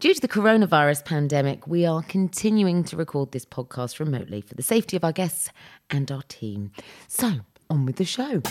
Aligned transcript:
Due 0.00 0.12
to 0.12 0.20
the 0.20 0.26
coronavirus 0.26 1.04
pandemic, 1.04 1.68
we 1.68 1.86
are 1.86 2.02
continuing 2.02 2.82
to 2.82 2.96
record 2.96 3.30
this 3.30 3.44
podcast 3.46 4.00
remotely 4.00 4.40
for 4.40 4.56
the 4.56 4.62
safety 4.62 4.96
of 4.96 5.04
our 5.04 5.12
guests 5.12 5.50
and 5.88 6.10
our 6.10 6.22
team. 6.22 6.72
So, 7.06 7.34
on 7.70 7.86
with 7.86 7.94
the 7.94 8.04
show. 8.04 8.42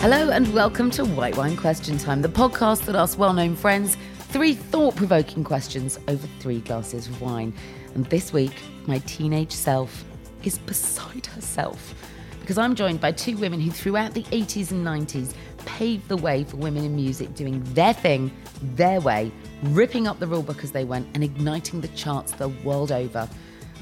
Hello, 0.00 0.28
and 0.28 0.52
welcome 0.52 0.90
to 0.90 1.06
White 1.06 1.38
Wine 1.38 1.56
Question 1.56 1.96
Time, 1.96 2.20
the 2.20 2.28
podcast 2.28 2.84
that 2.84 2.94
asks 2.94 3.16
well 3.16 3.32
known 3.32 3.56
friends 3.56 3.96
three 4.28 4.52
thought 4.52 4.96
provoking 4.96 5.42
questions 5.42 5.98
over 6.06 6.26
three 6.38 6.60
glasses 6.60 7.06
of 7.06 7.18
wine. 7.22 7.54
And 7.94 8.04
this 8.06 8.30
week, 8.30 8.52
my 8.86 8.98
teenage 8.98 9.52
self 9.52 10.04
is 10.44 10.58
beside 10.58 11.24
herself 11.24 11.94
because 12.50 12.58
I'm 12.58 12.74
joined 12.74 13.00
by 13.00 13.12
two 13.12 13.36
women 13.36 13.60
who, 13.60 13.70
throughout 13.70 14.12
the 14.12 14.24
80s 14.24 14.72
and 14.72 14.84
90s, 14.84 15.34
paved 15.66 16.08
the 16.08 16.16
way 16.16 16.44
for 16.44 16.56
women 16.56 16.84
in 16.84 16.94
music 16.94 17.34
doing 17.34 17.62
their 17.74 17.92
thing, 17.92 18.30
their 18.74 19.00
way, 19.00 19.32
ripping 19.62 20.06
up 20.06 20.18
the 20.18 20.26
rulebook 20.26 20.62
as 20.64 20.72
they 20.72 20.84
went, 20.84 21.08
and 21.14 21.24
igniting 21.24 21.80
the 21.80 21.88
charts 21.88 22.32
the 22.32 22.48
world 22.48 22.92
over. 22.92 23.28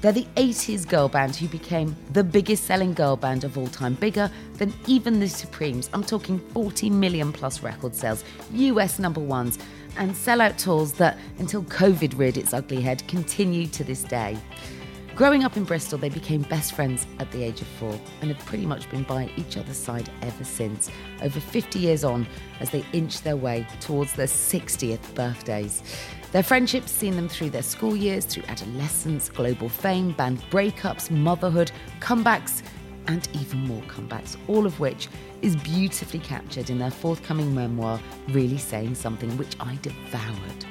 They're 0.01 0.13
the 0.13 0.27
80s 0.37 0.87
girl 0.89 1.09
band 1.09 1.35
who 1.35 1.49
became 1.49 1.97
the 2.13 2.23
biggest 2.23 2.65
selling 2.65 2.95
girl 2.95 3.17
band 3.17 3.43
of 3.43 3.59
all 3.59 3.67
time, 3.67 3.95
bigger 3.95 4.31
than 4.55 4.73
even 4.87 5.19
the 5.19 5.29
Supremes. 5.29 5.91
I'm 5.93 6.05
talking 6.05 6.39
40 6.53 6.91
million 6.91 7.33
plus 7.33 7.63
record 7.65 7.97
sales, 7.97 8.23
US 8.53 9.01
number 9.01 9.21
ones, 9.21 9.59
and 9.97 10.13
sellout 10.13 10.57
tours 10.57 10.93
that, 10.95 11.19
until 11.39 11.65
COVID 11.65 12.17
reared 12.17 12.37
its 12.37 12.55
ugly 12.55 12.81
head, 12.81 13.07
continue 13.09 13.67
to 13.67 13.83
this 13.83 14.05
day. 14.05 14.39
Growing 15.19 15.43
up 15.43 15.57
in 15.57 15.65
Bristol, 15.65 15.99
they 15.99 16.11
became 16.11 16.43
best 16.43 16.75
friends 16.75 17.05
at 17.19 17.29
the 17.33 17.43
age 17.43 17.61
of 17.61 17.67
four 17.67 17.99
and 18.21 18.31
have 18.31 18.47
pretty 18.47 18.65
much 18.65 18.89
been 18.89 19.03
by 19.03 19.29
each 19.37 19.57
other's 19.57 19.77
side 19.77 20.09
ever 20.23 20.45
since, 20.45 20.93
over 21.23 21.41
50 21.41 21.77
years 21.81 22.05
on, 22.05 22.25
as 22.61 22.71
they 22.71 22.85
inch 22.93 23.23
their 23.23 23.37
way 23.37 23.67
towards 23.81 24.13
their 24.13 24.29
60th 24.29 25.13
birthdays. 25.17 25.83
Their 26.31 26.45
friendship's 26.45 26.93
seen 26.93 27.17
them 27.17 27.29
through 27.29 27.51
their 27.51 27.65
school 27.65 27.97
years, 27.97 28.27
through 28.27 28.45
adolescence, 28.47 29.29
global 29.29 29.69
fame, 29.69 30.13
band 30.13 30.39
breakups, 30.53 31.11
motherhood, 31.11 31.73
comebacks, 31.99 32.63
and 33.09 33.29
even 33.33 33.59
more 33.67 33.83
comebacks, 33.89 34.37
all 34.47 34.67
of 34.67 34.79
which 34.79 35.09
is 35.43 35.57
beautifully 35.57 36.21
captured 36.21 36.71
in 36.71 36.79
their 36.79 36.93
forthcoming 36.93 37.53
memoir, 37.53 37.99
Really 38.29 38.59
Saying 38.59 38.95
Something, 38.95 39.37
which 39.37 39.57
I 39.59 39.77
devoured. 39.83 40.65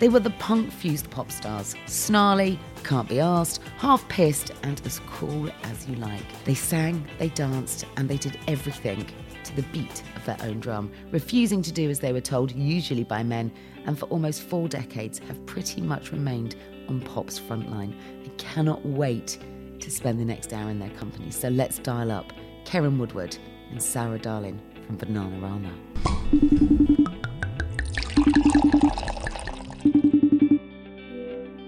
They 0.00 0.08
were 0.08 0.20
the 0.20 0.30
punk 0.30 0.72
fused 0.72 1.10
pop 1.10 1.30
stars, 1.30 1.74
snarly, 1.84 2.58
can't 2.84 3.06
be 3.06 3.20
asked, 3.20 3.60
half 3.76 4.08
pissed, 4.08 4.50
and 4.62 4.80
as 4.86 4.98
cool 5.00 5.50
as 5.64 5.86
you 5.86 5.94
like. 5.96 6.24
They 6.44 6.54
sang, 6.54 7.06
they 7.18 7.28
danced, 7.28 7.84
and 7.98 8.08
they 8.08 8.16
did 8.16 8.38
everything 8.48 9.06
to 9.44 9.56
the 9.56 9.62
beat 9.64 10.02
of 10.16 10.24
their 10.24 10.38
own 10.40 10.58
drum, 10.60 10.90
refusing 11.10 11.60
to 11.60 11.70
do 11.70 11.90
as 11.90 12.00
they 12.00 12.14
were 12.14 12.22
told, 12.22 12.50
usually 12.52 13.04
by 13.04 13.22
men, 13.22 13.52
and 13.84 13.98
for 13.98 14.06
almost 14.06 14.40
four 14.40 14.68
decades 14.68 15.18
have 15.18 15.44
pretty 15.44 15.82
much 15.82 16.12
remained 16.12 16.56
on 16.88 17.02
pop's 17.02 17.38
frontline. 17.38 17.94
I 18.24 18.28
cannot 18.38 18.82
wait 18.86 19.38
to 19.80 19.90
spend 19.90 20.18
the 20.18 20.24
next 20.24 20.54
hour 20.54 20.70
in 20.70 20.78
their 20.78 20.88
company. 20.90 21.30
So 21.30 21.48
let's 21.48 21.78
dial 21.78 22.10
up 22.10 22.32
Keren 22.64 22.98
Woodward 22.98 23.36
and 23.70 23.82
Sara 23.82 24.18
Dallin 24.18 24.60
from 24.86 24.96
Bananarama. 24.96 26.86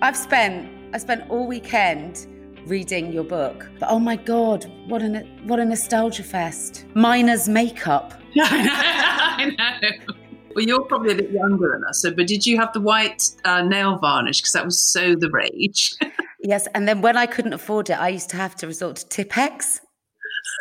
I've 0.02 0.16
spent 0.16 0.68
I 0.92 0.98
spent 0.98 1.30
all 1.30 1.46
weekend 1.46 2.26
reading 2.66 3.12
your 3.12 3.22
book. 3.22 3.70
But 3.78 3.88
oh 3.88 4.00
my 4.00 4.16
god, 4.16 4.66
what 4.88 5.00
a 5.00 5.20
what 5.44 5.60
a 5.60 5.64
nostalgia 5.64 6.24
fest! 6.24 6.84
Miner's 6.94 7.48
makeup. 7.48 8.12
I 8.36 9.54
know. 9.56 10.14
Well, 10.56 10.64
you're 10.64 10.82
probably 10.82 11.12
a 11.12 11.14
bit 11.14 11.30
younger 11.30 11.70
than 11.72 11.84
us. 11.88 12.02
So, 12.02 12.10
but 12.10 12.26
did 12.26 12.44
you 12.44 12.58
have 12.58 12.72
the 12.72 12.80
white 12.80 13.30
uh, 13.44 13.62
nail 13.62 13.96
varnish? 13.96 14.40
Because 14.40 14.52
that 14.54 14.64
was 14.64 14.80
so 14.80 15.14
the 15.14 15.30
rage. 15.30 15.94
yes, 16.42 16.66
and 16.74 16.88
then 16.88 17.00
when 17.00 17.16
I 17.16 17.26
couldn't 17.26 17.52
afford 17.52 17.88
it, 17.88 17.94
I 17.94 18.08
used 18.08 18.28
to 18.30 18.36
have 18.36 18.56
to 18.56 18.66
resort 18.66 18.96
to 18.96 19.08
Tipp-Ex. 19.08 19.80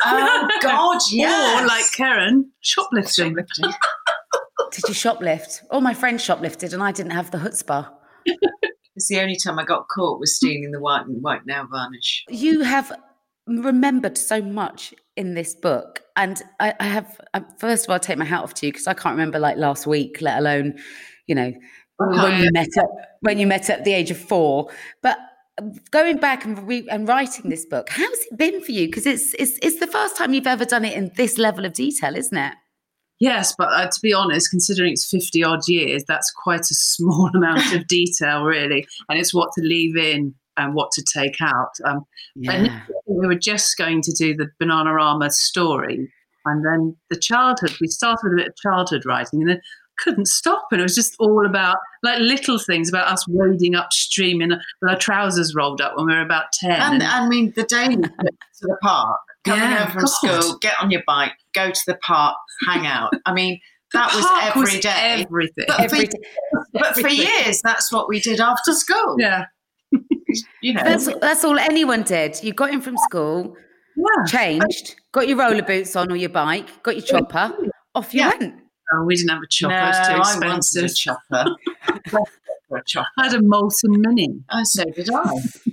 Oh 0.04 0.48
God, 0.62 1.00
yeah. 1.10 1.60
Or 1.62 1.66
like 1.66 1.84
Keren, 1.96 2.48
shoplifting. 2.60 3.30
shoplifting. 3.30 3.72
Did 4.70 4.84
you 4.88 4.94
shoplift? 4.94 5.64
All 5.70 5.80
my 5.80 5.94
friends 5.94 6.24
shoplifted, 6.24 6.72
and 6.72 6.82
I 6.82 6.92
didn't 6.92 7.12
have 7.12 7.32
the 7.32 7.38
chutzpah. 7.38 7.88
It's 8.96 9.08
the 9.08 9.20
only 9.20 9.36
time 9.36 9.58
I 9.58 9.64
got 9.64 9.88
caught 9.88 10.20
was 10.20 10.36
stealing 10.36 10.70
the 10.70 10.80
white 10.80 11.04
white 11.06 11.46
nail 11.46 11.66
varnish. 11.70 12.24
You 12.28 12.62
have 12.62 12.92
remembered 13.46 14.18
so 14.18 14.42
much 14.42 14.94
in 15.16 15.34
this 15.34 15.54
book, 15.54 16.02
and 16.16 16.42
I, 16.60 16.74
I 16.78 16.84
have. 16.84 17.20
Um, 17.34 17.46
first 17.58 17.86
of 17.86 17.90
all, 17.90 17.96
I 17.96 17.98
take 17.98 18.18
my 18.18 18.24
hat 18.24 18.42
off 18.42 18.54
to 18.54 18.66
you 18.66 18.72
because 18.72 18.86
I 18.86 18.94
can't 18.94 19.14
remember 19.14 19.38
like 19.38 19.56
last 19.56 19.86
week, 19.86 20.20
let 20.20 20.38
alone, 20.38 20.78
you 21.26 21.34
know, 21.34 21.52
when 21.96 22.42
you 22.42 22.50
met 22.52 22.68
at 22.76 22.86
when 23.20 23.38
you 23.38 23.46
met 23.46 23.70
at 23.70 23.84
the 23.84 23.92
age 23.92 24.10
of 24.10 24.18
four. 24.18 24.70
But 25.02 25.18
going 25.90 26.18
back 26.18 26.44
and, 26.44 26.66
re- 26.66 26.88
and 26.90 27.06
writing 27.06 27.50
this 27.50 27.66
book, 27.66 27.88
how's 27.90 28.18
it 28.30 28.36
been 28.36 28.62
for 28.62 28.72
you? 28.72 28.86
Because 28.86 29.06
it's 29.06 29.34
it's 29.34 29.58
it's 29.62 29.80
the 29.80 29.86
first 29.86 30.16
time 30.16 30.34
you've 30.34 30.46
ever 30.46 30.64
done 30.64 30.84
it 30.84 30.94
in 30.94 31.12
this 31.16 31.38
level 31.38 31.64
of 31.64 31.72
detail, 31.72 32.16
isn't 32.16 32.36
it? 32.36 32.54
Yes, 33.22 33.54
but 33.56 33.68
uh, 33.68 33.86
to 33.88 34.00
be 34.02 34.12
honest, 34.12 34.50
considering 34.50 34.92
it's 34.94 35.08
50 35.08 35.44
odd 35.44 35.60
years, 35.68 36.02
that's 36.08 36.32
quite 36.32 36.62
a 36.62 36.74
small 36.90 37.30
amount 37.32 37.72
of 37.72 37.86
detail, 37.86 38.42
really. 38.42 38.84
And 39.08 39.16
it's 39.20 39.32
what 39.32 39.50
to 39.56 39.62
leave 39.62 39.96
in 39.96 40.34
and 40.56 40.74
what 40.74 40.90
to 40.92 41.04
take 41.16 41.36
out. 41.40 41.70
Um, 41.84 42.04
Yeah. 42.34 42.52
and 42.52 42.82
we 43.06 43.26
were 43.28 43.38
just 43.38 43.76
going 43.78 44.02
to 44.02 44.12
do 44.12 44.34
the 44.34 44.50
Bananarama 44.60 45.30
story, 45.30 46.10
and 46.46 46.66
then 46.66 46.96
the 47.10 47.16
childhood. 47.16 47.72
We 47.80 47.86
started 47.86 48.24
with 48.24 48.32
a 48.32 48.36
bit 48.36 48.48
of 48.48 48.56
childhood 48.56 49.06
writing, 49.06 49.40
and 49.42 49.50
then 49.50 49.60
couldn't 49.98 50.26
stop, 50.26 50.66
and 50.72 50.80
it 50.80 50.82
was 50.82 50.96
just 50.96 51.14
all 51.20 51.46
about 51.46 51.76
like 52.02 52.18
little 52.18 52.58
things 52.58 52.88
about 52.88 53.06
us 53.06 53.24
wading 53.28 53.76
upstream 53.76 54.42
in 54.42 54.48
with 54.80 54.90
our 54.90 54.98
trousers 54.98 55.54
rolled 55.54 55.80
up 55.80 55.96
when 55.96 56.06
we 56.06 56.12
were 56.14 56.22
about 56.22 56.46
ten. 56.52 56.72
And 56.72 56.94
and- 56.94 57.02
I 57.04 57.28
mean, 57.28 57.52
the 57.54 57.62
day 57.62 57.86
to 57.96 58.10
the 58.62 58.76
park, 58.82 59.20
coming 59.44 59.60
Yeah, 59.62 59.84
home 59.84 59.92
from 59.92 60.00
God. 60.02 60.08
school, 60.42 60.58
get 60.60 60.74
on 60.80 60.90
your 60.90 61.02
bike, 61.06 61.32
go 61.54 61.70
to 61.70 61.80
the 61.86 61.96
park, 61.96 62.36
hang 62.66 62.86
out. 62.86 63.12
I 63.26 63.32
mean, 63.32 63.60
that 63.92 64.14
was 64.14 64.24
every 64.56 64.80
day. 64.80 65.24
Everything. 65.24 65.64
But 65.68 65.80
Every 65.80 66.06
for, 66.06 66.66
but 66.72 66.94
for 66.96 67.08
years, 67.08 67.60
that's 67.62 67.92
what 67.92 68.08
we 68.08 68.20
did 68.20 68.40
after 68.40 68.72
school. 68.72 69.16
yeah. 69.18 69.46
You 70.62 70.72
know, 70.72 70.82
That's 70.84 71.06
that's 71.20 71.44
all 71.44 71.58
anyone 71.58 72.04
did. 72.04 72.42
You 72.42 72.54
got 72.54 72.70
in 72.70 72.80
from 72.80 72.96
school, 72.96 73.54
Yeah. 73.96 74.24
changed, 74.26 74.96
got 75.12 75.28
your 75.28 75.36
roller 75.36 75.62
boots 75.62 75.94
on 75.94 76.10
or 76.10 76.16
your 76.16 76.30
bike, 76.30 76.82
got 76.82 76.96
your 76.96 77.04
chopper, 77.04 77.52
off 77.94 78.14
you 78.14 78.20
Yeah. 78.20 78.30
went. 78.40 78.54
Oh, 78.94 79.04
we 79.04 79.14
didn't 79.16 79.28
have 79.30 79.42
a 79.42 79.46
chopper. 79.50 79.74
no, 79.74 79.84
it 79.84 80.18
was 80.18 80.36
too 80.36 80.44
I 80.44 80.48
wanted 80.48 80.56
expensive. 80.56 80.84
A 80.84 80.88
chopper. 80.94 81.56
I 83.18 83.24
had 83.24 83.34
a 83.34 83.42
Moulton 83.42 84.00
mini. 84.00 84.28
Oh, 84.50 84.62
so 84.64 84.84
did 84.84 85.10
I. 85.12 85.30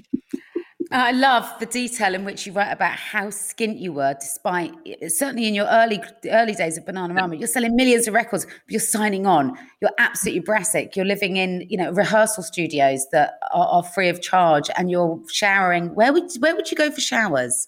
I 0.92 1.12
love 1.12 1.48
the 1.60 1.68
detail 1.68 2.16
in 2.16 2.26
which 2.26 2.48
you 2.48 2.54
write 2.54 2.72
about 2.72 2.94
how 2.94 3.28
skint 3.28 3.80
you 3.80 3.94
were, 3.94 4.16
despite 4.20 4.74
certainly 5.08 5.48
in 5.48 5.54
your 5.54 5.68
early 5.68 6.02
early 6.32 6.54
days 6.54 6.78
of 6.78 6.86
Bananarama. 6.86 7.38
You're 7.38 7.48
selling 7.48 7.76
millions 7.76 8.08
of 8.08 8.14
records, 8.16 8.46
but 8.46 8.54
you're 8.68 8.80
signing 8.80 9.28
on. 9.28 9.56
You're 9.82 9.92
absolutely 10.00 10.42
brassic. 10.42 10.96
You're 10.96 11.06
living 11.06 11.38
in 11.38 11.66
you 11.70 11.78
know 11.78 11.92
rehearsal 11.92 12.42
studios 12.42 13.06
that 13.12 13.34
are, 13.54 13.68
are 13.68 13.84
free 13.84 14.10
of 14.10 14.22
charge, 14.22 14.70
and 14.78 14.90
you're 14.90 15.20
showering. 15.32 15.94
Where 15.94 16.12
would 16.12 16.32
where 16.40 16.56
would 16.56 16.72
you 16.72 16.78
go 16.78 16.90
for 16.90 17.02
showers? 17.02 17.68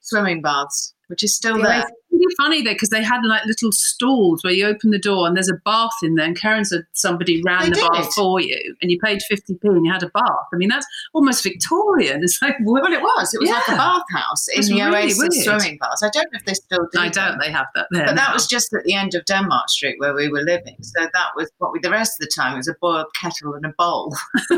Swimming 0.00 0.40
baths, 0.40 0.94
which 1.08 1.22
is 1.22 1.34
still 1.34 1.60
there. 1.62 1.78
Oasis- 1.80 1.90
Really 2.12 2.34
funny 2.38 2.62
there 2.62 2.72
because 2.72 2.88
they 2.88 3.02
had 3.02 3.20
like 3.24 3.44
little 3.44 3.70
stalls 3.72 4.42
where 4.42 4.52
you 4.52 4.64
open 4.66 4.90
the 4.90 4.98
door 4.98 5.26
and 5.26 5.36
there's 5.36 5.50
a 5.50 5.60
bath 5.66 5.90
in 6.02 6.14
there, 6.14 6.24
and 6.24 6.40
Keren 6.40 6.64
said 6.64 6.84
somebody 6.92 7.42
ran 7.44 7.64
They 7.64 7.70
the 7.70 7.88
bath 7.92 8.04
did. 8.04 8.12
for 8.14 8.40
you, 8.40 8.74
and 8.80 8.90
you 8.90 8.98
paid 9.04 9.20
fifty 9.28 9.52
p 9.54 9.68
and 9.68 9.84
you 9.84 9.92
had 9.92 10.02
a 10.02 10.08
bath. 10.08 10.46
I 10.54 10.56
mean, 10.56 10.70
that's 10.70 10.86
almost 11.12 11.42
Victorian. 11.42 12.22
It's 12.22 12.40
like 12.40 12.56
what? 12.62 12.84
Well, 12.84 12.92
it 12.94 13.02
was. 13.02 13.34
It 13.34 13.40
was 13.40 13.50
like 13.50 13.68
a 13.68 13.72
Yeah. 13.72 13.76
bathhouse 13.76 14.48
in 14.48 14.58
It's 14.60 14.68
the 14.68 14.76
really 14.76 14.96
Oasis 14.96 15.44
swimming 15.44 15.76
baths. 15.78 16.02
I 16.02 16.08
don't 16.08 16.32
know 16.32 16.38
if 16.38 16.44
they 16.46 16.54
still 16.54 16.88
do. 16.90 16.98
I 17.00 17.10
doubt 17.10 17.38
they 17.38 17.50
have 17.50 17.66
that 17.74 17.88
there. 17.90 18.06
But 18.06 18.16
that 18.16 18.32
was 18.32 18.46
just 18.46 18.72
at 18.72 18.84
the 18.84 18.94
end 18.94 19.14
of 19.14 19.26
Denmark 19.26 19.68
Street 19.68 19.96
where 19.98 20.14
we 20.14 20.30
were 20.30 20.40
living. 20.42 20.76
So 20.80 21.02
that 21.02 21.30
was 21.36 21.50
what 21.58 21.72
we, 21.72 21.80
the 21.80 21.90
rest 21.90 22.12
of 22.18 22.26
the 22.26 22.32
time 22.34 22.56
was 22.56 22.66
a 22.68 22.74
boiled 22.80 23.12
kettle 23.20 23.52
and 23.54 23.66
a 23.66 23.74
bowl. 23.76 24.14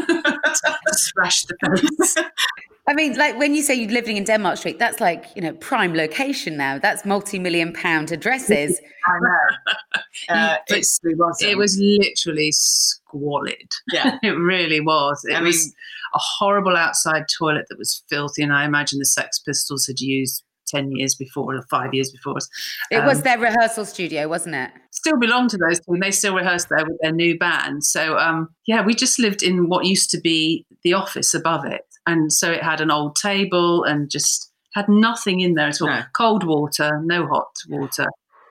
splash 0.92 1.44
the 1.46 1.56
face. 1.66 2.14
I 2.88 2.94
mean, 2.94 3.17
like 3.19 3.38
when 3.38 3.55
you 3.55 3.62
say 3.62 3.75
you're 3.75 3.90
living 3.90 4.17
in 4.17 4.25
Denmark 4.25 4.56
Street, 4.58 4.79
that's 4.79 5.00
like 5.00 5.26
you 5.37 5.43
know 5.43 5.52
prime 5.55 5.94
location 5.94 6.56
now. 6.56 6.79
That's 6.79 7.05
multi-million 7.05 7.73
pound 7.73 8.11
addresses. 8.12 8.81
I 9.06 9.19
know. 9.20 10.00
Uh, 10.29 10.56
it 10.69 10.85
was. 11.17 11.40
it 11.40 11.56
was 11.56 11.79
literally 11.81 12.50
squalid. 12.52 13.70
Yeah. 13.93 14.19
It 14.23 14.31
really 14.55 14.81
was. 14.81 15.25
It 15.25 15.35
I 15.37 15.40
was 15.43 15.56
mean- 15.67 15.73
a 16.14 16.19
horrible 16.19 16.76
outside 16.76 17.25
toilet 17.38 17.67
that 17.69 17.79
was 17.79 18.02
filthy, 18.08 18.43
and 18.43 18.52
I 18.52 18.64
imagine 18.64 18.99
the 18.99 19.05
Sex 19.06 19.38
Pistols 19.38 19.87
had 19.87 20.00
used 20.00 20.43
ten 20.67 20.90
years 20.93 21.14
before 21.14 21.55
or 21.55 21.62
five 21.70 21.94
years 21.94 22.11
before 22.11 22.37
us. 22.37 22.49
It 22.90 23.05
was 23.05 23.19
Um, 23.19 23.23
their 23.25 23.38
rehearsal 23.38 23.85
studio, 23.85 24.29
wasn't 24.29 24.56
it? 24.56 24.70
still 24.90 25.19
belonged 25.19 25.50
to 25.50 25.56
those 25.58 25.79
two, 25.79 25.93
and 25.94 26.02
they 26.02 26.11
still 26.11 26.35
rehearsed 26.35 26.69
there 26.69 26.85
with 26.85 26.99
their 27.02 27.12
new 27.12 27.38
band. 27.38 27.85
So 27.85 28.19
um, 28.19 28.49
yeah, 28.67 28.85
we 28.85 28.94
just 28.94 29.19
lived 29.19 29.43
in 29.43 29.69
what 29.69 29.87
used 29.87 30.11
to 30.11 30.20
be 30.20 30.67
the 30.82 30.94
office 30.94 31.32
above 31.35 31.64
it, 31.64 31.82
and 32.08 32.32
so 32.32 32.50
it 32.50 32.62
had 32.62 32.81
an 32.81 32.90
old 32.90 33.16
table 33.16 33.84
and 33.84 34.10
just 34.10 34.50
had 34.75 34.88
nothing 34.88 35.40
in 35.40 35.55
there 35.55 35.69
at 35.69 35.81
all. 35.81 35.88
No. 35.88 36.02
Cold 36.14 36.44
water, 36.44 37.00
no 37.05 37.26
hot 37.26 37.52
water, 37.69 38.06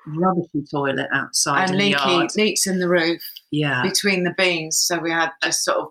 rubbishy 0.06 0.63
toilet 0.69 1.07
outside 1.12 1.69
and 1.69 1.81
in 1.81 1.92
the 1.92 1.98
leaky 1.98 2.42
leaks 2.42 2.68
in 2.68 2.80
the 2.80 2.88
roof 2.88 3.21
Yeah, 3.51 3.81
between 3.81 4.24
the 4.24 4.33
beams. 4.38 4.77
So 4.77 5.00
we 5.00 5.12
had 5.12 5.31
just 5.44 5.63
sort 5.63 5.80
of 5.80 5.88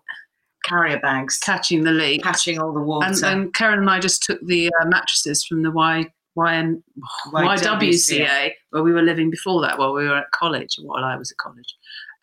carrier 0.65 1.01
bags 1.01 1.39
catching 1.39 1.83
the 1.83 1.91
leak. 1.91 2.23
catching 2.23 2.59
all 2.59 2.73
the 2.73 2.81
water. 2.81 3.07
And, 3.07 3.25
and 3.25 3.55
Keren 3.55 3.81
and 3.81 3.91
I 3.91 3.99
just 3.99 4.23
took 4.23 4.41
the 4.47 4.71
uh, 4.81 4.87
mattresses 4.87 5.45
from 5.45 5.63
the 5.63 5.73
Y, 5.73 6.07
YN, 6.37 6.83
YWCA. 7.33 7.59
YWCA, 7.59 8.51
where 8.71 8.83
we 8.83 8.93
were 8.93 9.03
living 9.03 9.31
before 9.31 9.61
that, 9.63 9.79
while 9.79 9.93
we 9.93 10.07
were 10.07 10.19
at 10.19 10.31
college, 10.31 10.77
while 10.81 11.05
I 11.05 11.17
was 11.17 11.33
at 11.33 11.39
college. 11.39 11.75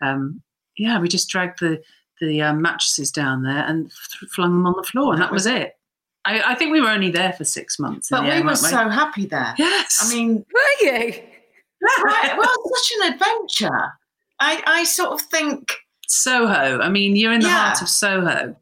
Um, 0.01 0.41
yeah, 0.77 0.99
we 0.99 1.07
just 1.07 1.29
dragged 1.29 1.59
the 1.59 1.81
the 2.21 2.41
um, 2.41 2.61
mattresses 2.61 3.11
down 3.11 3.43
there 3.43 3.65
and 3.65 3.89
th- 3.89 4.31
flung 4.31 4.51
them 4.51 4.65
on 4.65 4.73
the 4.77 4.83
floor, 4.83 5.13
and 5.13 5.21
that 5.21 5.31
was 5.31 5.45
it. 5.45 5.73
I, 6.25 6.41
I 6.53 6.55
think 6.55 6.71
we 6.71 6.79
were 6.81 6.89
only 6.89 7.11
there 7.11 7.33
for 7.33 7.43
six 7.43 7.77
months. 7.79 8.07
but 8.09 8.23
we 8.23 8.29
end, 8.29 8.45
were 8.45 8.49
weren't 8.51 8.57
so 8.59 8.89
happy 8.89 9.25
there. 9.25 9.53
Yes. 9.57 9.99
I 10.01 10.13
mean, 10.13 10.45
Were 10.53 10.87
you? 10.87 11.13
right, 12.05 12.33
well, 12.37 12.55
such 12.75 12.91
an 13.01 13.13
adventure. 13.13 13.91
I, 14.39 14.63
I 14.65 14.83
sort 14.85 15.11
of 15.11 15.21
think 15.21 15.73
Soho. 16.07 16.79
I 16.79 16.87
mean, 16.89 17.15
you're 17.17 17.33
in 17.33 17.41
the 17.41 17.47
Yeah. 17.47 17.65
heart 17.65 17.81
of 17.81 17.89
Soho. 17.89 18.55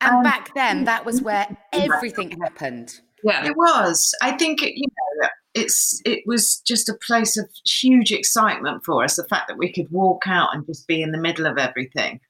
And 0.00 0.16
Um, 0.16 0.22
back 0.22 0.54
then, 0.54 0.84
that 0.84 1.04
was 1.04 1.20
where 1.20 1.46
everything 1.72 2.30
happened. 2.40 3.00
Yeah. 3.22 3.44
It 3.46 3.56
was. 3.56 4.14
I 4.22 4.32
think 4.32 4.62
it, 4.62 4.72
you 4.76 4.86
know, 5.22 5.28
it's 5.54 6.00
it 6.04 6.22
was 6.26 6.58
just 6.66 6.88
a 6.88 6.94
place 7.06 7.36
of 7.38 7.48
huge 7.66 8.10
excitement 8.10 8.84
for 8.84 9.04
us. 9.04 9.16
The 9.16 9.24
fact 9.24 9.48
that 9.48 9.56
we 9.58 9.72
could 9.72 9.90
walk 9.90 10.22
out 10.26 10.48
and 10.54 10.66
just 10.66 10.86
be 10.86 11.00
in 11.02 11.12
the 11.12 11.18
middle 11.18 11.46
of 11.46 11.58
everything. 11.58 12.20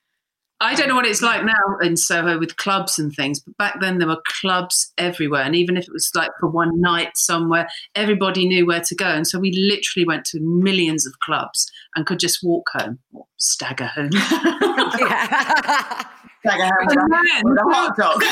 I 0.64 0.74
don't 0.74 0.88
know 0.88 0.94
what 0.94 1.06
it's 1.06 1.22
like 1.22 1.44
now 1.44 1.78
in 1.82 1.96
Soho 1.96 2.38
with 2.38 2.56
clubs 2.56 2.98
and 2.98 3.12
things, 3.12 3.40
but 3.40 3.56
back 3.58 3.80
then 3.80 3.98
there 3.98 4.08
were 4.08 4.20
clubs 4.40 4.92
everywhere. 4.98 5.42
And 5.42 5.54
even 5.54 5.76
if 5.76 5.84
it 5.84 5.92
was 5.92 6.10
like 6.14 6.30
for 6.40 6.48
one 6.48 6.80
night 6.80 7.16
somewhere, 7.16 7.68
everybody 7.94 8.46
knew 8.46 8.66
where 8.66 8.80
to 8.80 8.94
go. 8.94 9.06
And 9.06 9.26
so 9.26 9.38
we 9.38 9.52
literally 9.52 10.06
went 10.06 10.24
to 10.26 10.40
millions 10.40 11.06
of 11.06 11.12
clubs 11.20 11.70
and 11.94 12.06
could 12.06 12.18
just 12.18 12.40
walk 12.42 12.68
home 12.72 12.98
or 13.12 13.26
stagger 13.36 13.86
home. 13.86 14.10
Yeah. 16.44 16.50
Like 16.50 16.60
a 16.60 16.70
And 16.80 16.90
then- 16.90 17.42
with 17.44 17.58
a 17.58 17.62
hot 17.72 17.96
dog. 17.96 18.22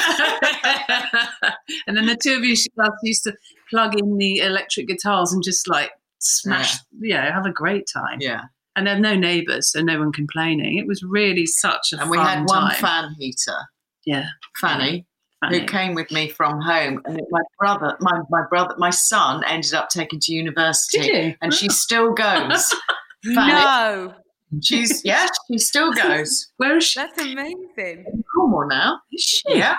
and 1.86 1.96
then 1.96 2.06
the 2.06 2.16
two 2.16 2.34
of 2.36 2.44
you 2.44 2.56
used 3.02 3.24
to 3.24 3.34
plug 3.70 3.98
in 3.98 4.18
the 4.18 4.38
electric 4.38 4.88
guitars 4.88 5.32
and 5.32 5.42
just 5.42 5.66
like 5.66 5.90
smash, 6.18 6.76
yeah, 7.00 7.32
have 7.32 7.46
a 7.46 7.50
great 7.52 7.86
time. 7.92 8.18
Yeah, 8.20 8.42
And 8.74 8.86
there 8.86 8.94
were 8.94 9.00
no 9.00 9.14
neighbours, 9.14 9.70
so 9.72 9.82
no 9.82 9.98
one 9.98 10.12
complaining. 10.12 10.78
It 10.78 10.86
was 10.86 11.02
really 11.02 11.44
such 11.46 11.92
a 11.92 12.00
and 12.00 12.10
we 12.10 12.16
had 12.18 12.44
one 12.46 12.70
time. 12.70 12.80
fan 12.80 13.14
heater, 13.18 13.58
Yeah, 14.06 14.28
Fanny, 14.60 15.04
funny. 15.42 15.60
who 15.60 15.66
came 15.66 15.94
with 15.94 16.10
me 16.10 16.28
from 16.30 16.58
home, 16.60 17.02
and 17.04 17.20
my 17.30 17.42
brother, 17.58 17.96
my 18.00 18.20
my 18.30 18.44
brother, 18.48 18.74
my 18.78 18.88
son 18.90 19.44
ended 19.46 19.74
up 19.74 19.90
taking 19.90 20.20
to 20.20 20.32
university, 20.32 21.00
Did 21.02 21.26
you? 21.26 21.34
and 21.42 21.52
she 21.52 21.68
still 21.68 22.14
goes. 22.14 22.74
Fanny, 23.34 23.52
no, 23.52 24.14
she's 24.62 25.04
yeah, 25.04 25.26
she 25.50 25.58
still 25.58 25.92
goes. 26.04 26.50
Where 26.56 26.78
is 26.78 26.84
she? 26.84 26.98
that's 27.00 27.20
amazing. 27.20 28.06
Normal 28.34 28.66
now. 28.68 29.00
Is 29.12 29.22
she? 29.22 29.58
Yeah, 29.58 29.76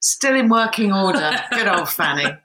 still 0.00 0.36
in 0.36 0.50
working 0.50 0.92
order. 0.92 1.32
Good 1.52 1.68
old 1.68 1.88
Fanny. 1.88 2.26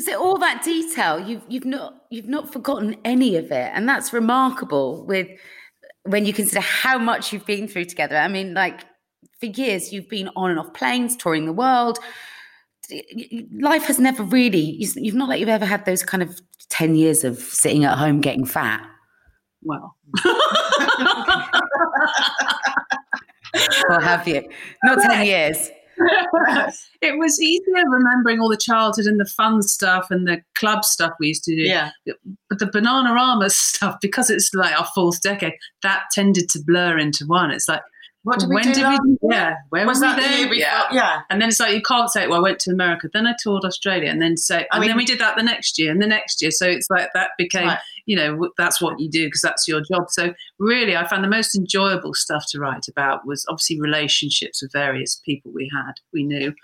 So 0.00 0.22
all 0.22 0.38
that 0.38 0.62
detail, 0.62 1.20
you've 1.20 1.42
you've 1.48 1.64
not 1.64 2.04
you've 2.10 2.28
not 2.28 2.52
forgotten 2.52 2.96
any 3.04 3.36
of 3.36 3.46
it, 3.46 3.70
and 3.74 3.88
that's 3.88 4.12
remarkable. 4.12 5.04
With 5.06 5.28
when 6.04 6.26
you 6.26 6.32
consider 6.32 6.60
how 6.60 6.98
much 6.98 7.32
you've 7.32 7.46
been 7.46 7.66
through 7.68 7.86
together. 7.86 8.16
I 8.16 8.28
mean, 8.28 8.54
like 8.54 8.84
for 9.40 9.46
years, 9.46 9.92
you've 9.92 10.08
been 10.08 10.30
on 10.36 10.50
and 10.50 10.58
off 10.58 10.72
planes, 10.74 11.16
touring 11.16 11.46
the 11.46 11.52
world. 11.52 11.98
Life 13.60 13.84
has 13.84 13.98
never 13.98 14.22
really. 14.22 14.76
You've 14.78 15.14
not 15.14 15.28
like 15.28 15.40
you've 15.40 15.48
ever 15.48 15.66
had 15.66 15.84
those 15.86 16.02
kind 16.02 16.22
of 16.22 16.40
ten 16.68 16.94
years 16.94 17.24
of 17.24 17.38
sitting 17.38 17.84
at 17.84 17.96
home 17.96 18.20
getting 18.20 18.44
fat. 18.44 18.86
Well, 19.62 19.96
Or 23.88 24.00
have 24.00 24.26
you? 24.26 24.42
Not 24.82 24.98
ten 25.00 25.26
years. 25.26 25.70
it 27.02 27.18
was 27.18 27.40
easier 27.40 27.84
remembering 27.88 28.40
all 28.40 28.48
the 28.48 28.56
childhood 28.56 29.06
and 29.06 29.20
the 29.20 29.24
fun 29.24 29.62
stuff 29.62 30.08
and 30.10 30.26
the 30.26 30.42
club 30.56 30.84
stuff 30.84 31.12
we 31.20 31.28
used 31.28 31.44
to 31.44 31.54
do. 31.56 31.62
Yeah, 31.62 31.90
But 32.48 32.58
the 32.58 32.66
Bananarama 32.66 33.50
stuff, 33.50 33.96
because 34.00 34.30
it's 34.30 34.50
like 34.54 34.78
our 34.78 34.86
fourth 34.94 35.20
decade, 35.22 35.54
that 35.82 36.04
tended 36.12 36.48
to 36.50 36.60
blur 36.66 36.98
into 36.98 37.24
one. 37.26 37.50
It's 37.50 37.68
like, 37.68 37.82
what 38.22 38.40
did 38.40 38.48
we 38.48 38.54
when 38.54 38.64
do? 38.64 38.72
did 38.72 38.86
we? 38.88 38.94
year? 38.94 39.18
Yeah, 39.30 39.54
where 39.68 39.86
Was 39.86 40.00
that 40.00 40.16
we 40.16 40.22
the 40.22 40.28
then? 40.28 40.38
year 40.38 40.48
before? 40.48 40.58
Yeah. 40.58 40.82
Yeah. 40.92 41.20
And 41.28 41.42
then 41.42 41.50
it's 41.50 41.60
like 41.60 41.74
you 41.74 41.82
can't 41.82 42.08
say, 42.10 42.26
"Well, 42.26 42.38
I 42.38 42.42
went 42.42 42.58
to 42.60 42.70
America, 42.70 43.10
then 43.12 43.26
I 43.26 43.34
toured 43.42 43.64
Australia, 43.66 44.08
and 44.10 44.22
then 44.22 44.38
say, 44.38 44.60
I 44.60 44.66
and 44.72 44.80
mean- 44.80 44.88
then 44.88 44.96
we 44.96 45.04
did 45.04 45.18
that 45.18 45.36
the 45.36 45.42
next 45.42 45.78
year, 45.78 45.90
and 45.92 46.00
the 46.00 46.06
next 46.06 46.40
year." 46.40 46.50
So 46.50 46.66
it's 46.66 46.88
like 46.88 47.10
that 47.12 47.32
became, 47.36 47.66
Right. 47.68 47.78
You 48.06 48.16
know, 48.16 48.48
that's 48.58 48.80
what 48.82 48.98
you 49.00 49.08
do 49.10 49.26
because 49.26 49.40
that's 49.40 49.66
your 49.66 49.80
job. 49.90 50.04
So 50.10 50.34
really, 50.58 50.96
I 50.96 51.06
found 51.08 51.24
the 51.24 51.28
most 51.28 51.56
enjoyable 51.56 52.14
stuff 52.14 52.44
to 52.50 52.58
write 52.60 52.86
about 52.88 53.26
was 53.26 53.44
obviously 53.48 53.80
relationships 53.80 54.62
with 54.62 54.72
various 54.72 55.20
people 55.24 55.52
we 55.54 55.70
had, 55.74 55.94
we 56.12 56.22
knew, 56.24 56.54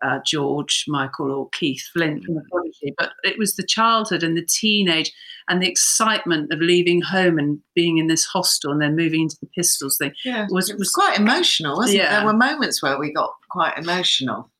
uh, 0.00 0.20
George 0.24 0.84
Michael 0.86 1.32
or 1.32 1.48
Keith 1.50 1.82
Flint 1.92 2.24
from 2.24 2.36
the 2.36 2.44
Prodigy, 2.52 2.94
but 2.96 3.10
it 3.24 3.36
was 3.36 3.56
the 3.56 3.66
childhood 3.66 4.22
and 4.22 4.36
the 4.36 4.46
teenage 4.46 5.12
and 5.48 5.60
the 5.60 5.68
excitement 5.68 6.52
of 6.52 6.60
leaving 6.60 7.00
home 7.02 7.36
and 7.36 7.58
being 7.74 7.98
in 7.98 8.06
this 8.06 8.24
hostel 8.24 8.70
and 8.70 8.80
then 8.80 8.94
moving 8.94 9.22
into 9.22 9.36
the 9.42 9.48
Pistols 9.56 9.96
thing. 9.98 10.12
Yeah, 10.24 10.46
Was- 10.50 10.70
it 10.70 10.74
was 10.74 10.80
was- 10.80 10.92
quite 10.92 11.18
emotional, 11.18 11.76
wasn't 11.76 11.96
it? 11.98 12.02
Yeah. 12.02 12.16
There 12.18 12.26
were 12.26 12.32
moments 12.32 12.80
where 12.82 12.96
we 12.98 13.12
got 13.12 13.32
quite 13.50 13.76
emotional, 13.76 14.50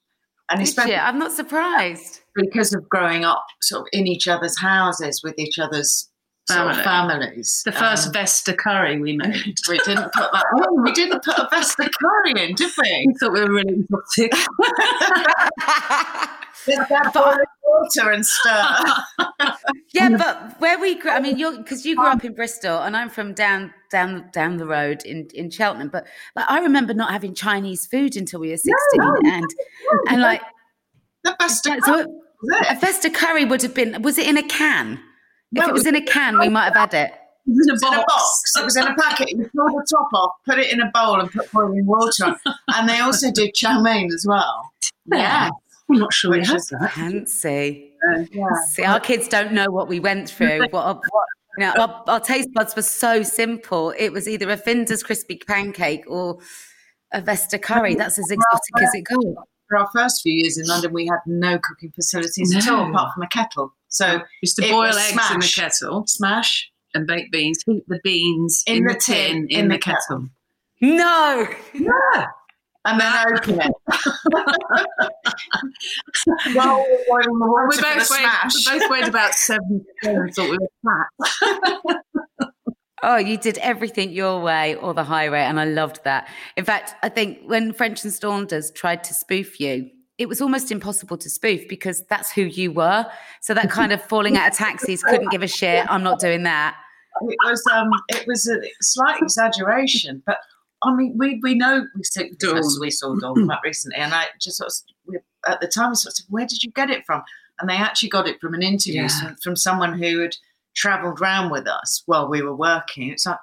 and 0.51 0.59
Did 0.59 0.69
especially 0.69 0.93
you? 0.95 0.99
I'm 0.99 1.19
not 1.21 1.31
surprised. 1.33 2.21
because 2.35 2.75
of 2.75 2.89
growing 2.89 3.25
up 3.25 3.45
sort 3.63 3.83
of 3.83 3.89
in 3.93 4.07
each 4.09 4.27
other's 4.27 4.59
houses 4.59 5.21
with 5.23 5.39
each 5.39 5.59
other's 5.61 6.11
sort 6.51 6.71
of 6.71 6.77
Family. 6.83 7.15
families. 7.21 7.63
The 7.65 7.73
first 7.73 8.07
Um, 8.09 8.13
Vesta 8.15 8.53
curry 8.55 8.99
we 9.01 9.17
made. 9.17 9.57
we 9.69 9.79
didn't 9.79 10.13
put 10.13 10.31
that. 10.33 10.45
Oh, 10.57 10.83
we 10.83 10.93
didn't 10.93 11.23
put 11.23 11.39
a 11.39 11.47
Vesta 11.51 11.89
curry 12.01 12.31
in, 12.49 12.55
did 12.55 12.71
we? 12.83 13.05
we 13.07 13.15
thought 13.21 13.33
we 13.33 13.41
were 13.41 13.53
really 13.53 13.85
exotic. 13.91 14.33
Boiling 17.15 17.45
water 17.65 18.11
and 18.11 18.27
stir. 18.27 18.65
Yeah, 19.95 20.11
but 20.17 20.61
where 20.61 20.79
we 20.79 20.97
grew, 20.97 21.11
I 21.11 21.19
mean, 21.21 21.39
you're 21.39 21.57
because 21.57 21.85
you 21.87 21.97
grew 21.97 22.07
up 22.09 22.23
in 22.25 22.35
Bristol, 22.35 22.79
and 22.81 22.95
I'm 22.97 23.09
from 23.09 23.33
down 23.33 23.73
down 23.91 24.29
down 24.33 24.59
the 24.59 24.67
road 24.67 25.03
in 25.05 25.29
in 25.35 25.51
Cheltenham. 25.51 25.89
But 25.89 26.07
like, 26.37 26.45
I 26.49 26.61
remember 26.61 26.93
not 26.95 27.11
having 27.11 27.35
Chinese 27.35 27.87
food 27.87 28.15
until 28.17 28.41
we 28.41 28.51
were 28.51 28.57
16, 28.59 28.75
and 29.27 29.47
and 30.09 30.21
like 30.21 30.43
the 31.25 31.35
Vesta 31.41 31.81
so 31.85 32.01
a? 32.01 32.75
Vesta 32.77 33.09
curry 33.11 33.45
would 33.47 33.63
have 33.63 33.75
been. 33.75 34.03
Was 34.03 34.19
it 34.19 34.27
in 34.27 34.37
a 34.37 34.43
can? 34.47 35.01
If 35.53 35.67
it 35.67 35.73
was 35.73 35.87
in 35.87 35.95
a 35.97 36.03
can, 36.03 36.39
we 36.39 36.49
might 36.49 36.65
have 36.65 36.77
had 36.77 36.95
it. 36.95 37.13
It 37.47 37.55
was 37.55 37.67
in 37.67 37.71
It 37.71 37.73
was 37.73 37.83
in 37.83 37.95
a 37.95 38.05
box. 38.07 38.53
It 38.59 38.65
was 38.65 38.77
in 38.77 38.87
a 38.87 38.95
packet. 38.97 39.31
You 39.31 39.51
pull 39.57 39.67
the 39.79 39.87
top 39.91 40.09
off, 40.13 40.33
put 40.47 40.59
it 40.59 40.71
in 40.73 40.81
a 40.81 40.91
bowl, 40.93 41.19
and 41.21 41.31
put 41.31 41.51
boiling 41.53 41.87
water 41.87 42.27
on. 42.27 42.37
And 42.75 42.89
they 42.89 43.01
also 43.01 43.31
did 43.33 43.55
chow 43.55 43.81
mein 43.81 44.11
as 44.13 44.27
well. 44.29 44.71
Yeah, 45.07 45.49
I'm 45.91 45.99
not 45.99 46.13
sure 46.13 46.33
we 46.33 46.41
Which 46.41 46.51
is- 46.51 46.69
that. 46.69 46.93
Fancy. 46.93 47.93
yeah. 48.33 48.47
See, 48.73 48.85
our 48.85 49.01
kids 49.01 49.29
don't 49.29 49.53
know 49.53 49.71
what 49.71 49.89
we 49.89 50.01
went 50.01 50.29
through. 50.29 50.67
What, 50.71 50.97
what 50.97 51.25
you 51.57 51.65
know, 51.65 51.73
our, 51.81 52.05
our 52.07 52.21
taste 52.21 52.53
buds 52.53 52.77
were 52.77 52.83
so 52.83 53.23
simple. 53.23 53.93
It 53.99 54.11
was 54.13 54.29
either 54.29 54.49
a 54.51 54.57
Findus 54.57 55.03
crispy 55.03 55.39
pancake 55.45 56.05
or 56.07 56.39
a 57.13 57.21
Vesta 57.21 57.59
curry. 57.59 57.95
That's 57.97 58.17
as 58.19 58.31
exotic 58.31 58.83
as 58.83 58.95
it 58.95 59.03
got. 59.05 59.25
For 59.69 59.79
our 59.79 59.89
first 59.93 60.23
few 60.23 60.33
years 60.35 60.57
in 60.57 60.67
London, 60.67 60.93
we 60.93 61.07
had 61.07 61.19
no 61.27 61.59
cooking 61.59 61.91
facilities 61.93 62.55
at 62.55 62.69
all, 62.69 62.89
apart 62.91 63.13
from 63.15 63.23
a 63.25 63.29
kettle. 63.29 63.75
So 63.89 64.21
Used 64.43 64.57
to 64.57 64.63
boil 64.71 64.89
was 64.89 64.97
eggs 64.97 65.31
in 65.33 65.41
the 65.41 65.53
kettle 65.55 66.05
smash 66.07 66.71
and 66.95 67.07
bake 67.07 67.31
beans, 67.31 67.63
heat 67.67 67.85
the 67.89 68.01
beans 68.03 68.63
in, 68.67 68.85
the, 68.85 68.95
tin, 68.95 69.47
in, 69.51 69.69
the, 69.69 69.79
kettle. 69.79 70.29
No. 70.81 71.49
No. 71.75 72.25
And 72.85 73.01
then 73.01 73.13
ah. 73.13 73.27
open 73.35 73.61
it. 73.61 73.73
While 76.57 76.87
we're 77.09 77.23
We 77.31 77.39
water 77.39 77.73
for 77.73 77.77
the 77.77 77.83
both, 77.83 78.11
weighed, 78.11 78.21
smash. 78.21 78.55
we 78.55 78.79
both 78.79 78.91
weighed 78.91 79.09
about 79.09 79.35
seven 79.35 79.85
stone, 80.03 80.31
thought 80.33 80.51
we 80.51 80.59
were 80.59 80.69
fat. 80.85 82.03
Oh, 83.03 83.17
you 83.17 83.37
did 83.37 83.59
everything 83.59 84.11
your 84.11 84.41
way 84.41 84.75
or 84.75 84.93
the 84.93 85.05
highway, 85.05 85.41
and 85.41 85.61
I 85.61 85.65
loved 85.65 86.03
that. 86.05 86.29
In 86.57 86.65
fact, 86.65 86.95
I 87.03 87.09
think 87.09 87.41
when 87.47 87.73
French 87.73 88.03
and 88.05 88.13
Saunders 88.13 88.73
tried 88.73 89.05
to 89.05 89.15
spoof 89.15 89.61
you, 89.61 89.91
it 90.19 90.29
was 90.29 90.41
almost 90.41 90.71
impossible 90.73 91.17
to 91.17 91.31
spoof 91.31 91.69
because 91.69 92.05
that's 92.07 92.31
who 92.33 92.43
you 92.43 92.73
were. 92.73 93.07
So 93.41 93.55
that 93.55 93.71
kind 93.71 93.93
of 93.93 94.03
falling 94.03 94.37
out 94.37 94.51
of 94.51 94.57
taxis, 94.57 95.03
couldn't 95.03 95.31
give 95.31 95.43
a 95.43 95.49
shit. 95.49 95.87
I'm 95.91 96.03
not 96.03 96.19
doing 96.19 96.43
that. 96.43 96.77
it 97.23 97.37
was 97.45 97.63
um 97.73 97.89
it 98.09 98.27
was 98.27 98.49
a 98.49 98.59
slight 98.81 99.21
exaggeration, 99.23 100.23
but 100.27 100.39
I 100.83 100.95
mean 100.95 101.15
we 101.17 101.39
we 101.43 101.55
know 101.55 101.87
we 101.97 102.03
saw 102.05 102.23
Dawn. 102.39 102.63
we 102.81 102.91
saw 102.91 103.15
Dawn 103.17 103.47
quite 103.47 103.61
recently, 103.65 103.99
and 103.99 104.13
I 104.13 104.27
just 104.41 104.57
sort 104.59 104.69
of 104.69 104.75
we, 105.07 105.19
at 105.49 105.61
the 105.61 105.69
time 105.69 105.91
we 105.91 105.95
sort 105.97 106.13
of 106.13 106.17
said, 106.17 106.27
where 106.29 106.47
did 106.47 106.63
you 106.63 106.71
get 106.73 106.91
it 106.91 107.05
from? 107.07 107.23
And 107.61 107.69
they 107.71 107.75
actually 107.77 108.09
got 108.09 108.29
it 108.29 108.41
from 108.41 108.55
an 108.55 108.63
interview 108.63 109.03
Yeah. 109.03 109.09
from, 109.09 109.37
from 109.43 109.57
someone 109.57 109.99
who 110.01 110.21
had 110.21 110.37
travelled 110.77 111.21
round 111.21 111.51
with 111.51 111.67
us 111.67 112.03
while 112.07 112.29
we 112.29 112.41
were 112.43 112.55
working. 112.55 113.11
It's 113.11 113.27
like, 113.27 113.39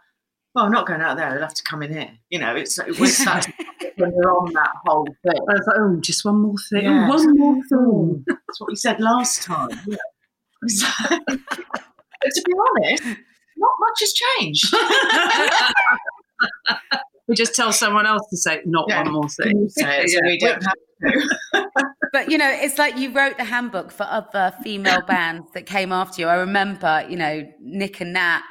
well, 0.54 0.64
I'm 0.64 0.72
not 0.72 0.88
going 0.88 1.02
out 1.02 1.18
there. 1.18 1.28
I'll 1.28 1.42
have 1.42 1.54
to 1.54 1.64
come 1.64 1.84
in 1.84 1.92
here. 1.92 2.12
You 2.30 2.40
know, 2.40 2.56
it's 2.56 2.78
like 2.78 2.88
we're 2.98 3.12
that's 3.26 3.48
when 3.98 4.12
we're 4.14 4.32
on 4.32 4.52
that 4.54 4.72
whole 4.86 5.08
thing. 5.24 5.40
I 5.50 5.54
was 5.54 5.66
like, 5.68 5.78
oh, 5.80 5.96
just 6.02 6.24
one 6.26 6.42
more 6.42 6.56
thing. 6.70 6.88
Oh, 6.88 6.92
yeah. 6.92 7.06
Oh, 7.12 7.16
one 7.16 7.38
more 7.38 7.56
thing. 7.56 7.64
Oh, 7.74 8.22
that's 8.28 8.60
what 8.60 8.68
we 8.70 8.76
said 8.76 9.00
last 9.00 9.44
time. 9.44 9.70
Yeah. 9.88 9.98
So- 10.68 10.88
to 12.28 12.42
be 12.44 12.54
honest, 12.78 13.04
not 13.58 13.72
much 13.80 14.00
has 14.00 14.14
changed. 14.14 14.74
we 17.28 17.36
just 17.36 17.54
tell 17.56 17.72
someone 17.72 18.06
else 18.08 18.28
to 18.30 18.38
say, 18.38 18.62
not 18.66 18.86
Yeah. 18.90 19.04
one 19.04 19.14
more 19.14 19.30
thing. 19.30 19.58
you 19.60 19.70
say 19.70 20.04
it 20.04 20.10
so 20.10 20.20
Yeah. 20.24 20.30
we 20.30 20.38
don't 20.40 20.64
have 20.64 20.74
to? 21.54 21.70
But 22.14 22.32
you 22.32 22.38
know, 22.38 22.50
it's 22.50 22.78
like 22.78 22.98
you 22.98 23.12
wrote 23.12 23.36
the 23.38 23.44
handbook 23.44 23.92
for 23.92 24.04
other 24.04 24.54
female 24.64 25.02
bands 25.02 25.52
that 25.54 25.66
came 25.66 25.92
after 25.92 26.22
you. 26.22 26.28
I 26.30 26.36
remember, 26.36 27.06
you 27.10 27.18
know, 27.18 27.46
Nick 27.60 28.00
and 28.00 28.14
Nat 28.14 28.42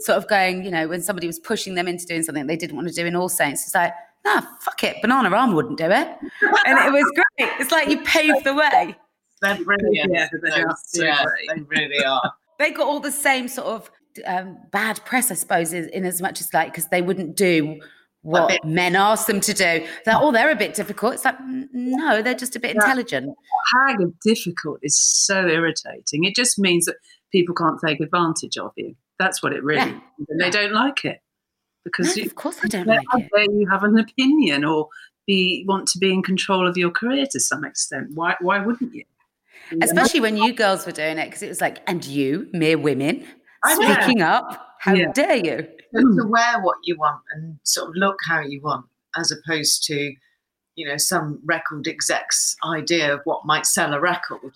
sort 0.00 0.18
of 0.18 0.26
going, 0.28 0.64
you 0.64 0.72
know, 0.72 0.88
when 0.88 1.02
somebody 1.02 1.28
was 1.28 1.38
pushing 1.38 1.76
them 1.76 1.86
into 1.86 2.04
doing 2.04 2.24
something 2.24 2.48
they 2.48 2.56
didn't 2.56 2.74
want 2.74 2.88
to 2.88 2.94
do 2.94 3.06
in 3.06 3.14
All 3.14 3.28
Saints, 3.28 3.62
it's 3.64 3.76
like, 3.76 3.92
nah, 4.24 4.42
fuck 4.60 4.82
it, 4.84 4.96
Bananarama 5.04 5.54
wouldn't 5.54 5.78
do 5.78 5.86
it. 5.86 6.08
And 6.66 6.78
it 6.78 6.92
was 6.92 7.04
great. 7.14 7.50
It's 7.60 7.70
like 7.70 7.88
you 7.88 8.00
paved 8.02 8.44
the 8.44 8.54
way. 8.54 8.96
They're 9.40 9.64
brilliant. 9.64 10.12
Yeah, 10.12 10.28
they 10.42 10.50
are 10.62 10.76
yeah, 10.94 11.24
they 11.54 11.62
really 11.62 12.04
are. 12.04 12.32
They 12.58 12.70
got 12.70 12.86
all 12.86 13.00
the 13.00 13.10
same 13.10 13.48
sort 13.48 13.66
of 13.66 13.90
um, 14.26 14.58
bad 14.70 15.04
press, 15.04 15.30
I 15.30 15.34
suppose, 15.34 15.72
in, 15.72 15.88
in 15.88 16.04
as 16.04 16.20
much 16.22 16.40
as 16.40 16.52
like, 16.54 16.68
because 16.72 16.86
they 16.88 17.02
wouldn't 17.02 17.36
do 17.36 17.80
what 18.20 18.64
men 18.64 18.94
asked 18.94 19.26
them 19.26 19.40
to 19.40 19.52
do. 19.52 19.84
That, 20.04 20.18
oh, 20.20 20.30
they're 20.30 20.50
a 20.52 20.56
bit 20.56 20.74
difficult. 20.74 21.14
It's 21.14 21.24
like, 21.24 21.38
"Mm, 21.38 21.66
no, 21.72 22.22
they're 22.22 22.34
just 22.34 22.54
a 22.54 22.60
bit 22.60 22.74
intelligent. 22.76 23.34
Hag 23.74 24.00
of 24.00 24.12
difficult 24.20 24.78
is 24.82 24.96
so 24.96 25.46
irritating. 25.48 26.22
It 26.24 26.36
just 26.36 26.58
means 26.58 26.84
that 26.84 26.96
people 27.32 27.54
can't 27.54 27.80
take 27.84 28.00
advantage 28.00 28.56
of 28.58 28.70
you. 28.76 28.94
That's 29.18 29.42
what 29.42 29.52
it 29.52 29.64
really 29.64 29.78
Yeah. 29.80 29.86
means. 30.18 30.28
And 30.28 30.40
they 30.40 30.50
don't 30.50 30.72
like 30.72 31.04
it. 31.04 31.18
Because 31.84 32.16
No, 32.16 32.22
you, 32.22 32.26
of 32.26 32.34
course 32.36 32.56
they 32.56 32.68
don't 32.68 32.86
how 32.86 32.94
like 33.14 33.28
it. 33.32 33.50
you 33.52 33.68
have 33.70 33.82
an 33.84 33.98
opinion 33.98 34.64
or 34.64 34.88
be 35.26 35.64
want 35.66 35.88
to 35.88 35.98
be 35.98 36.12
in 36.12 36.22
control 36.22 36.66
of 36.68 36.76
your 36.76 36.90
career 36.90 37.26
to 37.30 37.40
some 37.40 37.64
extent. 37.64 38.10
Why 38.14 38.36
why 38.40 38.64
wouldn't 38.64 38.94
you? 38.94 39.04
Especially 39.80 40.20
when 40.20 40.36
you 40.36 40.52
girls 40.52 40.84
were 40.86 40.92
doing 40.92 41.18
it, 41.18 41.26
because 41.26 41.42
it 41.42 41.48
was 41.48 41.60
like, 41.60 41.78
and 41.86 42.04
you, 42.04 42.48
mere 42.52 42.76
women, 42.76 43.26
I 43.64 43.74
know. 43.78 43.94
speaking 43.94 44.20
up, 44.22 44.74
how 44.80 44.92
Yeah. 44.94 45.10
dare 45.12 45.36
you? 45.36 45.56
to, 45.94 46.00
to 46.00 46.26
wear 46.28 46.60
what 46.60 46.76
you 46.84 46.96
want 46.98 47.20
and 47.34 47.58
sort 47.62 47.88
of 47.88 47.94
look 47.96 48.16
how 48.28 48.40
you 48.40 48.60
want, 48.62 48.84
as 49.16 49.32
opposed 49.32 49.84
to, 49.84 50.14
you 50.74 50.86
know, 50.86 50.96
some 50.98 51.40
record 51.44 51.86
exec's 51.88 52.54
idea 52.64 53.14
of 53.14 53.20
what 53.24 53.46
might 53.46 53.64
sell 53.66 53.94
a 53.94 54.00
record. 54.00 54.52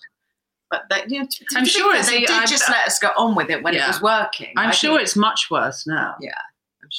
But 0.69 0.83
they, 0.89 1.03
you 1.07 1.21
know, 1.21 1.25
to- 1.31 1.45
to 1.51 1.57
I'm 1.57 1.65
sure 1.65 1.99
they 2.03 2.19
did 2.19 2.29
I'm- 2.29 2.45
just 2.47 2.69
let 2.69 2.85
us 2.85 2.99
go 2.99 3.09
on 3.17 3.33
with 3.35 3.49
it 3.49 3.63
when 3.63 3.73
it 3.75 3.87
was 3.87 4.01
working. 4.01 4.53
I'm 4.57 4.69
I 4.69 4.71
sure 4.71 4.97
think- 4.97 5.03
it's 5.03 5.15
much 5.15 5.47
worse 5.49 5.87
now. 5.87 6.15
Yeah, 6.21 6.31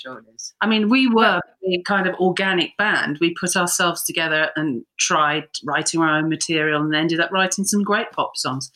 I'm 0.07 0.12
sure 0.12 0.19
it 0.21 0.26
is. 0.35 0.55
I 0.61 0.67
mean, 0.67 0.88
we 0.88 1.09
were 1.09 1.40
a 1.64 1.83
kind 1.83 2.07
of 2.07 2.14
organic 2.17 2.76
band. 2.76 3.19
We 3.21 3.35
put 3.35 3.57
ourselves 3.57 4.05
together 4.05 4.50
and 4.55 4.85
tried 4.99 5.49
writing 5.64 6.00
our 6.00 6.19
own 6.19 6.28
material 6.28 6.83
and 6.83 6.95
ended 6.95 7.21
up 7.21 7.33
writing 7.33 7.64
some 7.64 7.83
great 7.83 8.12
pop 8.12 8.37
songs. 8.37 8.71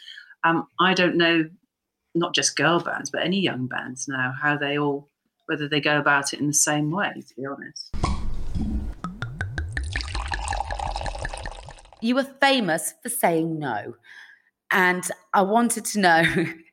Um, 0.44 0.66
I 0.80 0.94
don't 0.94 1.16
know, 1.16 1.48
not 2.14 2.34
just 2.34 2.56
girl 2.56 2.80
bands, 2.80 3.10
but 3.10 3.22
any 3.22 3.40
young 3.40 3.66
bands 3.66 4.06
now, 4.08 4.32
how 4.40 4.56
they 4.56 4.78
all, 4.78 5.08
whether 5.46 5.68
they 5.68 5.80
go 5.80 5.98
about 5.98 6.32
it 6.32 6.40
in 6.40 6.48
the 6.48 6.54
same 6.54 6.90
way, 6.90 7.12
to 7.14 7.34
be 7.36 7.46
honest. 7.46 7.94
You 12.00 12.16
were 12.16 12.26
famous 12.40 12.94
for 13.02 13.10
saying 13.10 13.58
no. 13.60 13.94
And 14.72 15.04
I 15.32 15.42
wanted 15.42 15.84
to 15.84 16.00
know 16.00 16.24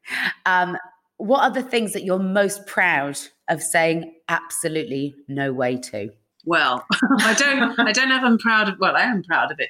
um, 0.45 0.77
what 1.17 1.41
are 1.41 1.51
the 1.51 1.61
things 1.61 1.93
that 1.93 2.03
you're 2.03 2.17
most 2.17 2.65
proud 2.65 3.19
of 3.49 3.61
saying 3.61 4.15
absolutely 4.29 5.15
no 5.27 5.51
way 5.51 5.77
to? 5.77 6.09
Well, 6.45 6.85
I 7.19 7.33
don't. 7.33 7.79
I 7.79 7.91
don't 7.91 8.09
know 8.09 8.17
if 8.17 8.23
I'm 8.23 8.37
proud 8.37 8.69
of. 8.69 8.79
Well, 8.79 8.95
I 8.95 9.01
am 9.01 9.23
proud 9.23 9.51
of 9.51 9.59
it. 9.59 9.69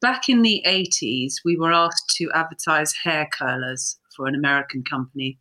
Back 0.00 0.28
in 0.28 0.42
the 0.42 0.62
'80s, 0.66 1.36
we 1.44 1.56
were 1.56 1.72
asked 1.72 2.14
to 2.16 2.30
advertise 2.34 2.92
hair 2.92 3.28
curlers 3.32 3.98
for 4.14 4.26
an 4.26 4.34
American 4.34 4.84
company. 4.84 5.38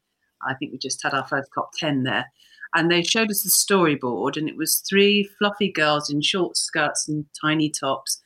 I 0.47 0.53
think 0.53 0.71
we 0.71 0.77
just 0.77 1.03
had 1.03 1.13
our 1.13 1.27
first 1.27 1.49
top 1.53 1.71
ten 1.77 2.03
there, 2.03 2.31
and 2.73 2.89
they 2.89 3.03
showed 3.03 3.29
us 3.29 3.43
the 3.43 3.49
storyboard, 3.49 4.37
and 4.37 4.47
it 4.47 4.57
was 4.57 4.77
three 4.77 5.29
fluffy 5.37 5.71
girls 5.71 6.09
in 6.09 6.21
short 6.21 6.57
skirts 6.57 7.07
and 7.07 7.25
tiny 7.39 7.69
tops, 7.69 8.21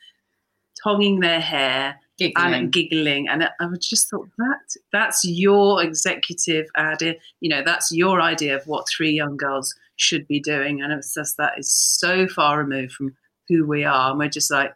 tonguing 0.84 1.20
their 1.20 1.42
hair 1.42 2.00
Giggling. 2.18 2.54
and 2.54 2.72
giggling, 2.72 3.28
and 3.28 3.44
I 3.44 3.50
I 3.60 3.68
just 3.82 4.10
thought 4.10 4.30
that 4.38 4.76
that's 4.94 5.26
your 5.26 5.84
executive 5.84 6.66
idea. 6.78 7.16
You 7.42 7.50
know, 7.50 7.62
that's 7.66 7.92
your 7.92 8.22
idea 8.22 8.56
of 8.56 8.66
what 8.68 8.86
three 8.90 9.12
young 9.12 9.36
girls 9.36 9.76
should 9.98 10.26
be 10.28 10.40
doing, 10.40 10.82
and 10.82 10.94
it's 10.94 11.14
just 11.14 11.36
that 11.38 11.54
is 11.58 11.72
so 11.72 12.28
far 12.28 12.58
removed 12.58 12.94
from 12.94 13.14
who 13.50 13.66
we 13.68 13.84
are, 13.84 14.12
and 14.12 14.20
we're 14.20 14.30
just 14.30 14.50
like 14.50 14.74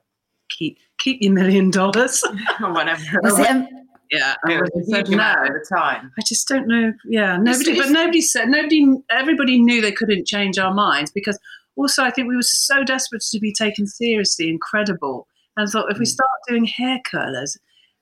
keep 0.49 0.77
keep 0.97 1.21
your 1.21 1.31
million 1.31 1.71
dollars. 1.71 2.23
or 2.61 2.73
whatever. 2.73 3.01
Was 3.23 3.39
it, 3.39 3.47
um, 3.47 3.67
yeah, 4.11 4.35
It 4.47 4.59
was 4.59 4.71
we 4.75 4.81
a 4.81 4.85
said 4.85 5.07
huge 5.07 5.13
amount 5.15 5.45
at 5.47 5.53
the 5.53 5.65
time. 5.73 6.11
I 6.19 6.21
just 6.25 6.47
don't 6.47 6.67
know. 6.67 6.91
Yeah, 7.05 7.37
nobody, 7.37 7.71
it's- 7.71 7.85
but 7.85 7.93
nobody 7.93 8.21
said 8.21 8.49
nobody. 8.49 8.85
Everybody 9.11 9.59
knew 9.59 9.81
they 9.81 9.91
couldn't 9.93 10.27
change 10.27 10.57
our 10.57 10.73
minds 10.73 11.11
because 11.11 11.39
also 11.77 12.03
I 12.03 12.09
think 12.09 12.27
we 12.27 12.35
were 12.35 12.41
so 12.41 12.83
desperate 12.83 13.21
to 13.21 13.39
be 13.39 13.53
taken 13.53 13.87
seriously 13.87 14.49
and 14.49 14.59
credible, 14.59 15.27
And 15.59 15.67
I 15.67 15.71
thought, 15.71 15.91
if 15.91 15.99
we 15.99 16.05
start 16.05 16.29
doing 16.47 16.63
hair 16.63 16.99
curlers, 17.05 17.57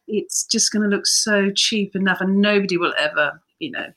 it's 0.07 0.45
just 0.45 0.71
going 0.71 0.87
to 0.87 0.95
look 0.95 1.07
so 1.07 1.49
cheap 1.49 1.95
enough, 1.95 2.21
and 2.21 2.39
nobody 2.39 2.77
will 2.77 2.93
ever, 2.99 3.41
you 3.57 3.71
know. 3.71 3.87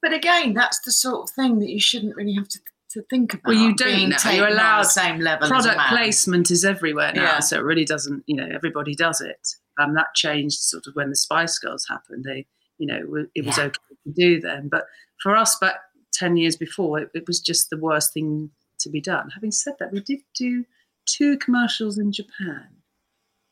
But 0.00 0.14
again, 0.14 0.54
that's 0.54 0.80
the 0.80 0.92
sort 0.92 1.28
of 1.28 1.34
thing 1.34 1.58
that 1.58 1.68
you 1.68 1.78
shouldn't 1.78 2.16
really 2.16 2.32
have 2.32 2.48
to, 2.48 2.58
to 2.92 3.02
think 3.10 3.34
about. 3.34 3.48
Well, 3.52 3.62
you 3.62 3.74
don't 3.74 4.08
know. 4.08 4.30
You're 4.30 4.48
allowed 4.48 4.84
the 4.84 4.88
same 4.88 5.20
level. 5.20 5.46
Product 5.46 5.78
placement 5.90 6.50
is 6.50 6.64
everywhere 6.64 7.12
now, 7.14 7.22
Yeah. 7.22 7.38
so 7.40 7.58
it 7.58 7.64
really 7.64 7.84
doesn't. 7.84 8.24
You 8.26 8.36
know, 8.36 8.48
everybody 8.52 8.94
does 8.94 9.20
it. 9.20 9.56
Um, 9.78 9.92
that 9.94 10.14
changed 10.14 10.60
sort 10.60 10.86
of 10.86 10.94
when 10.94 11.10
the 11.10 11.16
Spice 11.16 11.58
Girls 11.58 11.86
happened. 11.90 12.24
They, 12.24 12.46
you 12.78 12.86
know, 12.86 12.98
it 13.34 13.44
was 13.44 13.58
Yeah. 13.58 13.64
okay 13.64 13.78
to 14.06 14.12
do 14.14 14.40
then, 14.40 14.68
but 14.70 14.86
for 15.22 15.36
us 15.36 15.56
back 15.60 15.76
ten 16.14 16.38
years 16.38 16.56
before, 16.56 16.98
it, 16.98 17.10
it 17.12 17.24
was 17.26 17.40
just 17.40 17.68
the 17.68 17.76
worst 17.78 18.14
thing 18.14 18.50
to 18.80 18.88
be 18.88 19.02
done. 19.02 19.28
Having 19.34 19.52
said 19.52 19.74
that, 19.80 19.92
we 19.92 20.00
did 20.00 20.20
do 20.34 20.64
two 21.04 21.36
commercials 21.36 21.98
in 21.98 22.10
Japan, 22.10 22.68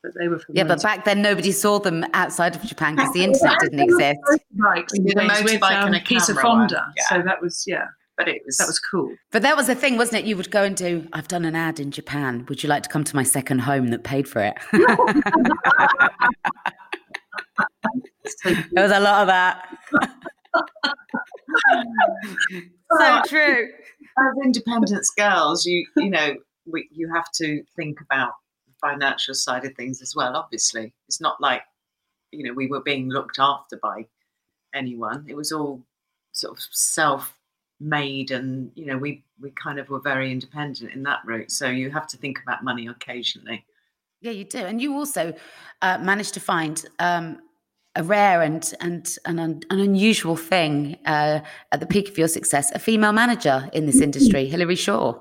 but 0.02 0.12
they 0.19 0.28
were 0.28 0.38
for 0.38 0.52
Yeah, 0.54 0.62
but 0.64 0.78
motor- 0.78 0.83
back 0.83 1.04
then 1.04 1.21
nobody 1.23 1.52
saw 1.52 1.78
them 1.78 2.04
outside 2.14 2.57
of 2.57 2.62
Japan 2.62 2.97
because 2.97 3.12
the 3.12 3.25
internet 3.25 3.59
didn't 3.61 3.80
exist. 3.80 4.19
motorbikes 4.57 4.92
We 4.92 5.00
did 5.00 5.16
a 5.19 5.28
motorbike 5.28 5.83
um, 5.83 5.87
and 5.88 5.97
a 5.97 6.00
piece 6.00 6.28
of 6.28 6.37
camera 6.37 6.42
Fonda. 6.69 6.92
yeah. 6.97 7.04
So 7.09 7.23
that 7.23 7.40
was 7.42 7.64
yeah, 7.66 7.87
But 8.16 8.28
it 8.28 8.42
was 8.47 8.57
that 8.59 8.66
was 8.66 8.78
cool. 8.78 9.14
But 9.30 9.42
that 9.42 9.57
was 9.57 9.66
the 9.66 9.75
thing, 9.75 9.97
wasn't 9.97 10.23
it? 10.23 10.26
You 10.28 10.37
would 10.37 10.50
go 10.50 10.62
and 10.64 10.76
do, 10.76 11.07
I've 11.12 11.28
done 11.28 11.45
an 11.45 11.54
ad 11.57 11.80
in 11.80 11.90
Japan. 11.90 12.45
Would 12.49 12.62
you 12.62 12.69
like 12.69 12.83
to 12.85 12.88
come 12.88 13.04
to 13.04 13.16
my 13.16 13.23
second 13.25 13.61
home 13.61 13.88
that 13.88 14.02
paid 14.04 14.28
for 14.28 14.40
it? 14.42 14.54
there 18.45 18.83
was 18.85 18.92
a 18.92 19.00
lot 19.00 19.23
of 19.23 19.26
that. 19.28 19.66
so 22.99 23.23
true. 23.26 23.69
as 24.19 24.45
independence 24.45 25.11
girls, 25.16 25.64
you 25.66 25.87
you 25.97 26.11
know, 26.11 26.35
we, 26.66 26.88
you 26.92 27.11
have 27.14 27.26
to 27.35 27.62
think 27.76 27.99
about 28.00 28.33
the 28.49 28.50
financial 28.81 29.35
side 29.35 29.65
of 29.65 29.75
things 29.75 30.03
as 30.03 30.15
well. 30.15 30.37
Obviously, 30.37 30.93
it's 31.09 31.21
not 31.21 31.41
like 31.41 31.63
you 32.33 32.45
know 32.45 32.53
we 32.53 32.67
were 32.67 32.81
being 32.81 33.09
looked 33.09 33.39
after 33.39 33.77
by 33.77 34.07
anyone. 34.75 35.27
It 35.29 35.37
was 35.37 35.53
all 35.53 35.83
sort 36.33 36.57
of 36.57 36.65
self-made, 36.71 38.31
and 38.31 38.71
you 38.75 38.87
know 38.87 38.99
we 38.99 39.25
we 39.41 39.51
kind 39.51 39.79
of 39.79 39.89
were 39.89 40.01
very 40.01 40.31
independent 40.31 40.93
in 40.93 41.03
that 41.05 41.21
route. 41.25 41.51
So 41.51 41.69
you 41.69 41.91
have 41.91 42.07
to 42.09 42.17
think 42.17 42.41
about 42.43 42.65
money 42.65 42.87
occasionally. 42.87 43.65
Yeah, 44.21 44.33
you 44.33 44.45
do. 44.45 44.59
And 44.59 44.83
you 44.83 44.95
also 44.95 45.35
uh, 45.81 45.99
managed 45.99 46.35
to 46.35 46.41
find 46.41 46.85
um, 46.99 47.39
a 47.97 48.03
rare 48.03 48.43
and 48.43 48.73
and 48.81 49.17
an, 49.25 49.39
un- 49.39 49.63
an 49.71 49.81
unusual 49.81 50.37
thing 50.37 50.99
uh, 51.07 51.41
at 51.73 51.81
the 51.81 51.87
peak 51.87 52.09
of 52.09 52.19
your 52.19 52.29
success 52.29 52.71
a 52.73 52.79
female 52.79 53.13
manager 53.13 53.69
in 53.73 53.87
this 53.87 54.01
industry, 54.09 54.47
Hillary 54.47 54.77
Shaw. 54.77 55.21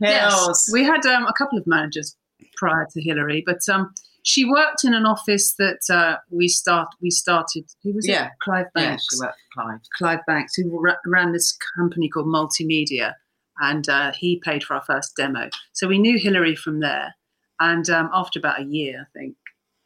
Hills. 0.00 0.68
we 0.72 0.82
had 0.82 1.06
um, 1.06 1.24
a 1.26 1.32
couple 1.32 1.56
of 1.56 1.66
managers 1.66 2.16
prior 2.56 2.86
to 2.92 3.02
Hillary, 3.02 3.42
but 3.46 3.60
um, 3.72 3.92
she 4.22 4.44
worked 4.44 4.84
in 4.84 4.94
an 4.94 5.04
office 5.06 5.54
that 5.58 5.80
uh, 5.90 6.16
we 6.30 6.48
start 6.48 6.88
we 7.02 7.10
started. 7.10 7.64
Who 7.82 7.92
was 7.94 8.06
Yeah. 8.08 8.26
it? 8.26 8.32
Clive 8.42 8.66
yeah, 8.76 8.82
Banks. 8.88 9.06
she 9.12 9.18
worked 9.20 9.38
for 9.54 9.62
Clive. 9.62 9.80
Clive 9.98 10.20
Banks, 10.26 10.54
who 10.56 10.80
ra- 10.80 10.94
ran 11.06 11.32
this 11.32 11.56
company 11.76 12.08
called 12.08 12.26
Multimedia, 12.26 13.12
and 13.60 13.88
uh, 13.88 14.12
he 14.12 14.40
paid 14.44 14.64
for 14.64 14.74
our 14.74 14.82
first 14.82 15.12
demo. 15.16 15.48
So 15.72 15.86
we 15.88 15.98
knew 15.98 16.18
Hillary 16.18 16.56
from 16.56 16.80
there. 16.80 17.14
And 17.60 17.88
um, 17.90 18.10
after 18.12 18.38
about 18.38 18.60
a 18.60 18.64
year, 18.64 19.06
I 19.14 19.18
think 19.18 19.36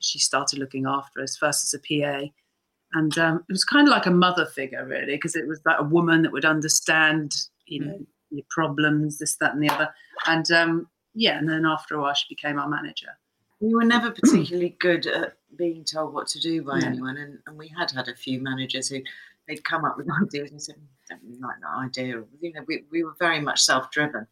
she 0.01 0.19
started 0.19 0.59
looking 0.59 0.87
after 0.87 1.21
us 1.21 1.37
first 1.37 1.65
as 1.65 1.75
a 1.75 2.01
PA. 2.01 2.27
And 2.95 3.19
um, 3.19 3.45
it 3.49 3.53
was 3.53 3.65
kind 3.65 3.87
of 3.87 3.93
like 3.93 4.07
a 4.07 4.11
mother 4.11 4.47
figure, 4.47 4.87
really, 4.87 5.17
because 5.17 5.37
it 5.37 5.47
was 5.47 5.61
like 5.67 5.77
a 5.79 5.85
woman 5.85 6.23
that 6.23 6.33
would 6.33 6.47
understand, 6.47 7.33
you 7.67 7.85
know, 7.85 7.99
your 8.31 8.45
problems, 8.49 9.19
this, 9.19 9.37
that, 9.41 9.53
and 9.53 9.63
the 9.63 9.69
other. 9.69 9.93
And 10.27 10.51
um, 10.51 10.89
yeah, 11.19 11.37
and 11.37 11.49
then 11.49 11.67
after 11.67 11.97
a 11.97 12.01
while, 12.01 12.15
she 12.15 12.27
became 12.29 12.59
our 12.61 12.69
manager. 12.69 13.09
We 13.61 13.75
were 13.75 13.85
never 13.85 14.13
particularly 14.13 14.77
good 14.81 15.07
at 15.07 15.33
being 15.57 15.83
told 15.85 16.15
what 16.15 16.29
to 16.29 16.41
do 16.41 16.63
by 16.63 16.79
No. 16.79 16.87
anyone, 16.87 17.17
and, 17.17 17.39
and 17.47 17.59
we 17.59 17.67
had 17.77 17.91
had 17.91 18.07
a 18.07 18.15
few 18.15 18.41
managers 18.41 18.89
who 18.89 19.01
they'd 19.49 19.65
come 19.65 19.85
up 19.85 19.97
with 19.97 20.07
ideas 20.23 20.53
and 20.53 20.63
said, 20.63 20.77
"I 20.79 21.15
"Don't 21.15 21.23
really 21.25 21.41
like 21.41 21.61
that 21.61 21.77
idea." 21.87 22.23
You 22.41 22.53
know, 22.53 22.65
we, 22.69 22.85
we 22.93 23.03
were 23.03 23.17
very 23.19 23.41
much 23.41 23.61
self-driven, 23.61 24.29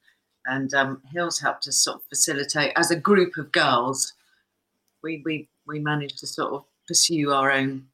and 0.47 0.73
um, 0.75 1.03
Hills 1.13 1.41
helped 1.41 1.67
us 1.67 1.77
sort 1.77 1.97
of 1.97 2.03
facilitate 2.09 2.73
as 2.77 2.93
a 2.93 2.97
group 2.97 3.37
of 3.37 3.51
girls. 3.51 4.13
We 5.03 5.23
we 5.25 5.49
we 5.67 5.81
managed 5.81 6.19
to 6.21 6.29
sort 6.29 6.53
of 6.55 6.65
pursue 6.87 7.33
our 7.33 7.51
own 7.51 7.89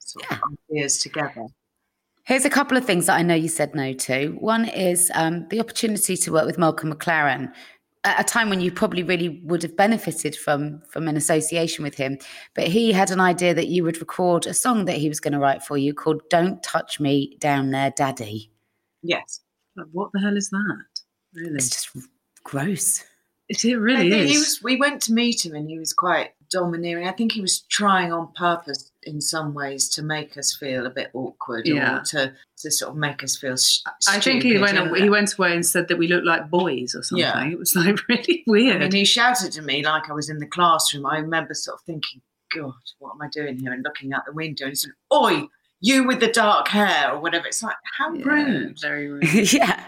sort 0.00 0.28
of 0.32 0.38
ideas 0.70 0.98
together. 0.98 1.46
Here's 2.24 2.46
a 2.46 2.50
couple 2.50 2.78
of 2.78 2.86
things 2.86 3.04
that 3.06 3.16
I 3.18 3.22
know 3.22 3.34
you 3.34 3.48
said 3.48 3.74
no 3.74 3.92
to. 3.92 4.28
One 4.40 4.64
is 4.64 5.12
um, 5.14 5.46
the 5.50 5.60
opportunity 5.60 6.16
to 6.16 6.32
work 6.32 6.46
with 6.46 6.56
Malcolm 6.56 6.90
McLaren 6.90 7.52
at 8.04 8.20
a 8.20 8.24
time 8.24 8.50
when 8.50 8.60
you 8.60 8.70
probably 8.70 9.02
really 9.02 9.40
would 9.44 9.62
have 9.62 9.76
benefited 9.76 10.36
from 10.36 10.82
from 10.88 11.08
an 11.08 11.16
association 11.16 11.82
with 11.82 11.94
him. 11.94 12.18
But 12.54 12.68
he 12.68 12.92
had 12.92 13.10
an 13.10 13.20
idea 13.20 13.54
that 13.54 13.68
you 13.68 13.82
would 13.84 13.98
record 13.98 14.46
a 14.46 14.54
song 14.54 14.84
that 14.84 14.96
he 14.96 15.08
was 15.08 15.20
going 15.20 15.32
to 15.32 15.38
write 15.38 15.62
for 15.62 15.76
you 15.76 15.94
called 15.94 16.22
"Don't 16.30 16.62
Touch 16.62 17.00
Me 17.00 17.36
Down 17.40 17.70
There, 17.70 17.92
Daddy." 17.96 18.50
Yes, 19.02 19.40
what 19.92 20.10
the 20.12 20.20
hell 20.20 20.36
is 20.36 20.50
that? 20.50 20.84
Really? 21.34 21.56
It's 21.56 21.70
just 21.70 22.08
gross. 22.44 23.04
It, 23.54 23.64
it 23.64 23.76
really 23.78 24.10
is. 24.12 24.30
He 24.30 24.38
was. 24.38 24.60
We 24.62 24.76
went 24.76 25.02
to 25.02 25.12
meet 25.12 25.44
him, 25.44 25.54
and 25.54 25.68
he 25.68 25.78
was 25.78 25.92
quite 25.92 26.30
domineering. 26.50 27.08
I 27.08 27.12
think 27.12 27.32
he 27.32 27.40
was 27.40 27.60
trying 27.70 28.12
on 28.12 28.32
purpose 28.36 28.90
in 29.02 29.20
some 29.20 29.54
ways 29.54 29.88
to 29.90 30.02
make 30.02 30.36
us 30.38 30.54
feel 30.56 30.86
a 30.86 30.90
bit 30.90 31.10
awkward, 31.14 31.66
Yeah. 31.66 31.98
or 31.98 32.02
to 32.04 32.32
to 32.58 32.70
sort 32.70 32.90
of 32.92 32.96
make 32.96 33.22
us 33.24 33.36
feel. 33.36 33.56
Sh- 33.56 33.80
I 34.08 34.20
think 34.20 34.42
he 34.42 34.56
went 34.58 34.78
and- 34.78 34.96
he 34.96 35.10
went 35.10 35.34
away 35.36 35.52
and 35.54 35.66
said 35.66 35.88
that 35.88 35.98
we 35.98 36.08
looked 36.08 36.26
like 36.26 36.48
boys 36.50 36.94
or 36.94 37.02
something. 37.02 37.24
Yeah. 37.24 37.44
It 37.46 37.58
was 37.58 37.74
like 37.74 37.96
really 38.08 38.40
I 38.46 38.50
weird. 38.50 38.80
mean, 38.80 38.92
he 38.92 39.04
shouted 39.04 39.52
to 39.52 39.62
me 39.62 39.84
like 39.84 40.08
I 40.08 40.12
was 40.14 40.30
in 40.30 40.38
the 40.38 40.46
classroom. 40.46 41.06
I 41.06 41.18
remember 41.18 41.54
sort 41.54 41.74
of 41.80 41.84
thinking, 41.84 42.22
"God, 42.54 42.72
what 42.98 43.12
am 43.14 43.22
I 43.22 43.28
doing 43.32 43.58
here?" 43.58 43.72
and 43.72 43.82
looking 43.84 44.12
out 44.12 44.22
the 44.26 44.32
window. 44.32 44.64
And 44.66 44.72
he 44.72 44.76
said, 44.76 44.92
"Oi, 45.12 45.42
you 45.80 46.06
with 46.06 46.20
the 46.20 46.28
dark 46.28 46.68
hair 46.68 47.10
or 47.12 47.18
whatever." 47.20 47.46
It's 47.48 47.62
like 47.62 47.76
how 47.98 48.12
Yeah, 48.14 48.24
rude. 48.24 48.80
very 48.80 49.08
rude. 49.10 49.52
yeah. 49.52 49.82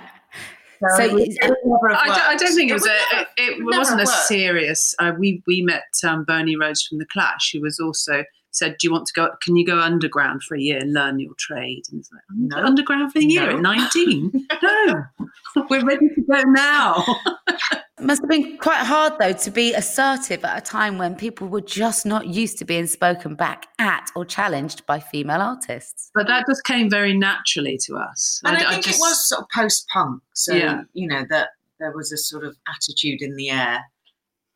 So 0.96 1.04
it 1.04 1.12
would- 1.12 1.28
is- 1.28 1.38
it 1.40 1.48
would 1.48 1.58
never 1.64 1.88
have 1.94 1.98
I 2.02 2.06
don't, 2.08 2.26
I 2.28 2.36
don't 2.36 2.54
think 2.54 2.70
it 2.70 2.74
was 2.74 2.86
a. 2.86 2.88
never- 2.88 3.26
it, 3.36 3.58
it 3.58 3.64
wasn't 3.64 4.00
a 4.00 4.06
serious. 4.06 4.94
Uh, 4.98 5.12
we 5.18 5.42
we 5.46 5.62
met 5.62 5.84
um, 6.04 6.24
Bernie 6.24 6.56
Rhodes 6.56 6.82
from 6.86 6.98
the 6.98 7.06
Clash, 7.06 7.50
who 7.52 7.60
was 7.60 7.78
also 7.80 8.24
said, 8.56 8.76
"Do 8.78 8.86
you 8.86 8.92
want 8.92 9.06
to 9.06 9.12
go? 9.14 9.28
Can 9.42 9.56
you 9.56 9.66
go 9.66 9.78
underground 9.78 10.42
for 10.42 10.56
a 10.56 10.60
year 10.60 10.78
and 10.78 10.92
learn 10.92 11.18
your 11.20 11.34
trade?" 11.38 11.82
And 11.90 12.00
it's 12.00 12.10
like, 12.12 12.22
No. 12.34 12.56
underground 12.58 13.12
for 13.12 13.18
a 13.18 13.22
year 13.22 13.50
No. 13.50 13.56
at 13.56 13.62
19? 13.62 14.46
no, 14.62 15.02
we're 15.70 15.84
ready 15.84 16.08
to 16.08 16.22
go 16.30 16.40
now. 16.42 17.04
Must 18.00 18.20
have 18.20 18.28
been 18.28 18.58
quite 18.58 18.84
hard 18.84 19.14
though 19.18 19.32
to 19.32 19.50
be 19.50 19.72
assertive 19.72 20.44
at 20.44 20.58
a 20.58 20.60
time 20.60 20.98
when 20.98 21.14
people 21.16 21.48
were 21.48 21.62
just 21.62 22.04
not 22.04 22.26
used 22.26 22.58
to 22.58 22.64
being 22.66 22.86
spoken 22.86 23.34
back 23.34 23.68
at 23.78 24.10
or 24.14 24.24
challenged 24.26 24.84
by 24.84 25.00
female 25.00 25.40
artists. 25.40 26.10
but 26.14 26.26
that 26.26 26.44
just 26.46 26.62
came 26.64 26.90
very 26.90 27.16
naturally 27.16 27.78
to 27.86 27.96
us. 27.96 28.40
And 28.44 28.54
I, 28.56 28.60
d- 28.60 28.66
think 28.68 28.84
just- 28.84 28.98
it 28.98 29.00
was 29.00 29.28
sort 29.28 29.40
of 29.42 29.48
post-punk, 29.54 30.22
so 30.34 30.54
Yeah. 30.54 30.82
you 30.92 31.08
know 31.08 31.24
that 31.30 31.48
there 31.80 31.92
was 31.92 32.12
a 32.12 32.18
sort 32.18 32.44
of 32.44 32.54
attitude 32.68 33.22
in 33.22 33.34
the 33.36 33.48
air. 33.48 33.80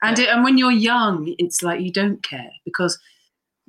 And 0.03 0.19
it, 0.19 0.29
and 0.29 0.45
when 0.45 0.57
you're 0.59 0.71
young, 0.71 1.35
it's 1.39 1.63
like 1.63 1.81
you 1.81 1.93
don't 1.93 2.23
care 2.23 2.51
because 2.67 2.99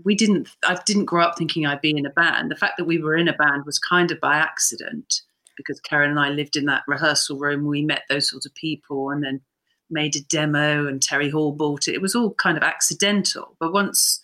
we 0.04 0.16
didn't. 0.16 0.50
I 0.66 0.78
didn't 0.86 1.06
grow 1.06 1.24
up 1.24 1.38
thinking 1.38 1.66
I'd 1.66 1.82
be 1.82 1.96
in 1.96 2.06
a 2.06 2.12
band. 2.12 2.52
The 2.52 2.56
fact 2.56 2.78
that 2.78 2.86
we 2.86 2.98
were 2.98 3.16
in 3.16 3.28
a 3.28 3.34
band 3.34 3.66
was 3.66 3.80
kind 3.80 4.12
of 4.12 4.20
by 4.20 4.36
accident 4.36 5.22
because 5.58 5.80
Keren 5.80 6.10
and 6.10 6.20
I 6.20 6.30
lived 6.30 6.56
in 6.56 6.66
that 6.66 6.84
rehearsal 6.88 7.38
room. 7.38 7.66
We 7.66 7.82
met 7.82 8.04
those 8.10 8.30
sorts 8.30 8.46
of 8.46 8.54
people 8.56 9.10
and 9.10 9.24
then 9.24 9.42
made 9.90 10.16
a 10.16 10.22
demo, 10.22 10.88
and 10.88 11.02
Terry 11.02 11.30
Hall 11.30 11.52
bought 11.52 11.88
it. 11.88 11.94
It 11.94 12.02
was 12.02 12.16
all 12.16 12.34
kind 12.34 12.58
of 12.58 12.64
accidental. 12.64 13.56
But 13.60 13.74
once 13.74 14.22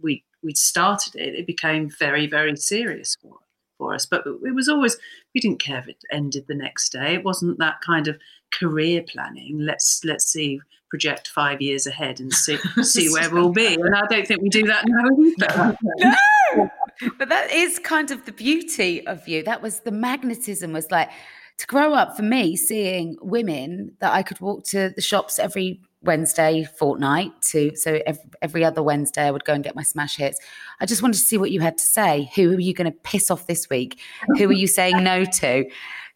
we 0.00 0.24
we 0.42 0.54
started 0.54 1.16
it, 1.16 1.34
it 1.34 1.46
became 1.46 1.90
very 1.98 2.26
very 2.26 2.56
serious 2.56 3.16
for 3.20 3.38
for 3.78 3.94
us. 3.94 4.06
But 4.06 4.24
it 4.26 4.54
was 4.54 4.68
always 4.68 4.96
we 5.34 5.40
didn't 5.40 5.60
care 5.60 5.78
if 5.78 5.88
it 5.88 6.04
ended 6.10 6.46
the 6.46 6.54
next 6.54 6.90
day. 6.90 7.14
It 7.14 7.24
wasn't 7.24 7.58
that 7.58 7.80
kind 7.80 8.08
of 8.08 8.18
career 8.52 9.02
planning. 9.06 9.58
Let's 9.60 10.02
let's 10.04 10.26
see 10.26 10.60
project 10.88 11.28
five 11.28 11.60
years 11.60 11.86
ahead 11.86 12.20
and 12.20 12.32
see 12.32 12.56
see 12.82 13.10
where 13.10 13.30
we'll 13.30 13.52
be. 13.52 13.74
And 13.74 13.94
I 13.94 14.02
don't 14.08 14.26
think 14.26 14.42
we 14.42 14.48
do 14.48 14.64
that 14.64 14.84
now 14.86 15.08
either. 15.18 15.78
No, 16.58 16.70
but 17.18 17.28
that 17.28 17.50
is 17.50 17.78
kind 17.78 18.10
of 18.10 18.24
the 18.24 18.32
beauty 18.32 19.06
of 19.06 19.28
you. 19.28 19.42
That 19.42 19.60
was 19.60 19.80
the 19.80 19.90
magnetism 19.90 20.72
was 20.72 20.90
like 20.90 21.10
to 21.58 21.66
grow 21.66 21.92
up 21.92 22.16
for 22.16 22.22
me 22.22 22.56
seeing 22.56 23.16
women 23.20 23.92
that 24.00 24.12
I 24.12 24.22
could 24.22 24.40
walk 24.40 24.64
to 24.68 24.90
the 24.94 25.02
shops 25.02 25.38
every 25.38 25.80
Wednesday 26.06 26.64
fortnight 26.78 27.32
to 27.42 27.74
so 27.76 28.00
every, 28.06 28.22
every 28.42 28.64
other 28.64 28.82
Wednesday 28.82 29.22
I 29.22 29.30
would 29.30 29.44
go 29.44 29.52
and 29.52 29.62
get 29.62 29.74
my 29.74 29.82
smash 29.82 30.16
hits. 30.16 30.38
I 30.80 30.86
just 30.86 31.02
wanted 31.02 31.14
to 31.14 31.24
see 31.24 31.36
what 31.36 31.50
you 31.50 31.60
had 31.60 31.78
to 31.78 31.84
say. 31.84 32.30
Who 32.34 32.52
are 32.56 32.60
you 32.60 32.72
going 32.72 32.90
to 32.90 32.98
piss 32.98 33.30
off 33.30 33.46
this 33.46 33.68
week? 33.68 34.00
Who 34.38 34.48
are 34.48 34.52
you 34.52 34.66
saying 34.66 35.02
no 35.02 35.24
to? 35.24 35.64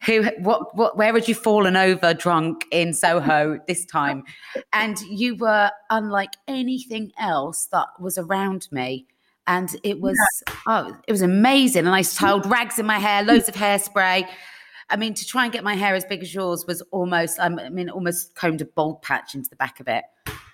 Who 0.05 0.23
what 0.39 0.75
what 0.75 0.97
where 0.97 1.13
had 1.13 1.27
you 1.27 1.35
fallen 1.35 1.75
over 1.75 2.13
drunk 2.13 2.65
in 2.71 2.93
Soho 2.93 3.59
this 3.67 3.85
time? 3.85 4.23
And 4.73 4.99
you 5.01 5.35
were 5.35 5.69
unlike 5.89 6.33
anything 6.47 7.11
else 7.19 7.67
that 7.67 7.87
was 7.99 8.17
around 8.17 8.67
me 8.71 9.05
and 9.47 9.75
it 9.83 9.99
was 9.99 10.17
oh 10.67 10.95
it 11.07 11.11
was 11.11 11.23
amazing 11.23 11.85
and 11.85 11.95
i 11.95 12.01
styled 12.03 12.45
rags 12.45 12.77
in 12.77 12.85
my 12.85 12.99
hair 12.99 13.23
loads 13.23 13.49
of 13.49 13.55
hairspray 13.55 14.27
i 14.91 14.95
mean 14.95 15.13
to 15.13 15.25
try 15.25 15.43
and 15.43 15.53
get 15.53 15.63
my 15.63 15.75
hair 15.75 15.95
as 15.95 16.05
big 16.05 16.21
as 16.21 16.33
yours 16.33 16.65
was 16.67 16.81
almost 16.91 17.39
um, 17.39 17.57
i 17.59 17.69
mean 17.69 17.89
almost 17.89 18.35
combed 18.35 18.61
a 18.61 18.65
bald 18.65 19.01
patch 19.01 19.33
into 19.35 19.49
the 19.49 19.55
back 19.55 19.79
of 19.79 19.87
it 19.87 20.03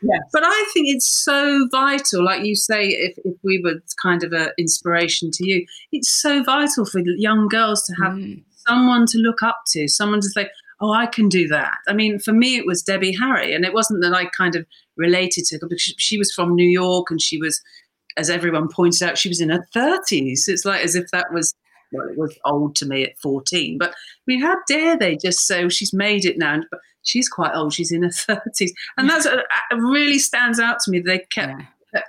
Yes. 0.01 0.21
But 0.31 0.43
I 0.45 0.69
think 0.73 0.87
it's 0.89 1.09
so 1.09 1.67
vital, 1.71 2.23
like 2.23 2.45
you 2.45 2.55
say, 2.55 2.89
if, 2.89 3.17
if 3.25 3.33
we 3.43 3.59
were 3.63 3.81
kind 3.99 4.23
of 4.23 4.31
an 4.31 4.49
inspiration 4.59 5.31
to 5.31 5.47
you, 5.47 5.65
it's 5.91 6.21
so 6.21 6.43
vital 6.43 6.85
for 6.85 7.01
young 7.03 7.47
girls 7.47 7.81
to 7.85 7.93
have 7.95 8.13
Mm. 8.13 8.43
someone 8.67 9.07
to 9.07 9.17
look 9.17 9.41
up 9.41 9.57
to, 9.71 9.87
someone 9.87 10.21
to 10.21 10.29
say, 10.29 10.49
oh, 10.81 10.93
I 10.93 11.07
can 11.07 11.29
do 11.29 11.47
that. 11.47 11.73
I 11.87 11.93
mean, 11.93 12.19
for 12.19 12.31
me, 12.31 12.57
it 12.57 12.67
was 12.67 12.83
Debbie 12.83 13.15
Harry, 13.15 13.55
and 13.55 13.65
it 13.65 13.73
wasn't 13.73 14.03
that 14.03 14.13
I 14.13 14.25
kind 14.25 14.55
of 14.55 14.67
related 14.97 15.45
to 15.45 15.55
her, 15.55 15.67
because 15.67 15.81
she, 15.81 15.95
she 15.97 16.17
was 16.19 16.31
from 16.31 16.53
New 16.53 16.69
York 16.69 17.09
and 17.09 17.19
she 17.19 17.39
was, 17.39 17.59
as 18.17 18.29
everyone 18.29 18.67
pointed 18.67 19.01
out, 19.01 19.17
she 19.17 19.29
was 19.29 19.41
in 19.41 19.49
her 19.49 19.65
30s. 19.75 20.47
It's 20.47 20.63
like 20.63 20.83
as 20.85 20.95
if 20.95 21.09
that 21.09 21.33
was, 21.33 21.55
well, 21.91 22.07
it 22.09 22.17
was 22.17 22.37
old 22.45 22.75
to 22.77 22.85
me 22.85 23.03
at 23.03 23.17
14. 23.19 23.77
But 23.77 23.91
I 23.91 23.93
mean, 24.27 24.41
how 24.41 24.55
dare 24.67 24.97
they 24.97 25.15
just 25.17 25.45
say, 25.47 25.63
oh, 25.63 25.69
she's 25.69 25.93
made 25.93 26.25
it 26.25 26.37
now? 26.37 26.61
But 26.71 26.79
she's 27.03 27.29
quite 27.29 27.53
old, 27.55 27.73
she's 27.73 27.91
in 27.91 28.03
her 28.03 28.09
30s. 28.09 28.71
And 28.97 29.09
that's 29.09 29.25
it 29.25 29.39
really 29.75 30.19
stands 30.19 30.59
out 30.59 30.77
to 30.85 30.91
me. 30.91 30.99
They 30.99 31.19
kept 31.31 31.61
Yeah. 31.93 32.01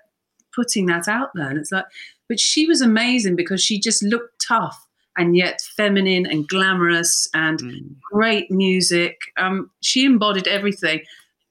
putting 0.55 0.87
that 0.87 1.07
out 1.09 1.31
there. 1.35 1.49
And 1.49 1.59
it's 1.59 1.73
like, 1.73 1.85
but 2.29 2.41
she 2.41 2.67
was 2.67 2.81
amazing 2.81 3.37
because 3.37 3.63
she 3.63 3.79
just 3.81 4.03
looked 4.03 4.45
tough 4.47 4.85
and 5.17 5.37
yet 5.37 5.61
feminine 5.77 6.27
and 6.27 6.47
glamorous 6.49 7.29
and 7.35 7.61
Mm. 7.61 7.95
great 8.13 8.51
music. 8.51 9.17
Um, 9.37 9.71
she 9.81 10.05
embodied 10.05 10.47
everything, 10.47 11.01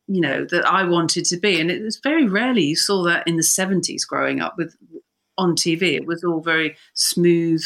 you 0.07 0.21
know, 0.21 0.45
that 0.45 0.65
I 0.65 0.83
wanted 0.83 1.25
to 1.25 1.37
be. 1.37 1.59
And 1.59 1.69
it 1.71 1.81
was 1.81 1.99
very 2.03 2.27
rarely 2.27 2.63
you 2.63 2.75
saw 2.75 3.03
that 3.03 3.27
in 3.27 3.35
the 3.37 3.43
70s 3.43 4.05
growing 4.07 4.39
up 4.39 4.55
with 4.57 4.75
on 5.37 5.55
TV. 5.55 5.95
It 5.95 6.05
was 6.07 6.23
all 6.23 6.41
very 6.41 6.75
smooth 6.93 7.61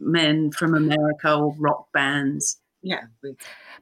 men 0.00 0.50
from 0.52 0.74
America 0.74 1.34
or 1.34 1.54
rock 1.58 1.86
bands. 1.92 2.58
Yeah. 2.82 3.02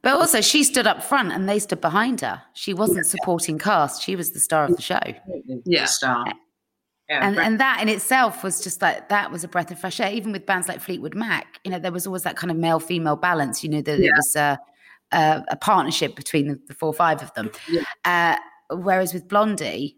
But 0.02 0.14
also, 0.14 0.40
she 0.40 0.64
stood 0.64 0.86
up 0.86 1.02
front 1.02 1.32
and 1.32 1.48
they 1.48 1.58
stood 1.58 1.80
behind 1.80 2.20
her. 2.22 2.42
She 2.54 2.72
wasn't 2.72 3.06
supporting 3.06 3.58
cast; 3.58 4.02
she 4.02 4.16
was 4.16 4.32
the 4.32 4.40
star 4.40 4.64
of 4.64 4.76
the 4.76 4.82
show. 4.82 5.00
Yeah. 5.64 5.82
The 5.82 5.86
star. 5.86 6.24
Yeah. 7.08 7.26
and 7.26 7.34
Brett- 7.34 7.46
and 7.46 7.60
that 7.60 7.80
in 7.82 7.88
itself 7.90 8.42
was 8.42 8.62
just 8.62 8.80
like 8.80 9.10
that 9.10 9.30
was 9.30 9.44
a 9.44 9.48
breath 9.48 9.70
of 9.70 9.78
fresh 9.78 10.00
air. 10.00 10.10
Even 10.10 10.32
with 10.32 10.46
bands 10.46 10.68
like 10.68 10.80
Fleetwood 10.80 11.14
Mac, 11.14 11.60
you 11.64 11.70
know, 11.70 11.78
there 11.78 11.92
was 11.92 12.06
always 12.06 12.22
that 12.22 12.36
kind 12.36 12.50
of 12.50 12.56
male 12.56 12.80
female 12.80 13.16
balance. 13.16 13.62
You 13.62 13.68
know, 13.70 13.82
that 13.82 14.00
it 14.00 14.10
was 14.16 14.36
a, 14.36 14.58
a, 15.12 15.44
a 15.48 15.56
partnership 15.56 16.16
between 16.16 16.48
the, 16.48 16.58
the 16.66 16.74
four 16.74 16.88
or 16.88 16.94
five 16.94 17.22
of 17.22 17.32
them. 17.34 17.50
Yeah. 17.68 17.82
Uh, 18.06 18.36
whereas 18.74 19.12
with 19.12 19.28
Blondie, 19.28 19.96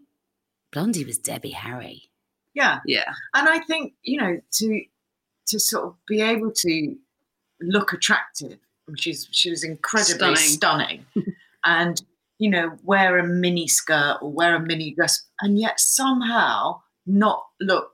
Blondie 0.71 1.05
was 1.05 1.17
Debbie 1.17 1.51
Harry. 1.51 2.09
yeah. 2.53 2.79
Yeah. 2.85 3.09
and 3.35 3.47
I 3.47 3.59
think 3.59 3.93
you 4.03 4.19
know 4.19 4.39
to 4.53 4.81
to 5.47 5.59
sort 5.59 5.85
of 5.85 5.95
be 6.07 6.21
able 6.21 6.51
to 6.51 6.95
look 7.61 7.93
attractive. 7.93 8.57
She's 8.95 9.27
she 9.31 9.49
was 9.49 9.63
incredibly 9.63 10.35
stunning, 10.35 11.05
and 11.65 12.01
you 12.39 12.49
know 12.49 12.77
wear 12.83 13.17
a 13.17 13.27
mini 13.27 13.67
skirt 13.67 14.17
or 14.21 14.31
wear 14.31 14.55
a 14.55 14.59
mini 14.59 14.93
dress, 14.93 15.23
and 15.41 15.59
yet 15.59 15.79
somehow 15.79 16.81
not 17.05 17.43
look 17.59 17.91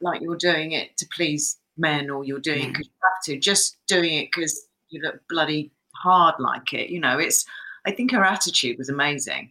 like 0.00 0.20
you're 0.20 0.36
doing 0.36 0.72
it 0.72 0.96
to 0.98 1.06
please 1.14 1.58
men 1.76 2.10
or 2.10 2.24
you're 2.24 2.40
doing 2.40 2.64
it 2.64 2.66
mm. 2.68 2.72
because 2.72 2.86
you 2.86 2.92
have 3.02 3.24
to, 3.24 3.38
just 3.38 3.76
doing 3.86 4.14
it 4.14 4.28
because 4.32 4.66
you 4.88 5.00
look 5.00 5.20
bloody 5.28 5.70
hard 5.94 6.34
like 6.38 6.72
it. 6.72 6.90
You 6.90 7.00
know, 7.00 7.18
it's. 7.18 7.44
I 7.84 7.90
think 7.90 8.12
her 8.12 8.24
attitude 8.24 8.78
was 8.78 8.88
amazing. 8.88 9.50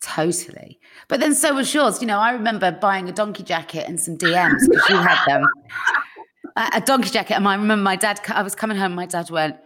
Totally. 0.00 0.80
But 1.08 1.20
then 1.20 1.34
so 1.34 1.54
was 1.54 1.72
yours. 1.72 2.00
You 2.00 2.06
know, 2.06 2.18
I 2.18 2.32
remember 2.32 2.72
buying 2.72 3.08
a 3.08 3.12
donkey 3.12 3.42
jacket 3.44 3.84
and 3.88 4.00
some 4.00 4.16
DMs 4.16 4.68
because 4.68 4.88
you 4.88 4.96
had 4.96 5.24
them. 5.26 5.44
A, 6.56 6.70
a 6.74 6.80
donkey 6.80 7.10
jacket. 7.10 7.34
And 7.34 7.46
I 7.46 7.54
remember 7.54 7.82
my 7.82 7.96
dad, 7.96 8.20
I 8.28 8.42
was 8.42 8.54
coming 8.54 8.76
home, 8.76 8.94
my 8.94 9.06
dad 9.06 9.30
went, 9.30 9.56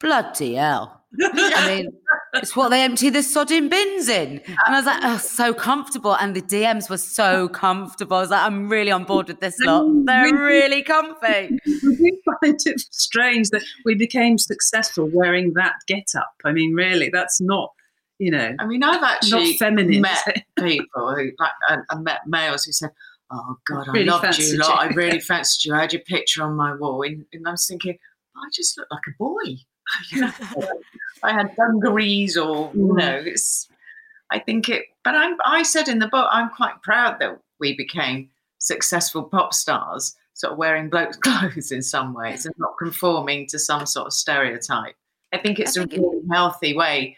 bloody 0.00 0.54
hell. 0.54 1.04
I 1.22 1.76
mean, 1.76 1.92
it's 2.34 2.54
what 2.54 2.68
they 2.70 2.82
empty 2.82 3.10
the 3.10 3.20
sodding 3.20 3.70
bins 3.70 4.08
in. 4.08 4.40
And 4.46 4.58
I 4.66 4.76
was 4.76 4.86
like, 4.86 5.00
oh, 5.02 5.18
so 5.18 5.54
comfortable. 5.54 6.14
And 6.14 6.34
the 6.34 6.42
DMs 6.42 6.90
were 6.90 6.98
so 6.98 7.48
comfortable. 7.64 8.16
I 8.16 8.20
was 8.20 8.30
like, 8.30 8.42
I'm 8.42 8.68
really 8.68 8.90
on 8.90 9.04
board 9.04 9.28
with 9.28 9.40
this 9.40 9.56
lot. 9.60 9.86
They're 10.04 10.34
really 10.34 10.82
comfy. 10.82 11.58
we 11.66 11.96
do 11.96 12.34
find 12.40 12.56
it 12.64 12.80
strange 12.90 13.50
that 13.50 13.62
we 13.84 13.94
became 13.94 14.38
successful 14.38 15.08
wearing 15.12 15.52
that 15.54 15.74
get 15.86 16.08
up. 16.16 16.34
I 16.44 16.52
mean, 16.52 16.74
really, 16.74 17.10
that's 17.12 17.40
not, 17.40 17.72
you 18.18 18.30
know, 18.30 18.54
I 18.58 18.66
mean, 18.66 18.82
I've 18.82 19.02
actually 19.02 19.54
feminine, 19.54 20.00
met 20.00 20.44
people 20.58 21.14
who, 21.14 21.30
like, 21.38 21.52
I, 21.68 21.76
I 21.90 21.98
met 21.98 22.20
males 22.26 22.64
who 22.64 22.72
said, 22.72 22.90
"Oh 23.30 23.56
God, 23.68 23.88
I 23.88 23.92
Really 23.92 24.04
loved 24.06 24.38
you, 24.38 24.58
lot. 24.58 24.80
I 24.80 24.86
really 24.88 25.20
fancied 25.30 25.64
you. 25.66 25.74
I 25.74 25.80
had 25.82 25.92
your 25.92 26.02
picture 26.02 26.42
on 26.42 26.54
my 26.56 26.74
wall," 26.74 27.02
and, 27.02 27.24
and 27.32 27.46
I 27.46 27.50
was 27.52 27.66
thinking, 27.66 27.96
I 28.36 28.48
just 28.52 28.76
look 28.78 28.88
like 28.90 29.02
a 29.08 29.12
boy. 29.18 29.56
You 30.10 30.20
know, 30.22 30.32
I 31.22 31.32
had 31.32 31.54
dungarees, 31.56 32.36
or 32.36 32.70
you 32.74 32.80
Mm. 32.94 32.98
know, 32.98 33.22
it's. 33.24 33.68
I 34.32 34.40
think 34.40 34.68
it, 34.68 34.86
but 35.04 35.14
I'm. 35.14 35.36
I 35.44 35.62
said 35.62 35.86
in 35.88 36.00
the 36.00 36.08
book, 36.08 36.26
I'm 36.30 36.50
quite 36.50 36.82
proud 36.82 37.20
that 37.20 37.38
we 37.60 37.76
became 37.76 38.28
successful 38.58 39.22
pop 39.22 39.54
stars, 39.54 40.16
sort 40.34 40.52
of 40.54 40.58
wearing 40.58 40.90
blokes' 40.90 41.16
clothes 41.16 41.70
in 41.70 41.82
some 41.82 42.14
ways 42.14 42.46
and 42.46 42.54
not 42.58 42.74
conforming 42.82 43.46
to 43.48 43.58
some 43.60 43.86
sort 43.86 44.08
of 44.08 44.12
stereotype. 44.12 44.96
I 45.32 45.38
think 45.38 45.60
it's 45.60 45.76
I 45.78 45.82
a 45.82 45.86
think 45.86 45.94
it- 45.94 46.00
really 46.04 46.22
healthy 46.32 46.74
way 46.76 47.16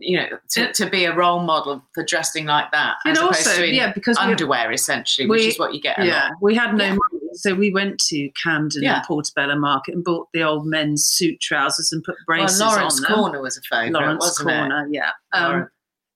you 0.00 0.16
know, 0.16 0.26
to, 0.50 0.72
to 0.72 0.88
be 0.88 1.04
a 1.04 1.14
role 1.14 1.40
model 1.42 1.82
for 1.94 2.04
dressing 2.04 2.46
like 2.46 2.70
that, 2.72 2.96
And 3.04 3.18
also, 3.18 3.62
yeah, 3.64 3.92
because 3.92 4.16
we- 4.18 4.24
underwear 4.30 4.70
essentially, 4.72 5.26
which 5.28 5.40
we- 5.40 5.46
is 5.48 5.58
what 5.58 5.74
you 5.74 5.80
get. 5.80 5.98
Yeah, 6.04 6.30
we 6.40 6.54
had 6.54 6.74
no 6.74 6.84
Yeah. 6.84 6.90
money, 6.90 7.24
so 7.34 7.54
we 7.54 7.72
went 7.72 7.98
to 8.08 8.30
Camden 8.42 8.82
Yeah. 8.84 8.96
and 8.98 9.04
Portobello 9.04 9.56
Market 9.56 9.94
and 9.94 10.04
bought 10.04 10.28
the 10.32 10.42
old 10.42 10.66
men's 10.66 11.06
suit 11.06 11.40
trousers 11.40 11.90
and 11.92 12.02
put 12.04 12.14
Well, 12.28 12.38
braces 12.38 12.60
Laurence 12.60 12.96
on 12.98 13.02
them. 13.02 13.12
Corner 13.12 13.42
was 13.42 13.58
a 13.58 13.62
favourite, 13.62 13.92
Laurence 13.92 14.38
Corner, 14.38 14.86
yeah. 14.90 15.10
Um, 15.32 15.68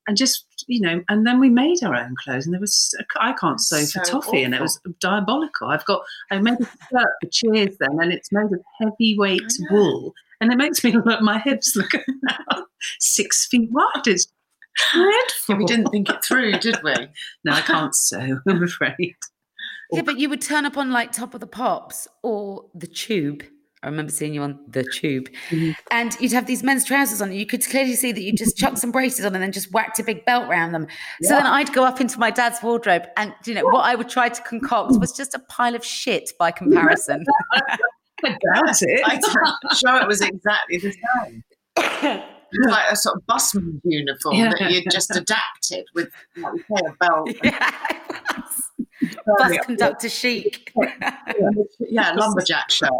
and 0.08 0.16
just 0.16 0.46
you 0.68 0.80
know, 0.80 1.02
and 1.08 1.26
then 1.26 1.40
we 1.40 1.48
made 1.50 1.82
our 1.82 1.94
own 1.96 2.14
clothes, 2.22 2.46
and 2.46 2.54
there 2.54 2.60
was 2.60 2.94
I 3.20 3.32
can't 3.32 3.60
sew 3.60 3.80
for 3.80 4.04
So 4.04 4.20
toffee, 4.20 4.44
and 4.44 4.54
it 4.54 4.60
was 4.60 4.80
diabolical. 5.00 5.68
I've 5.68 5.84
got 5.86 6.02
I 6.30 6.38
made 6.38 6.54
a 6.60 6.64
shirt 6.64 7.08
for 7.20 7.28
Cheers 7.32 7.76
then, 7.80 7.98
and 8.00 8.12
it's 8.12 8.30
made 8.30 8.44
of 8.44 8.60
heavyweight 8.80 9.42
wool, 9.70 10.14
and 10.42 10.52
it 10.52 10.56
makes 10.56 10.82
me 10.84 10.92
look 10.92 11.20
my 11.22 11.38
hips 11.38 11.74
look 11.76 11.90
now 12.22 12.64
six 12.98 13.46
feet 13.46 13.70
wide. 13.72 14.06
It's 14.06 14.26
dreadful. 14.92 15.56
We 15.56 15.64
didn't 15.64 15.88
think 15.88 16.10
it 16.10 16.24
through, 16.24 16.52
did 16.58 16.82
we? 16.82 16.94
No, 17.44 17.52
I 17.52 17.60
can't 17.60 17.94
sew. 17.94 18.40
I'm 18.48 18.62
afraid. 18.62 19.14
Yeah, 19.92 20.02
but 20.02 20.18
you 20.18 20.28
would 20.28 20.40
turn 20.40 20.64
up 20.66 20.76
on 20.76 20.90
like 20.90 21.12
Top 21.12 21.34
of 21.34 21.40
the 21.40 21.46
Pops 21.46 22.08
or 22.22 22.64
The 22.74 22.86
Tube. 22.86 23.44
I 23.84 23.88
remember 23.88 24.12
seeing 24.12 24.32
you 24.32 24.42
on 24.42 24.60
The 24.68 24.84
Tube. 24.84 25.28
Mhm. 25.50 25.74
And 25.90 26.16
you'd 26.20 26.32
have 26.32 26.46
these 26.46 26.62
men's 26.62 26.84
trousers 26.84 27.20
on. 27.20 27.32
You 27.32 27.44
could 27.44 27.64
clearly 27.68 27.94
see 27.94 28.12
that 28.12 28.22
you 28.22 28.32
just 28.32 28.56
chucked 28.56 28.78
some 28.78 28.92
braces 28.92 29.24
on 29.24 29.34
and 29.34 29.42
then 29.42 29.50
just 29.52 29.72
whacked 29.72 29.98
a 29.98 30.04
big 30.04 30.24
belt 30.24 30.48
round 30.48 30.72
them. 30.72 30.86
So 31.22 31.30
then 31.30 31.46
I'd 31.46 31.72
go 31.72 31.84
up 31.84 32.00
into 32.00 32.18
my 32.18 32.30
dad's 32.30 32.62
wardrobe 32.62 33.02
and, 33.16 33.34
you 33.44 33.54
know, 33.54 33.64
what 33.64 33.80
I 33.84 33.96
would 33.96 34.08
try 34.08 34.28
to 34.28 34.42
concoct 34.42 34.98
was 35.00 35.12
just 35.12 35.34
a 35.34 35.40
pile 35.40 35.74
of 35.74 35.84
shit 35.84 36.30
by 36.38 36.52
comparison. 36.52 37.24
I 38.24 38.28
doubt 38.30 38.82
it. 38.82 39.00
I'm 39.04 39.20
not 39.20 39.76
sure 39.76 40.00
it 40.02 40.08
was 40.08 40.20
exactly 40.20 40.78
the 40.78 40.92
same. 40.92 42.22
Like 42.68 42.92
a 42.92 42.96
sort 42.96 43.16
of 43.16 43.26
busman 43.26 43.80
uniform 43.82 44.36
Yeah. 44.36 44.50
that 44.50 44.70
you'd 44.70 44.84
just 44.92 45.16
adapted 45.16 45.86
with, 45.94 46.10
like 46.36 46.52
say, 46.58 46.86
a 46.86 46.92
belt. 47.00 47.30
yeah, 47.42 47.70
Bus 49.38 49.56
conductor 49.64 50.08
chic. 50.10 50.70
yeah, 51.80 52.12
lumberjack 52.14 52.70
shirt. 52.70 52.90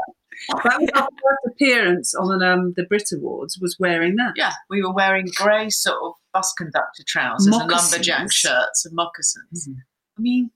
that 0.64 0.80
was 0.80 0.88
our 0.94 1.02
first 1.02 1.54
appearance 1.54 2.14
on 2.14 2.42
um, 2.42 2.72
the 2.78 2.84
Brit 2.84 3.10
Awards. 3.12 3.58
Was 3.60 3.76
wearing 3.78 4.16
that. 4.16 4.32
Yeah, 4.36 4.52
we 4.70 4.82
were 4.82 4.92
wearing 4.94 5.28
grey 5.36 5.68
sort 5.68 5.98
of 6.02 6.12
bus 6.32 6.50
conductor 6.56 7.02
trousers 7.06 7.54
and 7.54 7.70
lumberjack 7.70 8.32
shirts 8.32 8.86
and 8.86 8.94
moccasins. 8.94 9.68
I 9.68 10.20
mean, 10.20 10.50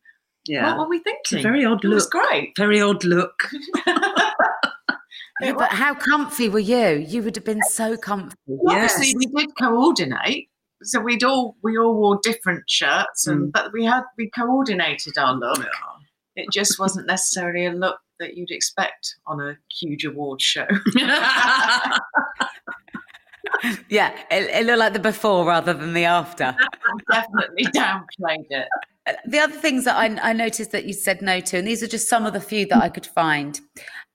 Yeah, 0.46 0.76
what 0.76 0.78
were 0.78 0.90
we 0.90 1.02
it's 1.04 1.32
a 1.32 1.37
thinking? 1.37 1.42
very 1.42 1.64
odd 1.64 1.85
look. 1.85 1.92
it 1.92 1.94
was 1.94 2.06
great. 2.06 2.52
Very 2.56 2.80
odd 2.80 3.04
look. 3.04 3.48
Yeah, 5.40 5.52
but 5.52 5.70
how 5.70 5.94
comfy 5.94 6.48
were 6.48 6.59
you? 6.59 7.04
You 7.06 7.22
would 7.22 7.37
have 7.37 7.44
been 7.44 7.62
so 7.68 7.96
comfy. 7.96 8.35
Obviously, 8.66 9.14
we 9.16 9.26
did 9.26 9.50
coordinate. 9.61 10.48
So 10.82 11.00
we'd 11.00 11.24
all 11.24 11.56
we 11.62 11.76
all 11.76 11.94
wore 11.94 12.18
different 12.22 12.64
shirts, 12.68 13.26
and 13.26 13.48
mm. 13.48 13.52
but 13.52 13.72
we 13.72 13.85
had 13.85 14.04
we 14.16 14.30
coordinated 14.30 15.18
our 15.18 15.35
look. 15.35 15.59
It 16.37 16.50
just 16.52 16.78
wasn't 16.78 17.06
necessarily 17.06 17.66
a 17.66 17.72
look 17.72 17.98
that 18.18 18.37
you'd 18.37 18.50
expect 18.50 19.16
on 19.26 19.40
a 19.40 19.59
huge 19.78 20.04
award 20.04 20.40
show. 20.40 20.66
Yeah, 23.88 24.12
it, 24.30 24.50
it 24.50 24.66
looked 24.66 24.78
like 24.78 24.92
the 24.92 24.98
before 24.98 25.46
rather 25.46 25.72
than 25.72 25.92
the 25.92 26.04
after. 26.04 26.56
Definitely 27.11 27.64
downplayed 27.66 28.46
it. 28.50 28.68
the 29.26 29.38
other 29.38 29.54
things 29.54 29.85
that 29.85 29.96
I, 29.96 30.30
I 30.30 30.32
noticed 30.32 30.72
that 30.72 30.85
you 30.85 30.92
said 30.92 31.22
no 31.22 31.40
to, 31.40 31.59
and 31.59 31.66
these 31.66 31.82
are 31.82 31.87
just 31.87 32.09
some 32.09 32.26
of 32.26 32.32
the 32.32 32.40
few 32.40 32.66
that 32.66 32.82
I 32.82 32.88
could 32.88 33.06
find 33.06 33.61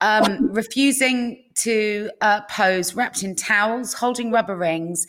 um, 0.02 0.52
refusing 0.52 1.44
to 1.56 2.10
uh, 2.22 2.42
pose 2.50 2.96
wrapped 2.96 3.24
in 3.24 3.36
towels, 3.36 3.94
holding 3.94 4.32
rubber 4.32 4.58
rings, 4.58 5.08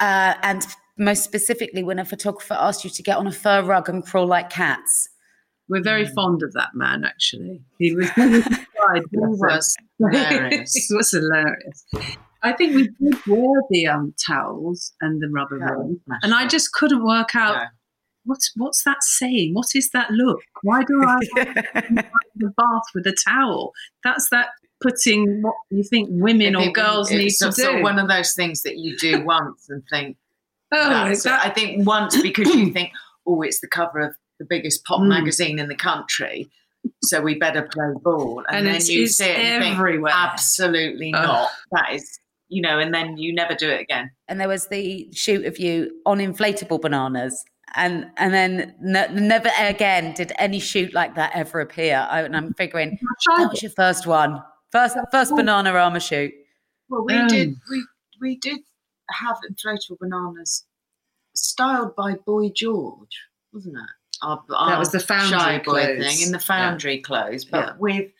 uh, 0.00 0.34
and 0.42 0.66
most 0.98 1.22
specifically 1.24 1.82
when 1.82 1.98
a 1.98 2.04
photographer 2.04 2.54
asked 2.54 2.84
you 2.84 2.90
to 2.90 3.02
get 3.02 3.16
on 3.16 3.26
a 3.26 3.32
fur 3.32 3.62
rug 3.62 3.88
and 3.88 4.04
crawl 4.04 4.26
like 4.26 4.50
cats. 4.50 5.08
We're 5.68 5.82
very 5.82 6.06
fond 6.06 6.42
of 6.42 6.52
that 6.54 6.70
man, 6.74 7.04
actually. 7.04 7.60
He 7.78 7.94
was. 7.94 8.10
He 9.10 9.18
was 9.18 9.76
hilarious. 9.98 10.72
he 10.72 10.94
was 10.94 11.10
hilarious. 11.10 11.84
I 12.42 12.52
think 12.52 12.74
we 12.74 12.82
did 13.10 13.26
wear 13.26 13.62
the 13.70 13.86
um, 13.88 14.14
towels 14.26 14.92
and 15.00 15.20
the 15.20 15.28
rubber 15.28 15.58
Yeah, 15.58 15.96
mashed 16.06 16.24
and 16.24 16.34
I 16.34 16.46
just 16.46 16.72
couldn't 16.72 17.04
work 17.04 17.34
out 17.34 17.56
No. 17.56 17.62
what's 18.24 18.52
what's 18.56 18.84
that 18.84 19.02
saying. 19.02 19.54
What 19.54 19.66
is 19.74 19.90
that 19.90 20.10
look? 20.10 20.40
Why 20.62 20.82
do 20.84 21.02
I 21.04 21.18
the 22.36 22.52
bath 22.56 22.82
with 22.94 23.06
a 23.06 23.16
towel? 23.26 23.72
That's 24.04 24.28
that 24.30 24.48
putting 24.80 25.42
what 25.42 25.54
you 25.70 25.82
think 25.82 26.08
women 26.12 26.54
or 26.54 26.70
girls 26.70 27.10
need 27.10 27.30
to 27.30 27.50
do. 27.50 27.82
one 27.82 27.98
of 27.98 28.06
those 28.08 28.34
things 28.34 28.62
that 28.62 28.78
you 28.78 28.96
do 28.96 29.24
once 29.24 29.68
and 29.68 29.82
think. 29.90 30.16
oh, 30.72 31.06
is 31.06 31.22
that 31.24 31.44
I 31.44 31.50
think 31.50 31.86
once 31.86 32.20
because 32.20 32.54
you 32.54 32.70
think, 32.72 32.92
oh, 33.26 33.42
it's 33.42 33.60
the 33.60 33.66
cover 33.68 34.00
of 34.00 34.14
the 34.38 34.44
biggest 34.44 34.84
pop 34.84 35.00
Mm. 35.00 35.08
magazine 35.08 35.58
in 35.58 35.66
the 35.68 35.74
country, 35.74 36.48
so 37.02 37.20
we 37.20 37.34
better 37.34 37.62
play 37.72 37.86
ball. 38.04 38.44
And, 38.48 38.58
and 38.58 38.66
then 38.68 38.86
you 38.86 39.08
see 39.08 39.24
it 39.24 39.36
and 39.38 39.64
think, 39.64 40.06
absolutely 40.08 41.12
Ugh. 41.14 41.22
not. 41.24 41.48
That 41.72 41.94
is, 41.94 42.20
you 42.48 42.62
know, 42.62 42.78
and 42.78 42.92
then 42.94 43.16
you 43.18 43.34
never 43.34 43.54
do 43.54 43.68
it 43.68 43.80
again. 43.80 44.10
and 44.28 44.40
there 44.40 44.48
was 44.48 44.68
the 44.68 45.08
shoot 45.12 45.44
of 45.46 45.58
you 45.58 45.90
on 46.06 46.18
inflatable 46.18 46.80
bananas 46.80 47.44
and 47.76 48.06
and 48.16 48.32
then 48.32 48.74
ne- 48.80 49.12
never 49.12 49.50
again 49.60 50.14
did 50.14 50.32
any 50.38 50.58
shoot 50.58 50.94
like 50.94 51.14
that 51.14 51.30
ever 51.34 51.60
appear 51.60 52.06
I, 52.10 52.22
and 52.22 52.34
i'm 52.34 52.54
figuring 52.54 52.98
that 53.36 53.50
was 53.50 53.62
your 53.62 53.72
first 53.72 54.06
one 54.06 54.42
first 54.72 54.96
first 55.12 55.32
Bananarama 55.32 56.00
shoot 56.00 56.32
Well, 56.88 57.04
we 57.04 57.14
Um. 57.14 57.28
did. 57.28 57.54
We 57.70 57.84
we 58.22 58.36
did 58.38 58.60
have 59.10 59.36
inflatable 59.50 59.98
bananas 60.00 60.64
styled 61.34 61.94
by 61.94 62.14
Boy 62.26 62.48
George, 62.48 63.16
wasn't 63.52 63.76
it? 63.76 63.90
Our, 64.22 64.42
our 64.56 64.78
was 64.78 64.90
the 64.90 64.98
foundry 65.00 65.38
shy 65.38 65.58
boy 65.58 65.64
clothes. 65.64 66.04
thing 66.06 66.26
in 66.26 66.32
the 66.32 66.40
foundry 66.40 66.98
clothes, 67.00 67.44
but 67.44 67.66
Yeah. 67.66 67.72
with 67.78 68.10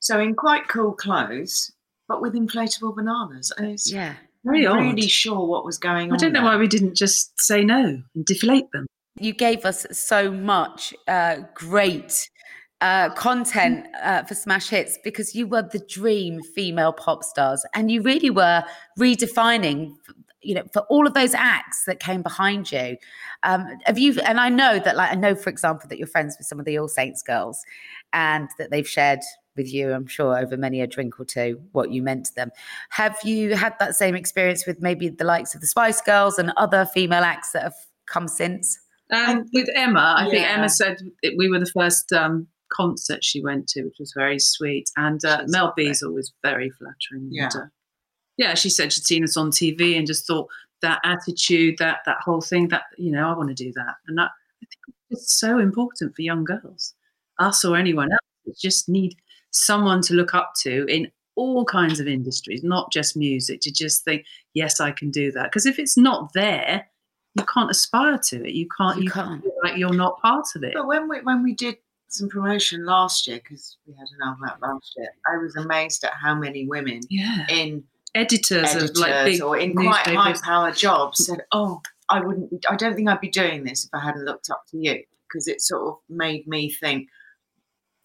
so 0.00 0.18
in 0.20 0.34
quite 0.34 0.68
cool 0.68 0.92
clothes, 0.92 1.70
but 2.08 2.22
with 2.22 2.34
inflatable 2.34 2.94
bananas. 2.94 3.52
And 3.56 3.66
it's 3.68 3.90
yeah 3.92 4.14
Very 4.44 4.64
not 4.64 4.78
odd. 4.78 4.82
really 4.82 5.08
sure 5.08 5.46
what 5.46 5.64
was 5.64 5.78
going 5.78 6.10
on. 6.10 6.14
I 6.16 6.18
don't 6.18 6.32
know 6.32 6.40
there. 6.40 6.50
why 6.50 6.56
we 6.56 6.68
didn't 6.68 6.94
just 6.94 7.38
say 7.40 7.64
no 7.64 8.02
and 8.14 8.24
deflate 8.24 8.70
them. 8.72 8.86
you 9.18 9.32
gave 9.32 9.64
us 9.64 9.86
so 9.92 10.30
much 10.30 10.94
uh, 11.08 11.36
great 11.54 12.28
uh, 12.82 13.08
content 13.14 13.86
uh, 14.02 14.22
for 14.24 14.34
Smash 14.34 14.68
Hits 14.68 14.98
because 15.02 15.34
you 15.34 15.46
were 15.46 15.62
the 15.62 15.78
dream 15.88 16.42
female 16.54 16.92
pop 16.92 17.24
stars, 17.24 17.64
and 17.74 17.90
you 17.90 18.02
really 18.02 18.28
were 18.28 18.62
redefining, 18.98 19.94
you 20.42 20.54
know, 20.54 20.62
for 20.72 20.80
all 20.90 21.06
of 21.06 21.14
those 21.14 21.32
acts 21.34 21.84
that 21.86 22.00
came 22.00 22.20
behind 22.22 22.70
you. 22.70 22.98
Um, 23.42 23.66
have 23.86 23.98
you? 23.98 24.20
And 24.20 24.38
I 24.38 24.50
know 24.50 24.78
that, 24.78 24.94
like, 24.94 25.10
I 25.10 25.14
know, 25.14 25.34
for 25.34 25.48
example, 25.48 25.88
that 25.88 25.96
you're 25.98 26.06
friends 26.06 26.36
with 26.38 26.46
some 26.46 26.58
of 26.60 26.66
the 26.66 26.78
All 26.78 26.86
Saints 26.88 27.22
girls, 27.22 27.64
and 28.12 28.48
that 28.58 28.70
they've 28.70 28.86
shared 28.88 29.20
with 29.56 29.72
you, 29.72 29.92
I'm 29.92 30.06
sure, 30.06 30.38
over 30.38 30.56
many 30.56 30.80
a 30.80 30.86
drink 30.86 31.18
or 31.18 31.24
two, 31.24 31.60
what 31.72 31.90
you 31.90 32.02
meant 32.02 32.26
to 32.26 32.34
them. 32.34 32.50
Have 32.90 33.18
you 33.24 33.54
had 33.54 33.74
that 33.78 33.96
same 33.96 34.14
experience 34.14 34.66
with 34.66 34.80
maybe 34.80 35.08
the 35.08 35.24
likes 35.24 35.54
of 35.54 35.60
the 35.60 35.66
Spice 35.66 36.00
Girls 36.00 36.38
and 36.38 36.52
other 36.56 36.86
female 36.86 37.22
acts 37.22 37.52
that 37.52 37.62
have 37.62 37.76
come 38.06 38.28
since? 38.28 38.78
Um, 39.10 39.46
with 39.52 39.68
Emma, 39.74 40.16
I 40.18 40.28
think 40.28 40.44
Emma 40.46 40.68
said 40.68 40.98
it, 41.22 41.34
we 41.36 41.48
were 41.48 41.60
the 41.60 41.66
first 41.66 42.12
um, 42.12 42.48
concert 42.72 43.22
she 43.22 43.40
went 43.42 43.68
to, 43.68 43.84
which 43.84 43.96
was 44.00 44.12
very 44.16 44.38
sweet. 44.38 44.90
And 44.96 45.24
uh, 45.24 45.44
Mel 45.46 45.66
lovely. 45.66 45.84
B 45.84 45.90
is 45.90 46.02
always 46.02 46.32
very 46.42 46.70
flattering. 46.70 47.28
Yeah. 47.30 47.44
And, 47.44 47.54
uh, 47.54 47.66
yeah, 48.36 48.54
she 48.54 48.68
said 48.68 48.92
she'd 48.92 49.04
seen 49.04 49.24
us 49.24 49.36
on 49.36 49.50
TV 49.50 49.96
and 49.96 50.06
just 50.06 50.26
thought 50.26 50.48
that 50.82 51.00
attitude, 51.04 51.78
that 51.78 51.98
that 52.06 52.18
whole 52.20 52.40
thing, 52.40 52.68
that 52.68 52.82
you 52.98 53.10
know, 53.10 53.28
I 53.28 53.36
want 53.36 53.48
to 53.48 53.54
do 53.54 53.72
that, 53.74 53.94
and 54.06 54.18
that 54.18 54.30
I 54.62 54.66
think 54.66 54.96
it's 55.10 55.38
so 55.38 55.58
important 55.58 56.14
for 56.14 56.22
young 56.22 56.44
girls, 56.44 56.94
us 57.38 57.64
or 57.64 57.76
anyone 57.76 58.10
else. 58.12 58.60
Just 58.60 58.88
need 58.88 59.16
someone 59.56 60.00
to 60.02 60.14
look 60.14 60.34
up 60.34 60.52
to 60.62 60.84
in 60.86 61.10
all 61.34 61.64
kinds 61.64 62.00
of 62.00 62.06
industries, 62.08 62.62
not 62.64 62.90
just 62.92 63.16
music. 63.16 63.60
To 63.62 63.70
just 63.72 64.04
think, 64.04 64.24
yes, 64.54 64.80
I 64.80 64.90
can 64.90 65.10
do 65.10 65.30
that. 65.32 65.44
Because 65.44 65.66
if 65.66 65.78
it's 65.78 65.96
not 65.96 66.32
there, 66.32 66.86
you 67.34 67.44
can't 67.44 67.70
aspire 67.70 68.18
to 68.28 68.44
it. 68.46 68.54
You 68.54 68.66
can't. 68.78 68.96
You 68.98 69.04
You, 69.04 69.10
can't. 69.10 69.42
feel 69.42 69.52
like 69.62 69.76
you're 69.76 69.92
not 69.92 70.20
part 70.20 70.46
of 70.54 70.62
it. 70.62 70.72
But 70.74 70.86
when 70.86 71.08
we 71.08 71.20
when 71.20 71.42
we 71.42 71.54
did 71.54 71.76
some 72.08 72.28
promotion 72.28 72.86
last 72.86 73.26
year, 73.26 73.36
because 73.42 73.76
we 73.86 73.92
had 73.94 74.06
an 74.18 74.26
album 74.26 74.44
out 74.48 74.60
last 74.62 74.94
year, 74.96 75.08
I 75.30 75.36
was 75.36 75.56
amazed 75.56 76.04
at 76.04 76.12
how 76.14 76.34
many 76.34 76.66
women 76.66 77.00
Yeah, 77.10 77.44
in 77.50 77.84
editors, 78.14 78.70
editors 78.70 78.90
of 78.90 78.96
like 78.96 79.24
big 79.26 79.42
or 79.42 79.58
in 79.58 79.74
quite 79.74 80.06
high 80.06 80.32
power 80.42 80.72
jobs 80.72 81.26
said, 81.26 81.42
"Oh, 81.52 81.82
I 82.08 82.20
wouldn't. 82.20 82.64
I 82.70 82.76
don't 82.76 82.94
think 82.94 83.08
I'd 83.10 83.20
be 83.20 83.28
doing 83.28 83.64
this 83.64 83.84
if 83.84 83.90
I 83.92 84.00
hadn't 84.02 84.24
looked 84.24 84.48
up 84.48 84.64
to 84.70 84.78
you." 84.78 85.02
Because 85.28 85.48
it 85.48 85.60
sort 85.60 85.82
of 85.88 85.94
made 86.08 86.46
me 86.46 86.70
think 86.72 87.08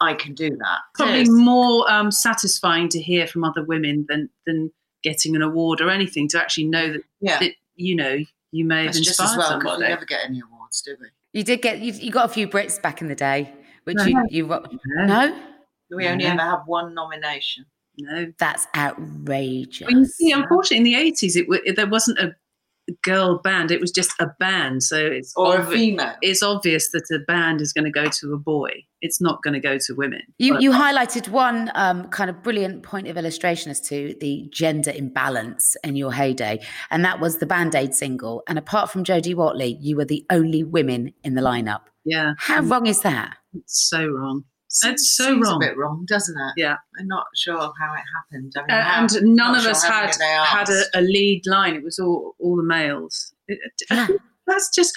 I 0.01 0.13
can 0.15 0.33
do 0.33 0.49
that. 0.49 0.79
probably 0.95 1.19
Yes. 1.19 1.29
more 1.29 1.89
um, 1.91 2.11
satisfying 2.11 2.89
to 2.89 3.01
hear 3.01 3.27
from 3.27 3.43
other 3.43 3.63
women 3.63 4.05
than 4.09 4.29
than 4.45 4.71
getting 5.03 5.35
an 5.35 5.41
award 5.41 5.79
or 5.81 5.89
anything 5.89 6.27
to 6.29 6.39
actually 6.39 6.65
know 6.65 6.91
that, 6.93 7.01
yeah. 7.21 7.39
that 7.39 7.53
you 7.75 7.95
know 7.95 8.17
you 8.51 8.65
may 8.65 8.83
have 8.85 8.93
That's 8.93 9.05
just 9.05 9.21
as 9.21 9.37
well 9.37 9.57
because 9.59 9.79
we 9.79 9.87
never 9.87 10.05
get 10.05 10.19
any 10.25 10.41
awards, 10.41 10.81
do 10.81 10.95
we? 10.99 11.07
You 11.33 11.43
did 11.43 11.61
get 11.61 11.79
you, 11.79 11.93
you 11.93 12.11
got 12.11 12.25
a 12.25 12.33
few 12.33 12.47
Brits 12.47 12.81
back 12.81 13.01
in 13.01 13.07
the 13.07 13.15
day, 13.15 13.53
which 13.85 13.95
No. 13.97 14.03
you 14.05 14.25
you 14.29 14.47
No. 14.47 15.05
no. 15.05 15.41
We 15.89 16.07
only 16.07 16.23
Yeah. 16.25 16.33
ever 16.33 16.41
have 16.41 16.63
one 16.67 16.93
nomination. 16.93 17.65
No, 17.97 18.31
That's 18.37 18.67
outrageous. 18.75 19.87
Well, 19.87 19.99
you 19.99 20.05
see, 20.05 20.31
unfortunately, 20.31 20.77
in 20.77 20.83
the 20.83 20.95
eighties, 20.95 21.35
it, 21.35 21.47
wa- 21.49 21.57
there 21.75 21.87
wasn't 21.87 22.19
a 22.19 22.35
girl 23.03 23.39
band; 23.39 23.71
it 23.71 23.79
was 23.81 23.91
just 23.91 24.11
a 24.19 24.27
band. 24.39 24.83
So 24.83 24.97
it's 24.97 25.33
Or 25.35 25.59
a 25.59 25.65
female. 25.65 26.13
it's 26.21 26.43
obvious 26.43 26.91
that 26.91 27.03
a 27.13 27.19
band 27.27 27.61
is 27.61 27.73
going 27.73 27.85
to 27.85 27.91
go 27.91 28.07
to 28.09 28.33
a 28.33 28.37
boy. 28.37 28.71
It's 29.01 29.19
not 29.19 29.41
going 29.41 29.53
to 29.55 29.59
go 29.59 29.77
to 29.77 29.93
women. 29.95 30.21
You 30.37 30.59
you 30.59 30.71
highlighted 30.71 31.29
one 31.29 31.71
um, 31.75 32.07
kind 32.09 32.29
of 32.29 32.43
brilliant 32.43 32.83
point 32.83 33.07
of 33.07 33.17
illustration 33.17 33.71
as 33.71 33.81
to 33.81 34.15
the 34.19 34.47
gender 34.51 34.91
imbalance 34.91 35.75
in 35.83 35.95
your 35.95 36.13
heyday, 36.13 36.59
and 36.91 37.03
that 37.05 37.19
was 37.19 37.37
the 37.37 37.45
Band 37.45 37.73
Aid 37.75 37.95
single. 37.95 38.43
And 38.47 38.57
apart 38.59 38.91
from 38.91 39.03
Jody 39.03 39.33
Watley, 39.33 39.77
you 39.81 39.95
were 39.95 40.05
the 40.05 40.25
only 40.29 40.63
women 40.63 41.13
in 41.23 41.33
the 41.35 41.41
lineup. 41.41 41.81
yeah, 42.05 42.33
How 42.37 42.61
wrong 42.61 42.85
is 42.87 43.01
that? 43.01 43.37
it's 43.53 43.89
so 43.89 44.05
wrong. 44.07 44.45
Seems- 44.73 44.91
That's 44.93 45.15
so 45.17 45.25
seems 45.25 45.47
wrong. 45.47 45.63
a 45.63 45.67
bit 45.67 45.77
wrong, 45.77 46.05
doesn't 46.07 46.35
it? 46.39 46.53
Yeah. 46.55 46.77
I'm 46.97 47.07
not 47.07 47.25
sure 47.35 47.57
how 47.59 47.93
it 47.93 48.03
happened. 48.15 48.53
I 48.57 48.61
mean, 48.61 48.71
Uh, 48.71 48.83
how- 48.83 48.99
and 49.01 49.35
none 49.35 49.55
of 49.55 49.61
sure 49.63 49.71
us 49.71 49.83
had 49.83 50.15
had 50.45 50.69
a, 50.69 50.83
a 50.95 51.01
lead 51.01 51.41
line. 51.45 51.75
It 51.75 51.83
was 51.83 51.99
all 51.99 52.35
all 52.39 52.55
the 52.55 52.63
males. 52.63 53.33
It- 53.47 53.59
it- 53.63 53.73
Yeah. 53.91 54.07
that's 54.47 54.69
just. 54.73 54.93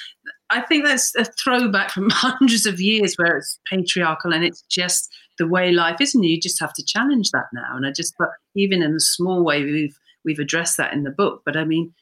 I 0.51 0.61
think 0.61 0.85
that's 0.85 1.15
a 1.17 1.25
throwback 1.25 1.91
from 1.91 2.09
hundreds 2.13 2.67
of 2.67 2.81
years 2.81 3.17
where 3.17 3.37
it's 3.39 3.59
patriarchal 3.69 4.33
and 4.33 4.45
it's 4.45 4.63
just 4.63 5.13
the 5.39 5.49
way 5.49 5.73
life 5.73 6.01
is, 6.01 6.15
and 6.15 6.25
you 6.25 6.41
just 6.41 6.61
have 6.61 6.73
to 6.75 6.85
challenge 6.85 7.31
that 7.33 7.47
now. 7.53 7.75
And 7.77 7.85
I 7.85 7.91
just, 7.91 8.15
but 8.19 8.29
even 8.55 8.81
in 8.83 8.95
a 8.95 9.01
small 9.01 9.43
way, 9.43 9.65
we've 9.65 9.99
we've 10.25 10.39
addressed 10.39 10.77
that 10.77 10.93
in 10.93 11.03
the 11.03 11.11
book. 11.11 11.43
But 11.45 11.57
I 11.57 11.65
mean, 11.65 11.93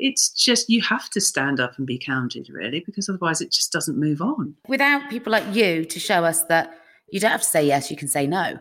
it's 0.00 0.30
just 0.30 0.68
you 0.68 0.82
have 0.82 1.08
to 1.10 1.20
stand 1.20 1.60
up 1.60 1.78
and 1.78 1.86
be 1.86 1.98
counted, 1.98 2.48
really, 2.50 2.80
because 2.84 3.08
otherwise 3.08 3.40
it 3.40 3.52
just 3.52 3.70
doesn't 3.70 3.96
move 3.98 4.20
on. 4.20 4.56
Without 4.66 5.08
people 5.08 5.30
like 5.30 5.54
you 5.54 5.84
to 5.84 6.00
show 6.00 6.24
us 6.24 6.42
that 6.44 6.76
you 7.12 7.20
don't 7.20 7.30
have 7.30 7.42
to 7.42 7.46
say 7.46 7.66
yes, 7.66 7.90
you 7.90 7.96
can 7.96 8.08
say 8.08 8.26
no. 8.26 8.58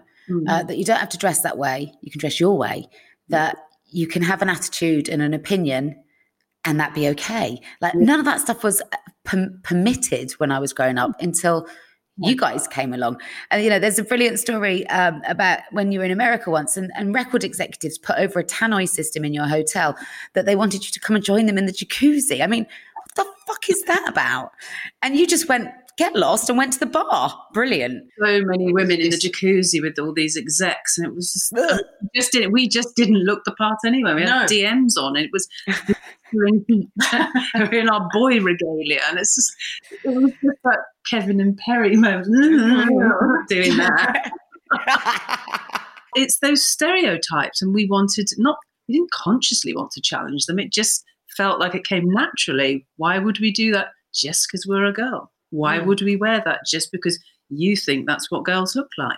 uh, 0.47 0.63
that 0.63 0.77
you 0.77 0.85
don't 0.85 0.99
have 0.99 1.09
to 1.09 1.17
dress 1.17 1.41
that 1.41 1.57
way. 1.57 1.91
You 2.01 2.12
can 2.12 2.19
dress 2.19 2.39
your 2.39 2.57
way. 2.57 2.88
That 3.29 3.57
you 3.88 4.07
can 4.07 4.21
have 4.21 4.41
an 4.41 4.49
attitude 4.49 5.09
and 5.09 5.21
an 5.21 5.33
opinion, 5.33 5.95
and 6.65 6.79
that 6.79 6.93
be 6.93 7.07
okay. 7.09 7.59
Like 7.81 7.95
none 7.95 8.19
of 8.19 8.25
that 8.25 8.39
stuff 8.39 8.63
was 8.63 8.81
uh, 8.81 8.97
perm- 9.23 9.59
permitted 9.63 10.31
when 10.33 10.51
I 10.51 10.59
was 10.59 10.73
growing 10.73 10.97
up 10.97 11.12
until 11.19 11.67
you 12.21 12.35
guys 12.35 12.67
came 12.67 12.93
along. 12.93 13.19
And 13.49 13.63
you 13.63 13.69
know, 13.69 13.79
there's 13.79 13.97
a 13.97 14.03
brilliant 14.03 14.39
story 14.39 14.85
um, 14.89 15.21
about 15.27 15.59
when 15.71 15.91
you 15.91 15.99
were 15.99 16.05
in 16.05 16.12
America 16.12 16.51
once, 16.51 16.75
and, 16.77 16.91
and 16.95 17.13
record 17.13 17.43
executives 17.43 17.97
put 17.97 18.17
over 18.17 18.39
a 18.39 18.43
tannoy 18.43 18.88
system 18.89 19.23
in 19.23 19.33
your 19.33 19.47
hotel 19.47 19.97
that 20.33 20.45
they 20.45 20.55
wanted 20.55 20.85
you 20.85 20.91
to 20.91 20.99
come 20.99 21.15
and 21.15 21.25
join 21.25 21.45
them 21.45 21.57
in 21.57 21.65
the 21.65 21.71
jacuzzi. 21.71 22.43
I 22.43 22.47
mean, 22.47 22.65
what 22.95 23.15
the 23.15 23.25
fuck 23.47 23.69
is 23.69 23.81
that 23.83 24.05
about? 24.07 24.51
And 25.01 25.15
you 25.15 25.25
just 25.25 25.47
went 25.47 25.69
get 25.99 26.15
lost 26.15 26.49
and 26.49 26.57
went 26.57 26.73
to 26.73 26.79
the 26.79 26.85
bar. 26.85 27.31
Brilliant. 27.53 28.09
so 28.17 28.41
many 28.45 28.71
women 28.71 28.99
in 29.01 29.09
the 29.09 29.17
jacuzzi 29.17 29.81
with 29.81 29.99
all 29.99 30.13
these 30.13 30.38
execs, 30.38 30.97
and 30.97 31.05
it 31.05 31.13
was 31.13 31.33
just, 31.33 31.51
we 31.53 32.09
just 32.15 32.31
didn't. 32.31 32.51
We 32.53 32.67
just 32.67 32.95
didn't 32.95 33.23
look 33.25 33.43
the 33.43 33.51
part 33.51 33.77
anyway. 33.85 34.13
We 34.15 34.21
had 34.21 34.29
No. 34.29 34.45
DMs 34.45 34.97
on. 34.97 35.15
It 35.17 35.29
was 35.33 35.47
we're 36.33 36.45
in, 37.81 37.89
our 37.89 38.07
boy 38.13 38.39
regalia, 38.39 39.01
and 39.09 39.19
it's 39.19 39.35
just 39.35 39.53
it 40.05 40.15
was 40.15 40.31
just 40.31 40.57
that 40.63 40.79
Kevin 41.09 41.39
and 41.41 41.57
Perry 41.57 41.95
moment. 41.97 42.27
doing 43.49 43.77
that. 43.77 44.31
It's 46.15 46.39
those 46.39 46.67
stereotypes, 46.67 47.62
and 47.62 47.71
we 47.73 47.85
wanted 47.85 48.29
not. 48.39 48.57
We 48.88 48.95
didn't 48.95 49.12
consciously 49.12 49.75
want 49.75 49.91
to 49.91 50.01
challenge 50.01 50.47
them. 50.47 50.57
It 50.57 50.73
just 50.73 51.03
felt 51.38 51.59
like 51.59 51.75
it 51.75 51.83
came 51.85 52.09
naturally. 52.12 52.88
Why 52.97 53.19
would 53.19 53.39
we 53.39 53.51
do 53.51 53.71
that 53.73 53.89
just 54.12 54.47
because 54.47 54.65
we're 54.67 54.85
a 54.85 54.91
girl? 54.91 55.31
Why 55.51 55.79
would 55.79 56.01
we 56.01 56.15
wear 56.15 56.41
that 56.45 56.65
just 56.65 56.91
because 56.91 57.19
you 57.49 57.75
think 57.75 58.05
that's 58.05 58.29
what 58.29 58.45
girls 58.45 58.75
look 58.75 58.91
like? 58.97 59.17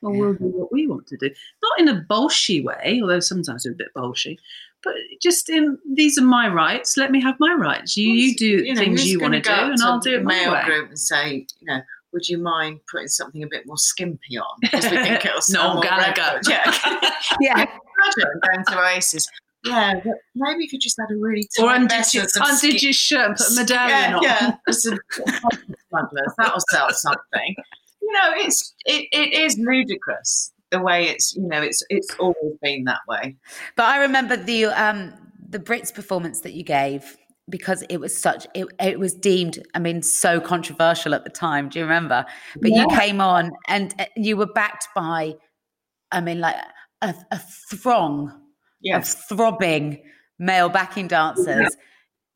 Well, 0.00 0.12
we'll 0.12 0.34
do 0.34 0.46
what 0.46 0.72
we 0.72 0.86
want 0.86 1.06
to 1.08 1.16
do. 1.16 1.30
Not 1.62 1.80
in 1.80 1.88
a 1.88 2.04
bolshy 2.10 2.62
way, 2.62 3.00
although 3.02 3.20
sometimes 3.20 3.64
we're 3.64 3.72
a 3.72 3.76
bit 3.76 3.94
bolshy, 3.96 4.36
but 4.82 4.94
just 5.20 5.48
in 5.48 5.78
these 5.94 6.18
are 6.18 6.24
my 6.24 6.48
rights. 6.48 6.96
Let 6.96 7.12
me 7.12 7.20
have 7.22 7.36
my 7.38 7.54
rights. 7.54 7.96
You, 7.96 8.12
you 8.12 8.36
do 8.36 8.46
You 8.46 8.74
know, 8.74 8.80
things 8.80 9.06
you 9.06 9.20
want 9.20 9.34
to 9.34 9.40
do, 9.40 9.50
and 9.50 9.80
I'll 9.80 10.00
do 10.00 10.16
it 10.16 10.24
my 10.24 10.34
mail 10.34 10.52
way. 10.52 10.64
group 10.64 10.88
and 10.88 10.98
say, 10.98 11.46
you 11.60 11.66
know, 11.66 11.80
would 12.12 12.28
you 12.28 12.38
mind 12.38 12.80
putting 12.90 13.08
something 13.08 13.42
a 13.42 13.46
bit 13.46 13.66
more 13.66 13.78
skimpy 13.78 14.38
on 14.38 14.58
because 14.60 14.84
we 14.84 14.96
think 14.98 15.24
it'll 15.24 15.40
sell 15.40 15.62
Noel 15.62 15.74
more 15.74 15.82
Gallagher. 15.84 16.40
Yeah, 16.48 16.64
yeah. 17.40 17.60
imagine 18.02 18.40
going 18.46 18.64
to 18.66 18.78
Oasis. 18.78 19.28
Yeah, 19.64 20.00
but 20.04 20.14
maybe 20.34 20.64
if 20.64 20.72
you 20.72 20.78
just 20.78 20.98
had 20.98 21.14
a 21.14 21.18
really 21.18 21.48
Or 21.58 21.66
tight 21.66 21.82
undid 21.82 22.14
your, 22.14 22.26
undid 22.36 22.82
your 22.82 22.92
shirt 22.92 23.26
and 23.28 23.36
put 23.36 23.50
a 23.50 23.54
medallion 23.54 23.98
yeah, 23.98 24.16
on. 24.16 24.22
Yeah. 24.22 24.56
That'll 26.38 26.60
sell 26.70 26.90
something. 26.90 27.54
You 28.00 28.12
know, 28.12 28.32
it's 28.36 28.74
it, 28.84 29.06
it 29.12 29.32
is 29.32 29.58
ludicrous 29.58 30.52
the 30.72 30.80
way 30.80 31.06
it's 31.08 31.36
you 31.36 31.46
know 31.46 31.62
it's 31.62 31.82
it's 31.90 32.12
always 32.18 32.56
been 32.60 32.84
that 32.84 33.00
way. 33.06 33.36
But 33.76 33.84
I 33.84 33.98
remember 33.98 34.36
the 34.36 34.64
um 34.66 35.12
the 35.48 35.60
Brits 35.60 35.94
performance 35.94 36.40
that 36.40 36.54
you 36.54 36.64
gave 36.64 37.16
because 37.48 37.84
it 37.88 37.98
was 37.98 38.16
such 38.16 38.46
it, 38.54 38.66
it 38.80 38.98
was 38.98 39.14
deemed 39.14 39.62
I 39.74 39.78
mean 39.78 40.02
so 40.02 40.40
controversial 40.40 41.14
at 41.14 41.22
the 41.22 41.30
time. 41.30 41.68
Do 41.68 41.78
you 41.78 41.84
remember? 41.84 42.24
But 42.60 42.72
you 42.72 42.86
came 42.98 43.20
on 43.20 43.52
and 43.68 43.94
uh, 44.00 44.06
you 44.16 44.36
were 44.36 44.46
backed 44.46 44.88
by 44.94 45.34
I 46.10 46.20
mean 46.20 46.40
like 46.40 46.56
a, 47.02 47.14
a 47.30 47.38
throng 47.38 48.41
Yes. 48.82 49.14
of 49.14 49.24
throbbing 49.38 50.02
male 50.38 50.68
backing 50.68 51.08
dancers 51.08 51.76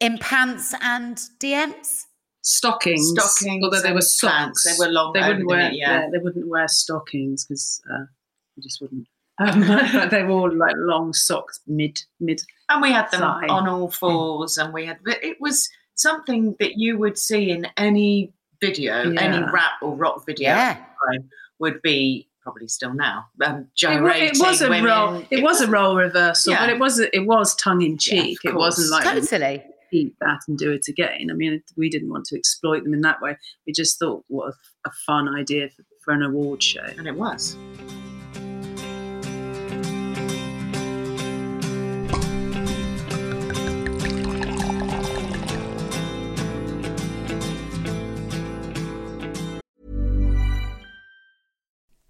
in 0.01 0.19
pants 0.19 0.75
and 0.81 1.17
DMs. 1.41 2.05
Stockings, 2.43 3.11
Stockings 3.17 3.65
although 3.65 3.81
they 3.81 3.89
and 3.89 3.97
were 3.97 4.29
pants. 4.29 4.63
They 4.65 4.85
were 4.87 4.93
long 4.93 5.13
They 5.13 5.21
wouldn't 5.27 5.47
wear. 5.49 5.69
it, 5.71 5.75
yeah. 5.75 6.09
they 6.13 6.19
wouldn't 6.19 6.47
wear 6.49 6.69
stockings 6.69 7.45
because 7.45 7.81
uh, 7.93 8.05
they 8.57 8.63
just 8.63 8.81
wouldn't. 8.81 9.07
Um, 9.39 9.61
they 10.11 10.23
were 10.23 10.31
all 10.31 10.57
like 10.57 10.75
long 10.79 11.13
socks, 11.13 11.61
mid 11.67 11.99
mid. 12.21 12.41
and 12.71 12.81
we 12.81 12.91
had 12.91 13.11
them 13.11 13.21
Side. 13.21 13.51
on 13.51 13.69
all 13.69 13.91
fours, 13.91 14.57
and 14.57 14.73
we 14.73 14.87
had. 14.87 14.99
But 15.05 15.23
it 15.23 15.37
was 15.41 15.69
something 15.95 16.55
that 16.59 16.77
you 16.79 16.97
would 16.97 17.19
see 17.19 17.51
in 17.51 17.67
any 17.77 18.33
video, 18.63 19.13
any 19.13 19.43
rap 19.53 19.83
or 19.83 19.95
rock 19.95 20.25
video. 20.25 20.49
Yeah. 20.51 20.71
at 20.71 20.79
the 21.11 21.19
time 21.19 21.29
Would 21.59 21.83
be 21.83 22.29
probably 22.47 22.69
still 22.69 22.95
now. 22.95 23.27
Um, 23.45 23.57
It, 23.63 23.67
gyrating 23.75 24.29
it 24.29 24.39
was 24.39 24.63
a 24.63 24.69
women. 24.71 24.85
role. 24.85 25.25
It 25.31 25.43
was 25.43 25.61
a 25.61 25.67
role 25.69 25.97
reversal, 25.97 26.53
Yeah. 26.53 26.61
but 26.61 26.69
it 26.71 26.79
was 26.79 27.01
it 27.01 27.27
was 27.27 27.55
tongue 27.57 27.83
in 27.83 27.99
cheek. 27.99 28.39
of 28.45 28.53
it 28.53 28.55
wasn't 28.57 28.91
like 28.93 29.03
Totally. 29.05 29.65
repeat 29.93 30.15
that 30.21 30.39
and 30.47 30.57
do 30.57 30.71
it 30.71 30.87
again. 30.89 31.29
I 31.31 31.35
mean, 31.35 31.61
we 31.77 31.89
didn't 31.91 32.09
want 32.09 32.25
to 32.27 32.37
exploit 32.39 32.85
them 32.85 32.95
in 32.95 33.01
that 33.01 33.21
way. 33.21 33.37
We 33.67 33.73
just 33.73 33.99
thought, 33.99 34.25
what 34.29 34.53
a, 34.53 34.89
a 34.89 34.93
fun 35.07 35.29
idea 35.35 35.69
for, 35.71 35.83
for 36.05 36.15
an 36.15 36.23
award 36.23 36.63
show. 36.63 36.85
and 36.99 37.09
it 37.09 37.17
was. 37.17 37.57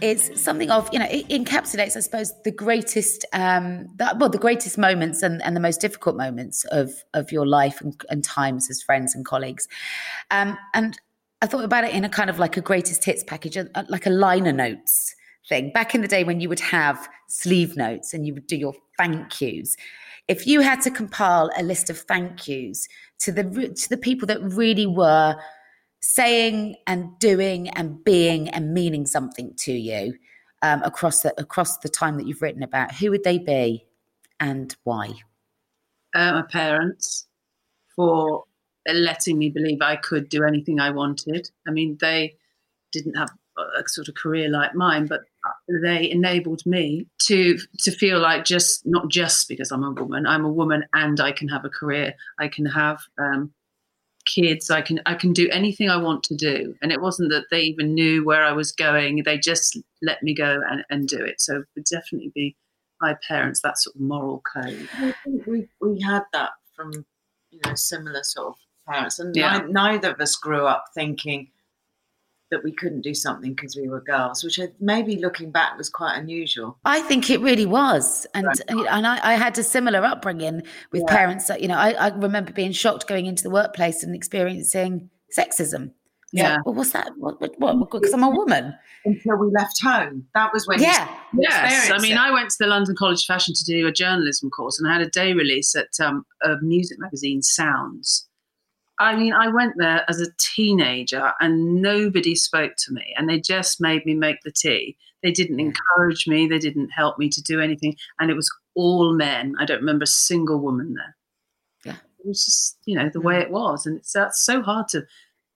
is 0.00 0.30
something 0.34 0.70
of 0.70 0.88
you 0.92 0.98
know 0.98 1.06
it 1.10 1.28
encapsulates 1.28 1.96
i 1.96 2.00
suppose 2.00 2.32
the 2.44 2.50
greatest 2.50 3.24
um 3.32 3.88
the, 3.96 4.16
well 4.18 4.28
the 4.28 4.38
greatest 4.38 4.78
moments 4.78 5.22
and, 5.22 5.42
and 5.42 5.56
the 5.56 5.60
most 5.60 5.80
difficult 5.80 6.16
moments 6.16 6.64
of 6.66 6.90
of 7.14 7.32
your 7.32 7.46
life 7.46 7.80
and, 7.80 8.00
and 8.10 8.24
times 8.24 8.70
as 8.70 8.82
friends 8.82 9.14
and 9.14 9.24
colleagues. 9.24 9.68
Um 10.30 10.56
and 10.74 10.98
i 11.42 11.46
thought 11.46 11.64
about 11.64 11.84
it 11.84 11.92
in 11.92 12.04
a 12.04 12.08
kind 12.08 12.30
of 12.30 12.38
like 12.38 12.56
a 12.56 12.60
greatest 12.60 13.04
hits 13.04 13.24
package 13.24 13.56
uh, 13.56 13.64
uh, 13.74 13.84
like 13.88 14.06
a 14.06 14.10
liner 14.10 14.52
notes 14.52 15.14
thing. 15.48 15.72
Back 15.72 15.94
in 15.94 16.02
the 16.02 16.08
day 16.08 16.24
when 16.24 16.40
you 16.40 16.48
would 16.48 16.60
have 16.60 17.08
sleeve 17.28 17.76
notes 17.76 18.12
and 18.12 18.26
you 18.26 18.34
would 18.34 18.46
do 18.46 18.56
your 18.56 18.74
thank 18.98 19.40
yous 19.40 19.76
if 20.28 20.46
you 20.46 20.60
had 20.60 20.82
to 20.82 20.90
compile 20.90 21.50
a 21.56 21.62
list 21.62 21.88
of 21.88 21.98
thank 21.98 22.46
yous 22.46 22.86
to 23.20 23.32
the 23.32 23.42
to 23.74 23.88
the 23.88 23.96
people 23.96 24.26
that 24.26 24.40
really 24.42 24.86
were 24.86 25.36
saying 26.00 26.76
and 26.86 27.18
doing 27.18 27.68
and 27.70 28.04
being 28.04 28.48
and 28.48 28.72
meaning 28.72 29.06
something 29.06 29.54
to 29.58 29.72
you 29.72 30.14
um, 30.62 30.82
across 30.82 31.22
the 31.22 31.38
across 31.40 31.78
the 31.78 31.88
time 31.88 32.16
that 32.16 32.26
you've 32.26 32.42
written 32.42 32.62
about, 32.62 32.94
who 32.94 33.10
would 33.10 33.24
they 33.24 33.38
be 33.38 33.84
and 34.40 34.76
why? 34.84 35.14
uh, 36.14 36.32
my 36.32 36.42
parents 36.42 37.26
for 37.94 38.44
letting 38.86 39.38
me 39.38 39.50
believe 39.50 39.78
I 39.82 39.96
could 39.96 40.28
do 40.28 40.44
anything 40.44 40.80
I 40.80 40.90
wanted. 40.90 41.50
I 41.66 41.70
mean, 41.70 41.98
they 42.00 42.36
didn't 42.92 43.16
have 43.16 43.30
a 43.58 43.82
sort 43.88 44.08
of 44.08 44.14
career 44.14 44.48
like 44.48 44.74
mine, 44.74 45.06
but 45.06 45.22
they 45.68 46.08
enabled 46.10 46.64
me 46.64 47.06
to 47.22 47.58
to 47.80 47.90
feel 47.90 48.20
like 48.20 48.44
just 48.44 48.86
not 48.86 49.08
just 49.08 49.48
because 49.48 49.72
I'm 49.72 49.82
a 49.82 49.90
woman, 49.90 50.26
I'm 50.26 50.44
a 50.44 50.52
woman 50.52 50.84
and 50.94 51.20
I 51.20 51.32
can 51.32 51.48
have 51.48 51.64
a 51.64 51.70
career. 51.70 52.14
I 52.38 52.48
can 52.48 52.66
have 52.66 53.00
um, 53.18 53.52
kids. 54.32 54.70
I 54.70 54.82
can 54.82 55.00
I 55.06 55.14
can 55.14 55.32
do 55.32 55.48
anything 55.50 55.88
I 55.90 55.96
want 55.96 56.22
to 56.24 56.36
do. 56.36 56.74
And 56.82 56.92
it 56.92 57.00
wasn't 57.00 57.30
that 57.30 57.46
they 57.50 57.60
even 57.62 57.94
knew 57.94 58.24
where 58.24 58.44
I 58.44 58.52
was 58.52 58.70
going. 58.72 59.22
They 59.24 59.38
just 59.38 59.76
let 60.02 60.22
me 60.22 60.34
go 60.34 60.60
and, 60.70 60.84
and 60.90 61.08
do 61.08 61.18
it. 61.24 61.40
So 61.40 61.56
it 61.58 61.64
would 61.74 61.84
definitely 61.84 62.32
be 62.34 62.56
my 63.00 63.16
parents, 63.26 63.62
that 63.62 63.78
sort 63.78 63.96
of 63.96 64.00
moral 64.02 64.42
code. 64.54 64.88
We 65.46 65.68
we 65.80 66.00
had 66.00 66.22
that 66.32 66.50
from 66.74 66.92
you 67.50 67.60
know 67.64 67.74
similar 67.74 68.22
sort 68.22 68.48
of 68.48 68.54
parents, 68.86 69.18
and 69.18 69.34
Yeah. 69.34 69.62
neither 69.68 70.10
of 70.12 70.20
us 70.20 70.36
grew 70.36 70.66
up 70.66 70.84
thinking 70.94 71.50
that 72.50 72.64
we 72.64 72.72
couldn't 72.72 73.02
do 73.02 73.14
something 73.14 73.54
because 73.54 73.76
we 73.76 73.88
were 73.88 74.00
girls, 74.00 74.42
which 74.42 74.58
maybe 74.80 75.16
looking 75.16 75.50
back 75.50 75.76
was 75.76 75.88
quite 75.90 76.16
unusual. 76.16 76.78
I 76.84 77.00
think 77.02 77.30
it 77.30 77.40
really 77.40 77.66
was, 77.66 78.26
and 78.34 78.46
and 78.68 79.06
I, 79.06 79.20
I 79.22 79.34
had 79.34 79.56
a 79.58 79.62
similar 79.62 80.04
upbringing 80.04 80.62
with 80.92 81.02
Yeah. 81.06 81.14
parents 81.16 81.46
that 81.48 81.60
you 81.60 81.68
know 81.68 81.76
I, 81.76 81.90
I 81.92 82.08
remember 82.16 82.52
being 82.52 82.72
shocked 82.72 83.06
going 83.06 83.26
into 83.26 83.42
the 83.42 83.50
workplace 83.50 84.02
and 84.02 84.14
experiencing 84.14 85.10
sexism 85.38 85.92
Yeah. 86.32 86.58
Well, 86.64 86.74
what's 86.74 86.92
that? 86.92 87.12
What? 87.16 87.40
What? 87.58 87.90
Because 87.90 88.12
I'm 88.12 88.22
a 88.22 88.30
woman. 88.30 88.74
Until 89.04 89.36
we 89.36 89.50
left 89.52 89.80
home. 89.82 90.26
That 90.34 90.52
was 90.52 90.66
when 90.66 90.80
Yeah. 90.80 91.08
Yes, 91.38 91.90
I 91.90 91.98
mean, 91.98 92.12
it. 92.12 92.18
I 92.18 92.30
went 92.30 92.50
to 92.50 92.56
the 92.58 92.66
London 92.66 92.94
College 92.98 93.20
of 93.20 93.26
Fashion 93.26 93.54
to 93.54 93.64
do 93.64 93.86
a 93.86 93.92
journalism 93.92 94.50
course, 94.50 94.78
and 94.78 94.88
I 94.88 94.92
had 94.92 95.02
a 95.06 95.10
day 95.10 95.32
release 95.32 95.74
at 95.74 95.88
um, 96.04 96.24
a 96.42 96.56
music 96.62 96.98
magazine, 96.98 97.40
Sounds. 97.42 98.27
I 99.00 99.14
mean, 99.16 99.32
I 99.32 99.48
went 99.48 99.74
there 99.76 100.04
as 100.08 100.20
a 100.20 100.32
teenager, 100.38 101.32
and 101.40 101.80
nobody 101.80 102.34
spoke 102.34 102.72
to 102.78 102.92
me, 102.92 103.14
and 103.16 103.28
they 103.28 103.40
just 103.40 103.80
made 103.80 104.04
me 104.04 104.14
make 104.14 104.42
the 104.42 104.52
tea. 104.52 104.96
They 105.22 105.30
didn't 105.30 105.60
encourage 105.60 106.26
me, 106.26 106.46
they 106.46 106.58
didn't 106.58 106.90
help 106.90 107.18
me 107.18 107.28
to 107.28 107.42
do 107.42 107.60
anything, 107.60 107.96
and 108.18 108.30
it 108.30 108.34
was 108.34 108.50
all 108.74 109.14
men. 109.14 109.54
I 109.58 109.64
don't 109.64 109.80
remember 109.80 110.04
a 110.04 110.06
single 110.06 110.58
woman 110.58 110.94
there. 110.94 111.16
Yeah. 111.84 111.96
it 112.18 112.26
was 112.26 112.44
just 112.44 112.78
you 112.86 112.96
know 112.96 113.08
the 113.12 113.20
way 113.20 113.38
it 113.38 113.50
was, 113.50 113.86
and 113.86 113.98
it's 113.98 114.12
that's 114.12 114.44
so 114.44 114.62
hard 114.62 114.88
to 114.88 115.06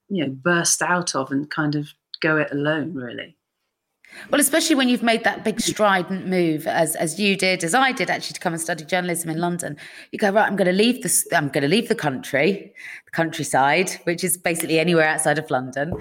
you 0.09 0.25
know 0.25 0.33
burst 0.33 0.83
out 0.83 1.15
of 1.15 1.31
and 1.31 1.51
kind 1.51 1.75
of 1.75 1.89
go 2.21 2.37
it 2.37 2.53
alone, 2.53 2.95
really. 2.95 3.37
Well, 4.31 4.41
especially 4.41 4.77
when 4.77 4.89
you've 4.89 5.03
made 5.03 5.25
that 5.25 5.45
big 5.45 5.61
strident 5.61 6.27
move, 6.27 6.67
as 6.67 6.97
as 6.97 7.19
you 7.19 7.37
did, 7.37 7.65
as 7.65 7.75
I 7.75 7.93
did, 7.93 8.11
actually, 8.11 8.35
to 8.35 8.41
come 8.41 8.53
and 8.53 8.61
study 8.61 8.85
journalism 8.85 9.31
in 9.31 9.39
London. 9.39 9.77
You 10.11 10.19
go 10.19 10.31
right. 10.31 10.47
I'm 10.47 10.57
going 10.57 10.67
to 10.67 10.73
leave 10.85 11.03
this. 11.03 11.27
I'm 11.33 11.49
going 11.49 11.63
to 11.63 11.69
leave 11.69 11.89
the 11.89 11.95
country, 11.95 12.73
the 13.05 13.11
countryside, 13.11 13.91
which 14.05 14.23
is 14.25 14.37
basically 14.37 14.79
anywhere 14.79 15.07
outside 15.09 15.39
of 15.39 15.51
London, 15.51 15.93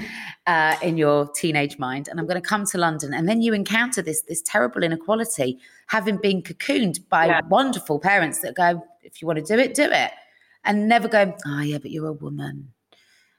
uh, 0.47 0.75
in 0.81 0.97
your 0.97 1.29
teenage 1.31 1.79
mind, 1.79 2.07
and 2.07 2.19
I'm 2.19 2.27
going 2.27 2.41
to 2.41 2.47
come 2.47 2.65
to 2.67 2.77
London. 2.77 3.13
And 3.13 3.27
then 3.27 3.41
you 3.41 3.53
encounter 3.53 4.01
this 4.01 4.21
this 4.21 4.41
terrible 4.41 4.83
inequality, 4.83 5.57
having 5.87 6.17
been 6.17 6.41
cocooned 6.41 6.99
by 7.09 7.25
Yeah. 7.27 7.41
wonderful 7.49 7.99
parents 7.99 8.39
that 8.39 8.55
go, 8.55 8.83
if 9.01 9.21
you 9.21 9.27
want 9.27 9.39
to 9.39 9.45
do 9.45 9.59
it, 9.59 9.73
do 9.73 9.89
it, 9.89 10.11
and 10.63 10.87
never 10.87 11.07
go, 11.07 11.33
oh 11.47 11.61
yeah, 11.61 11.79
but 11.79 11.91
you're 11.91 12.07
a 12.07 12.13
woman. 12.13 12.71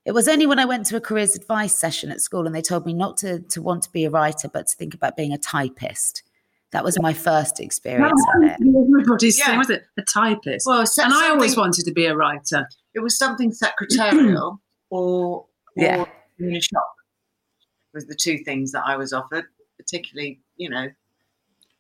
It 0.04 0.12
was 0.12 0.26
only 0.28 0.46
when 0.46 0.58
I 0.58 0.64
went 0.64 0.86
to 0.86 0.96
a 0.96 1.00
careers 1.00 1.36
advice 1.36 1.74
session 1.74 2.10
at 2.10 2.20
school 2.20 2.46
and 2.46 2.54
they 2.54 2.62
told 2.62 2.84
me 2.86 2.92
not 2.92 3.16
to, 3.18 3.38
to 3.40 3.62
want 3.62 3.82
to 3.84 3.90
be 3.92 4.04
a 4.04 4.10
writer, 4.10 4.48
but 4.48 4.66
to 4.66 4.76
think 4.76 4.94
about 4.94 5.16
being 5.16 5.32
a 5.32 5.38
typist. 5.38 6.22
That 6.72 6.82
was 6.84 7.00
my 7.00 7.12
first 7.12 7.60
experience 7.60 8.20
of 8.34 8.42
it. 8.44 8.52
Everybody's 8.60 9.38
Yeah. 9.38 9.46
thing, 9.46 9.58
was 9.58 9.70
it? 9.70 9.84
A 9.98 10.02
typist. 10.02 10.66
Well, 10.66 10.86
so- 10.86 11.04
and 11.04 11.12
I 11.12 11.28
always 11.28 11.56
wanted 11.56 11.84
to 11.84 11.92
be 11.92 12.06
a 12.06 12.16
writer. 12.16 12.68
it 12.94 13.00
was 13.00 13.16
something 13.16 13.52
secretarial 13.52 14.60
or, 14.90 15.44
or 15.46 15.46
Yeah. 15.76 16.04
in 16.38 16.56
a 16.56 16.60
shop 16.60 16.94
was 17.94 18.06
the 18.06 18.14
two 18.14 18.38
things 18.38 18.72
that 18.72 18.82
I 18.86 18.96
was 18.96 19.12
offered, 19.12 19.44
particularly, 19.78 20.40
you 20.56 20.68
know, 20.70 20.88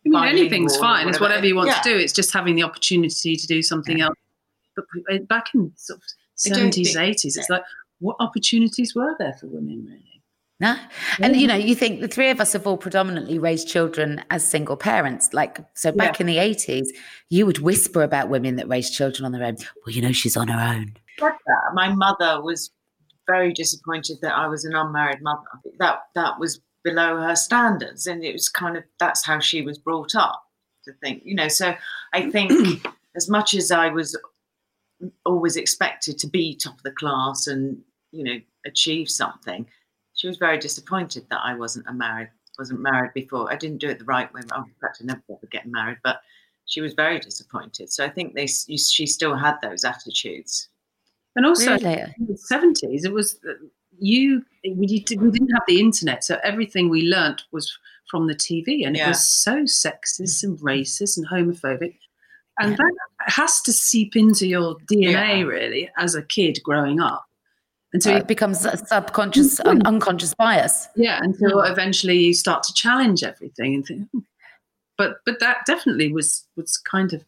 I 0.04 0.08
mean, 0.08 0.24
anything's 0.24 0.76
or 0.76 0.80
fine. 0.80 1.08
It's 1.08 1.18
whatever. 1.18 1.24
whatever 1.24 1.46
you 1.46 1.56
want 1.56 1.68
Yeah. 1.68 1.80
to 1.80 1.88
do. 1.90 1.96
It's 1.96 2.12
just 2.12 2.32
having 2.32 2.54
the 2.54 2.62
opportunity 2.64 3.34
to 3.36 3.46
do 3.46 3.62
something 3.62 4.00
else. 4.00 4.16
But 4.76 4.84
uh, 5.10 5.18
back 5.20 5.54
in 5.54 5.72
sort 5.76 5.98
of 5.98 6.04
seventies, 6.34 6.92
think- 6.94 7.08
eighties, 7.08 7.36
it's 7.36 7.48
like 7.48 7.62
what 8.02 8.16
opportunities 8.20 8.94
were 8.94 9.14
there 9.18 9.34
for 9.40 9.46
women 9.46 9.86
really? 9.86 10.22
No? 10.60 10.76
And 11.20 11.34
you 11.34 11.48
know, 11.48 11.56
you 11.56 11.74
think 11.74 12.00
the 12.00 12.08
three 12.08 12.30
of 12.30 12.40
us 12.40 12.52
have 12.52 12.68
all 12.68 12.76
predominantly 12.76 13.38
raised 13.38 13.66
children 13.66 14.22
as 14.30 14.48
single 14.48 14.76
parents. 14.76 15.32
Like, 15.32 15.58
so 15.74 15.90
back 15.90 16.20
in 16.20 16.26
the 16.26 16.36
80s, 16.36 16.86
you 17.30 17.46
would 17.46 17.58
whisper 17.58 18.02
about 18.02 18.28
women 18.28 18.54
that 18.56 18.68
raised 18.68 18.94
children 18.94 19.24
on 19.24 19.32
their 19.32 19.42
own. 19.42 19.56
Well, 19.84 19.92
you 19.92 20.02
know, 20.02 20.12
she's 20.12 20.36
on 20.36 20.46
her 20.46 20.74
own. 20.76 20.94
My 21.74 21.92
mother 21.92 22.40
was 22.40 22.70
very 23.26 23.52
disappointed 23.52 24.18
that 24.22 24.34
I 24.36 24.46
was 24.46 24.64
an 24.64 24.74
unmarried 24.74 25.22
mother. 25.22 25.42
That 25.78 26.02
that 26.14 26.38
was 26.38 26.60
below 26.84 27.20
her 27.20 27.34
standards, 27.34 28.06
and 28.06 28.24
it 28.24 28.32
was 28.32 28.48
kind 28.48 28.76
of 28.76 28.84
that's 29.00 29.24
how 29.24 29.40
she 29.40 29.62
was 29.62 29.78
brought 29.78 30.14
up 30.14 30.44
to 30.84 30.92
think, 31.02 31.22
you 31.24 31.34
know. 31.34 31.48
So 31.48 31.74
I 32.12 32.30
think 32.32 32.86
as 33.16 33.28
much 33.28 33.54
as 33.54 33.72
I 33.72 33.88
was 33.88 34.16
always 35.24 35.56
expected 35.56 36.18
to 36.18 36.28
be 36.28 36.54
top 36.56 36.76
of 36.76 36.82
the 36.82 36.92
class 36.92 37.46
and 37.46 37.78
you 38.12 38.24
know 38.24 38.40
achieve 38.66 39.08
something, 39.10 39.66
she 40.14 40.26
was 40.28 40.36
very 40.36 40.58
disappointed 40.58 41.24
that 41.30 41.40
I 41.42 41.54
wasn't 41.54 41.86
a 41.88 41.92
married 41.92 42.28
wasn't 42.58 42.80
married 42.80 43.12
before. 43.14 43.50
I 43.50 43.56
didn't 43.56 43.78
do 43.78 43.88
it 43.88 43.98
the 43.98 44.04
right 44.04 44.32
way. 44.34 44.42
Oh, 44.52 44.58
in 44.62 44.74
fact, 44.80 44.98
I 45.00 45.04
never 45.06 45.22
ever 45.30 45.46
getting 45.50 45.72
married, 45.72 45.98
but 46.04 46.20
she 46.66 46.80
was 46.82 46.92
very 46.94 47.18
disappointed. 47.18 47.90
So 47.90 48.04
I 48.04 48.10
think 48.10 48.34
they 48.34 48.44
s- 48.44 48.66
she 48.68 49.06
still 49.06 49.34
had 49.36 49.56
those 49.62 49.84
attitudes. 49.84 50.68
And 51.34 51.46
also 51.46 51.72
Really? 51.78 52.02
in 52.18 52.26
the 52.26 52.36
seventies, 52.36 53.04
it 53.06 53.12
was 53.12 53.38
uh, 53.48 53.54
you. 53.98 54.44
We, 54.64 54.86
did, 54.86 55.20
we 55.20 55.30
didn't 55.30 55.48
have 55.54 55.62
the 55.66 55.80
internet, 55.80 56.24
so 56.24 56.38
everything 56.44 56.88
we 56.90 57.02
learnt 57.08 57.44
was 57.52 57.76
from 58.10 58.26
the 58.26 58.34
TV, 58.34 58.86
and 58.86 58.96
it 58.96 59.06
was 59.08 59.26
so 59.26 59.62
sexist 59.62 60.44
and 60.44 60.58
racist 60.58 61.16
and 61.16 61.26
homophobic. 61.26 61.96
And 62.60 62.76
that 62.76 62.92
has 63.20 63.62
to 63.62 63.72
seep 63.72 64.14
into 64.14 64.46
your 64.46 64.76
DNA 64.92 65.38
Yeah. 65.38 65.42
really 65.46 65.90
as 65.96 66.14
a 66.14 66.22
kid 66.22 66.58
growing 66.62 67.00
up. 67.00 67.24
And 67.92 68.02
So 68.02 68.10
so 68.10 68.16
it 68.16 68.26
becomes 68.26 68.64
a 68.64 68.76
subconscious, 68.76 69.60
un- 69.60 69.82
unconscious 69.86 70.34
bias. 70.34 70.88
yeah, 70.96 71.18
until 71.22 71.60
eventually 71.60 72.16
you 72.18 72.34
start 72.34 72.62
to 72.64 72.72
challenge 72.74 73.22
everything 73.22 73.74
and 73.74 73.86
think. 73.86 74.08
"Hmm." 74.12 74.18
But 74.98 75.16
but 75.26 75.40
that 75.40 75.58
definitely 75.66 76.12
was 76.12 76.46
was 76.56 76.78
kind 76.78 77.12
of 77.12 77.24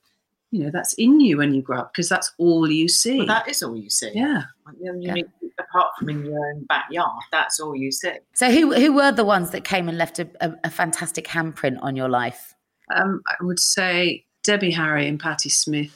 you 0.50 0.64
know 0.64 0.70
that's 0.70 0.92
in 0.94 1.20
you 1.20 1.36
when 1.38 1.52
you 1.54 1.60
grow 1.62 1.80
up 1.80 1.92
because 1.92 2.08
that's 2.08 2.32
all 2.38 2.70
you 2.70 2.88
see. 2.88 3.18
Well, 3.18 3.26
that 3.26 3.48
is 3.48 3.62
all 3.62 3.76
you 3.76 3.90
see. 3.90 4.12
yeah. 4.14 4.44
You 4.80 4.92
know, 4.92 5.00
you 5.00 5.06
Yeah. 5.08 5.12
need- 5.14 5.30
apart 5.58 5.88
from 5.98 6.08
in 6.08 6.24
your 6.24 6.38
own 6.50 6.64
backyard, 6.64 7.22
that's 7.30 7.60
all 7.60 7.76
you 7.76 7.92
see. 7.92 8.12
So 8.34 8.50
who 8.50 8.72
who 8.74 8.92
were 8.94 9.12
the 9.12 9.24
ones 9.24 9.50
that 9.50 9.64
came 9.64 9.88
and 9.88 9.98
left 9.98 10.18
a, 10.18 10.28
a, 10.40 10.54
a 10.64 10.70
fantastic 10.70 11.26
handprint 11.26 11.78
on 11.82 11.94
your 11.96 12.08
life? 12.08 12.54
Um, 12.94 13.22
I 13.28 13.34
would 13.42 13.60
say 13.60 14.24
Debbie 14.44 14.70
Harry 14.72 15.06
and 15.08 15.18
Patti 15.18 15.48
Smith, 15.48 15.94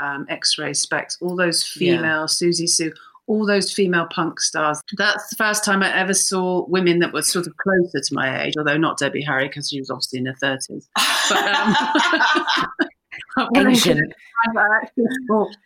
um, 0.00 0.26
X-Ray 0.28 0.72
Spex, 0.72 1.16
all 1.22 1.36
those 1.36 1.62
Yeah. 1.76 1.96
female, 1.98 2.24
Siouxsie 2.26 2.68
Sioux, 2.68 2.92
all 3.26 3.46
those 3.46 3.72
female 3.72 4.06
punk 4.06 4.40
stars. 4.40 4.80
That's 4.96 5.28
the 5.30 5.36
first 5.36 5.64
time 5.64 5.82
I 5.82 5.94
ever 5.94 6.14
saw 6.14 6.64
women 6.68 7.00
that 7.00 7.12
were 7.12 7.22
sort 7.22 7.46
of 7.46 7.56
closer 7.56 8.00
to 8.00 8.14
my 8.14 8.44
age, 8.44 8.54
although 8.56 8.76
not 8.76 8.98
Debbie 8.98 9.22
Harry 9.22 9.48
because 9.48 9.68
she 9.68 9.80
was 9.80 9.90
obviously 9.90 10.20
in 10.20 10.26
her 10.26 10.34
thirties. 10.34 10.88
But, 11.28 11.54
um, 11.54 11.76
but 13.36 13.66
Ancient. 13.66 14.12
Thought, 15.28 15.56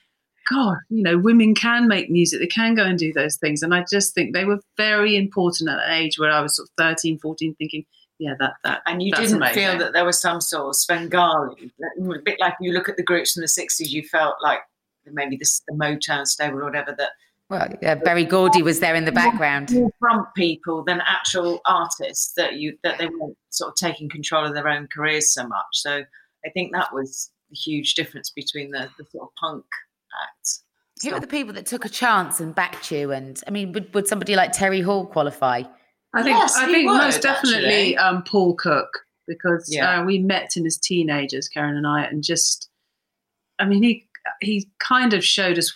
God, 0.50 0.78
you 0.88 1.02
know, 1.02 1.18
women 1.18 1.54
can 1.54 1.86
make 1.86 2.10
music, 2.10 2.40
they 2.40 2.46
can 2.46 2.74
go 2.74 2.84
and 2.84 2.98
do 2.98 3.12
those 3.12 3.36
things. 3.36 3.62
And 3.62 3.74
I 3.74 3.84
just 3.90 4.14
think 4.14 4.34
they 4.34 4.44
were 4.44 4.60
very 4.76 5.16
important 5.16 5.70
at 5.70 5.78
an 5.78 5.92
age 5.92 6.18
where 6.18 6.30
I 6.30 6.40
was 6.40 6.56
sort 6.56 6.68
of 6.68 6.72
13, 6.78 7.18
14, 7.18 7.54
thinking, 7.56 7.84
yeah, 8.18 8.34
that, 8.40 8.54
that. 8.64 8.82
and 8.86 9.02
you 9.02 9.12
didn't 9.12 9.36
amazing. 9.36 9.54
feel 9.54 9.78
that 9.78 9.92
there 9.92 10.04
was 10.04 10.20
some 10.20 10.40
sort 10.40 10.68
of 10.68 10.76
Svengali, 10.76 11.72
a 11.80 12.18
bit 12.24 12.40
like 12.40 12.54
you 12.60 12.72
look 12.72 12.88
at 12.88 12.96
the 12.96 13.02
groups 13.02 13.32
from 13.32 13.42
the 13.42 13.46
60s, 13.46 13.90
you 13.90 14.02
felt 14.02 14.34
like 14.42 14.60
maybe 15.06 15.36
this, 15.36 15.62
the 15.68 15.74
Motown 15.74 16.26
stable 16.26 16.58
or 16.58 16.64
whatever, 16.64 16.94
that 16.98 17.10
Well, 17.50 17.68
yeah, 17.82 17.96
Berry 17.96 18.24
Gordy 18.24 18.62
was 18.62 18.78
there 18.78 18.94
in 18.94 19.04
the 19.04 19.12
background. 19.12 19.72
more 19.72 19.90
front 19.98 20.26
people 20.36 20.84
than 20.84 21.00
actual 21.06 21.60
artists 21.66 22.32
that 22.36 22.54
you 22.54 22.78
that 22.84 22.98
they 22.98 23.06
weren't 23.06 23.36
sort 23.50 23.70
of 23.70 23.74
taking 23.74 24.08
control 24.08 24.46
of 24.46 24.54
their 24.54 24.68
own 24.68 24.86
careers 24.86 25.32
so 25.32 25.46
much. 25.46 25.66
So 25.72 26.02
I 26.46 26.50
think 26.54 26.72
that 26.72 26.94
was 26.94 27.30
the 27.50 27.56
huge 27.56 27.94
difference 27.94 28.30
between 28.30 28.70
the, 28.70 28.88
the 28.96 29.04
sort 29.10 29.24
of 29.24 29.34
punk 29.40 29.64
acts. 30.28 30.62
Who 31.02 31.10
were 31.12 31.20
the 31.20 31.26
people 31.26 31.52
that 31.54 31.66
took 31.66 31.84
a 31.84 31.88
chance 31.88 32.40
and 32.40 32.54
backed 32.54 32.92
you? 32.92 33.10
And 33.10 33.40
I 33.46 33.50
mean, 33.50 33.72
would, 33.72 33.92
would 33.94 34.06
somebody 34.06 34.36
like 34.36 34.52
Terry 34.52 34.80
Hall 34.82 35.06
qualify? 35.06 35.62
I 36.14 36.22
think 36.22 36.36
Yes, 36.38 36.56
I 36.56 36.66
he 36.66 36.72
think 36.72 36.86
most 36.86 37.22
definitely 37.22 37.96
um, 37.96 38.22
Paul 38.22 38.54
Cook 38.54 38.88
because 39.26 39.66
Yeah. 39.68 40.00
uh, 40.00 40.04
we 40.04 40.18
met 40.18 40.56
him 40.56 40.66
as 40.66 40.76
teenagers, 40.78 41.48
Keren 41.48 41.76
and 41.76 41.86
I, 41.86 42.04
and 42.04 42.22
just 42.22 42.68
I 43.58 43.64
mean 43.64 43.82
he 43.82 44.06
he 44.40 44.70
kind 44.78 45.14
of 45.14 45.24
showed 45.24 45.58
us 45.58 45.72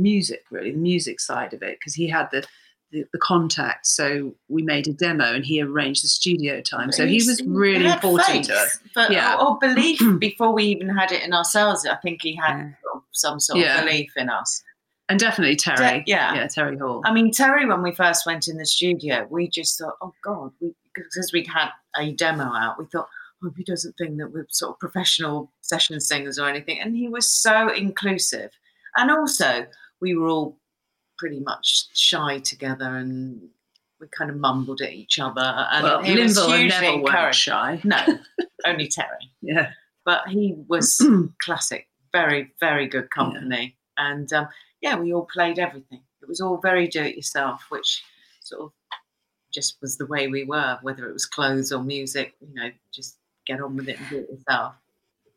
music 0.00 0.44
really 0.50 0.72
the 0.72 0.78
music 0.78 1.20
side 1.20 1.52
of 1.54 1.62
it 1.62 1.78
because 1.78 1.94
he 1.94 2.08
had 2.08 2.28
the, 2.32 2.44
the 2.92 3.04
the 3.12 3.18
contact 3.18 3.86
so 3.86 4.34
we 4.48 4.62
made 4.62 4.86
a 4.88 4.92
demo 4.92 5.32
and 5.34 5.44
he 5.44 5.62
arranged 5.62 6.02
the 6.02 6.08
studio 6.08 6.60
time 6.60 6.90
so 6.92 7.06
he 7.06 7.16
was 7.16 7.40
really 7.46 7.86
important 7.86 8.44
to 8.46 8.54
us 8.54 8.78
But, 8.94 9.10
Yeah. 9.12 9.36
or, 9.36 9.50
or 9.50 9.58
belief 9.60 10.00
before 10.18 10.52
we 10.52 10.64
even 10.64 10.88
had 10.88 11.12
it 11.12 11.22
in 11.22 11.32
ourselves. 11.32 11.86
I 11.86 11.96
think 11.96 12.22
he 12.22 12.34
had 12.36 12.56
Yeah. 12.58 13.00
some 13.12 13.38
sort 13.40 13.60
Yeah. 13.60 13.78
of 13.78 13.84
belief 13.84 14.10
in 14.16 14.28
us. 14.28 14.62
and 15.08 15.18
definitely 15.20 15.56
Terry 15.56 16.02
yeah. 16.06 16.34
yeah 16.34 16.46
Terry 16.48 16.76
Hall 16.78 17.02
I 17.04 17.12
mean, 17.12 17.30
Terry, 17.32 17.64
when 17.66 17.82
we 17.82 17.92
first 17.94 18.26
went 18.26 18.48
in 18.48 18.56
the 18.58 18.66
studio, 18.66 19.26
we 19.30 19.48
just 19.48 19.78
thought, 19.78 19.96
oh 20.02 20.12
God, 20.24 20.50
because 20.94 21.30
we'd 21.32 21.46
had 21.48 21.70
a 21.96 22.12
demo 22.12 22.44
out, 22.44 22.78
we 22.78 22.84
thought, 22.86 23.08
oh, 23.42 23.46
hope 23.46 23.54
he 23.56 23.64
doesn't 23.64 23.94
think 23.98 24.18
that 24.18 24.30
we're 24.32 24.46
sort 24.50 24.72
of 24.74 24.78
professional 24.80 25.50
session 25.62 25.98
singers 26.00 26.38
or 26.38 26.46
anything. 26.48 26.78
And 26.80 26.94
he 26.96 27.08
was 27.08 27.26
so 27.32 27.72
inclusive. 27.72 28.50
And 28.96 29.10
also, 29.10 29.66
we 30.00 30.16
were 30.16 30.28
all 30.28 30.58
pretty 31.18 31.40
much 31.40 31.88
shy 31.94 32.38
together 32.38 32.96
and 32.96 33.40
we 34.00 34.08
kind 34.08 34.30
of 34.30 34.36
mumbled 34.36 34.80
at 34.80 34.92
each 34.92 35.18
other. 35.18 35.40
And 35.42 35.84
well 35.84 36.02
he 36.02 36.18
was 36.18 36.36
Lynval 36.38 36.44
and 36.52 36.60
hugely 36.62 36.80
Neville 36.86 37.02
weren't 37.02 37.34
shy 37.34 37.80
No, 37.84 37.98
only 38.66 38.88
Terry. 38.88 39.30
yeah 39.42 39.70
But 40.04 40.28
he 40.28 40.56
was 40.68 40.98
classic, 41.42 41.88
very, 42.12 42.52
very 42.60 42.86
good 42.86 43.10
company. 43.10 43.76
And 43.98 44.32
um, 44.32 44.48
yeah, 44.80 44.96
we 44.96 45.12
all 45.12 45.28
played 45.32 45.58
everything. 45.58 46.00
It 46.22 46.28
was 46.28 46.40
all 46.40 46.58
very 46.58 46.88
do 46.88 47.02
it 47.02 47.16
yourself, 47.16 47.66
which 47.68 48.02
sort 48.40 48.62
of 48.62 48.72
just 49.52 49.76
was 49.82 49.98
the 49.98 50.06
way 50.06 50.28
we 50.28 50.44
were, 50.44 50.78
whether 50.82 51.06
it 51.08 51.12
was 51.12 51.26
clothes 51.26 51.72
or 51.72 51.82
music, 51.82 52.34
you 52.40 52.54
know, 52.54 52.70
just 52.94 53.18
get 53.46 53.60
on 53.60 53.76
with 53.76 53.88
it 53.88 53.98
and 53.98 54.08
do 54.08 54.18
it 54.18 54.30
yourself. 54.30 54.74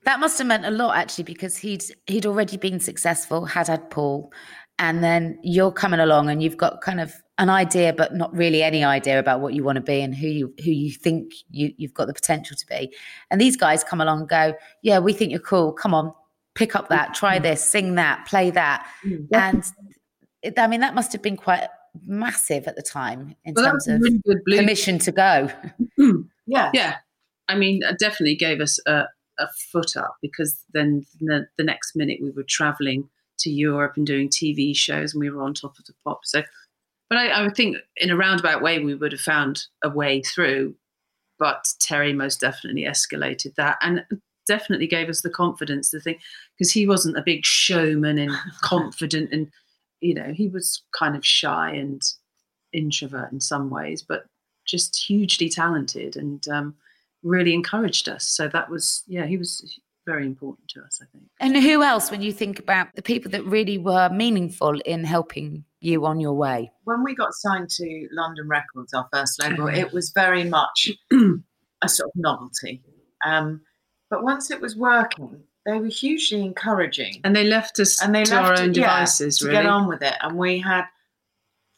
That 0.06 0.20
must 0.20 0.38
have 0.38 0.47
meant 0.47 0.66
a 0.66 0.72
lot 0.72 0.95
actually, 0.97 1.24
because 1.26 1.58
he'd 1.58 1.84
he'd 2.08 2.26
already 2.26 2.58
been 2.58 2.80
successful, 2.80 3.45
had 3.45 3.68
had 3.68 3.89
Paul, 3.89 4.32
and 4.80 5.04
then 5.04 5.39
you're 5.43 5.72
coming 5.72 5.99
along 5.99 6.30
and 6.30 6.41
you've 6.43 6.58
got 6.58 6.82
kind 6.82 6.99
of 6.99 7.14
an 7.39 7.49
idea 7.49 7.93
but 7.93 8.14
not 8.14 8.32
really 8.36 8.62
any 8.62 8.84
idea 8.84 9.18
about 9.18 9.41
what 9.41 9.54
you 9.56 9.64
want 9.64 9.76
to 9.78 9.82
be 9.82 10.01
and 10.01 10.14
who 10.16 10.28
you 10.28 10.54
who 10.64 10.70
you 10.72 10.91
think 10.91 11.32
you, 11.49 11.74
you've 11.78 11.93
got 11.93 12.06
the 12.08 12.14
potential 12.14 12.56
to 12.56 12.66
be. 12.68 12.93
And 13.32 13.41
these 13.41 13.56
guys 13.58 13.84
come 13.84 14.01
along 14.01 14.20
and 14.22 14.30
go 14.30 14.54
yeah 14.84 14.99
we 14.99 15.14
think 15.14 15.32
you're 15.32 15.39
cool. 15.39 15.72
Come 15.74 15.93
on 15.93 16.14
pick 16.56 16.76
up 16.76 16.88
that 16.89 17.16
try 17.16 17.39
Mm. 17.39 17.43
this 17.43 17.64
sing 17.64 17.95
that 17.95 18.28
play 18.28 18.51
that. 18.51 18.88
And 19.34 19.64
it, 20.43 20.60
i 20.60 20.68
mean 20.68 20.82
that 20.82 20.93
must 20.93 21.12
have 21.14 21.22
been 21.24 21.38
quite 21.38 21.68
massive 22.06 22.68
at 22.68 22.76
the 22.76 22.84
time 22.84 23.36
in 23.45 23.54
Well, 23.56 23.66
terms 23.66 23.88
of 23.88 24.01
really 24.01 24.58
permission 24.60 24.99
to 24.99 25.12
go. 25.12 25.49
Yeah. 26.45 26.72
Yeah, 26.74 26.95
I 27.47 27.56
mean, 27.56 27.82
it 27.84 27.97
definitely 27.99 28.36
gave 28.36 28.60
us 28.60 28.78
a, 28.86 29.06
a 29.40 29.48
foot 29.72 29.98
up 29.98 30.18
because 30.22 30.64
then 30.74 31.06
the, 31.20 31.48
the 31.58 31.64
next 31.64 31.96
minute 31.96 32.20
we 32.22 32.32
were 32.32 32.46
traveling 32.48 33.10
to 33.40 33.50
Europe 33.50 33.94
and 33.98 34.06
doing 34.06 34.30
TV 34.30 34.76
shows, 34.76 35.14
and 35.14 35.20
we 35.20 35.30
were 35.30 35.44
on 35.44 35.54
top 35.54 35.78
of 35.78 35.86
the 35.86 35.94
pop. 36.04 36.22
So, 36.24 36.44
but 37.10 37.18
I, 37.18 37.28
I 37.28 37.42
would 37.44 37.56
think 37.56 37.78
in 37.98 38.10
a 38.10 38.16
roundabout 38.16 38.62
way 38.62 38.80
we 38.80 38.96
would 38.96 39.12
have 39.12 39.22
found 39.22 39.64
a 39.84 39.90
way 39.90 40.22
through. 40.22 40.76
But 41.40 41.68
Terry 41.80 42.14
most 42.14 42.40
definitely 42.40 42.84
escalated 42.84 43.56
that, 43.56 43.78
and 43.82 44.06
definitely 44.48 44.88
gave 44.88 45.10
us 45.10 45.22
the 45.22 45.30
confidence 45.30 45.90
to 45.90 46.00
think 46.00 46.20
because 46.58 46.72
he 46.72 46.88
wasn't 46.88 47.18
a 47.18 47.24
big 47.24 47.46
showman 47.46 48.18
and 48.18 48.32
confident, 48.62 49.32
and 49.32 49.50
you 50.00 50.14
know 50.14 50.32
he 50.34 50.48
was 50.48 50.84
kind 50.98 51.16
of 51.16 51.26
shy 51.26 51.72
and 51.72 52.02
introvert 52.72 53.32
in 53.32 53.42
some 53.42 53.70
ways, 53.70 54.04
but 54.08 54.26
just 54.66 55.04
hugely 55.08 55.50
talented 55.50 56.16
and 56.16 56.48
um, 56.48 56.76
really 57.24 57.54
encouraged 57.54 58.10
us. 58.10 58.26
So 58.26 58.48
that 58.50 58.70
was, 58.70 59.04
yeah, 59.08 59.26
he 59.26 59.38
was 59.38 59.80
very 60.06 60.26
important 60.26 60.68
to 60.70 60.82
us, 60.82 61.00
I 61.02 61.06
think. 61.12 61.26
and 61.40 61.56
who 61.56 61.82
else 61.82 62.12
when 62.12 62.22
you 62.22 62.34
think 62.34 62.60
about 62.60 62.88
the 62.96 63.02
people 63.02 63.32
that 63.32 63.46
really 63.46 63.78
were 63.78 64.10
meaningful 64.10 64.80
in 64.82 65.06
helping 65.06 65.64
you 65.80 66.06
on 66.06 66.20
your 66.20 66.34
way 66.34 66.72
When 66.84 67.04
we 67.04 67.16
got 67.16 67.34
signed 67.34 67.70
to 67.70 68.08
London 68.12 68.48
Records, 68.48 68.94
our 68.94 69.08
first 69.14 69.42
label, 69.42 69.68
it 69.68 69.94
was 69.94 70.12
very 70.14 70.44
much 70.44 70.92
a 71.82 71.88
sort 71.90 72.10
of 72.10 72.14
novelty. 72.16 72.82
Um, 73.26 73.62
but 74.10 74.24
once 74.24 74.52
it 74.52 74.62
was 74.62 74.76
working, 74.76 75.44
they 75.66 75.80
were 75.80 75.88
hugely 75.88 76.42
encouraging. 76.42 77.22
And 77.24 77.36
they 77.36 77.46
left 77.46 77.80
us 77.80 78.02
and 78.02 78.14
they 78.14 78.26
to 78.26 78.36
left 78.36 78.46
our 78.46 78.64
own 78.64 78.70
it, 78.72 78.78
yeah, 78.78 78.84
devices, 78.84 79.38
to 79.38 79.46
really. 79.46 79.58
get 79.58 79.66
on 79.66 79.88
with 79.88 80.02
it. 80.02 80.16
And 80.22 80.38
we 80.38 80.60
had 80.60 80.86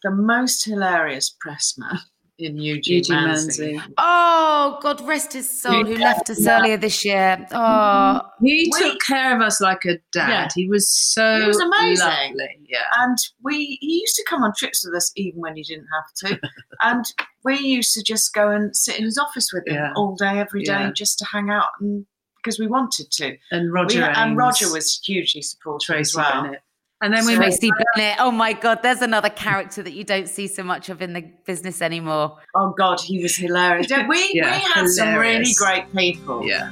the 0.03 0.11
most 0.11 0.65
hilarious 0.65 1.35
pressman 1.39 1.99
in 2.37 2.57
Eugene, 2.57 2.97
Eugene 2.97 3.15
Manzi. 3.17 3.75
Manzi. 3.77 3.93
Oh, 3.97 4.77
God 4.81 4.99
rest 5.07 5.33
his 5.33 5.49
soul, 5.49 5.85
who 5.85 5.95
left 5.95 6.29
us 6.29 6.45
earlier 6.45 6.75
this 6.77 7.05
year. 7.05 7.45
Oh, 7.51 8.21
He 8.41 8.69
We- 8.73 8.79
took 8.81 9.01
care 9.01 9.35
of 9.35 9.41
us 9.41 9.61
like 9.61 9.85
a 9.85 9.97
dad. 10.11 10.29
Yeah. 10.29 10.47
He 10.53 10.67
was 10.67 10.89
so 10.89 11.39
He 11.41 11.47
was 11.47 11.59
amazing. 11.59 12.05
lovely. 12.07 12.59
Yeah. 12.67 12.83
And 12.99 13.17
we 13.43 13.77
he 13.79 13.99
used 14.01 14.15
to 14.17 14.25
come 14.27 14.43
on 14.43 14.51
trips 14.57 14.85
with 14.85 14.95
us 14.95 15.11
even 15.15 15.39
when 15.39 15.55
he 15.55 15.63
didn't 15.63 15.87
have 15.95 16.31
to. 16.31 16.39
and 16.83 17.05
we 17.45 17.57
used 17.57 17.93
to 17.93 18.03
just 18.03 18.33
go 18.33 18.49
and 18.49 18.75
sit 18.75 18.97
in 18.99 19.05
his 19.05 19.17
office 19.17 19.51
with 19.53 19.65
him 19.67 19.75
Yeah. 19.75 19.93
all 19.95 20.15
day, 20.15 20.39
every 20.39 20.63
day, 20.63 20.71
Yeah. 20.81 20.91
just 20.91 21.17
to 21.19 21.25
hang 21.31 21.49
out 21.49 21.69
and 21.79 22.05
because 22.43 22.59
we 22.59 22.67
wanted 22.67 23.09
to. 23.11 23.37
And 23.51 23.65
We- 23.65 23.69
Roger 23.69 24.03
and 24.03 24.37
Roger 24.37 24.71
was 24.71 24.99
hugely 25.03 25.41
supportive 25.41 25.85
Tracy 25.85 25.99
as 26.11 26.15
well. 26.15 26.43
Bennett. 26.43 26.61
And 27.01 27.13
then 27.13 27.25
we 27.25 27.37
went 27.37 27.59
Tracy 27.59 27.71
Bennett. 27.95 28.17
Oh 28.19 28.31
my 28.31 28.53
God, 28.53 28.79
there's 28.81 29.01
another 29.01 29.29
character 29.29 29.83
that 29.83 29.93
you 29.93 30.05
don't 30.05 30.29
see 30.29 30.47
so 30.47 30.63
much 30.63 30.87
of 30.89 31.01
in 31.01 31.13
the 31.13 31.21
business 31.45 31.81
anymore. 31.81 32.37
Oh 32.55 32.73
God, 32.77 33.01
he 33.01 33.21
was 33.21 33.35
hilarious. 33.35 33.91
We 33.91 34.07
we 34.07 34.31
Yeah, 34.33 34.53
had 34.53 34.87
some 34.87 35.15
really 35.15 35.53
great 35.57 35.93
people. 35.93 36.45
Yeah. 36.45 36.71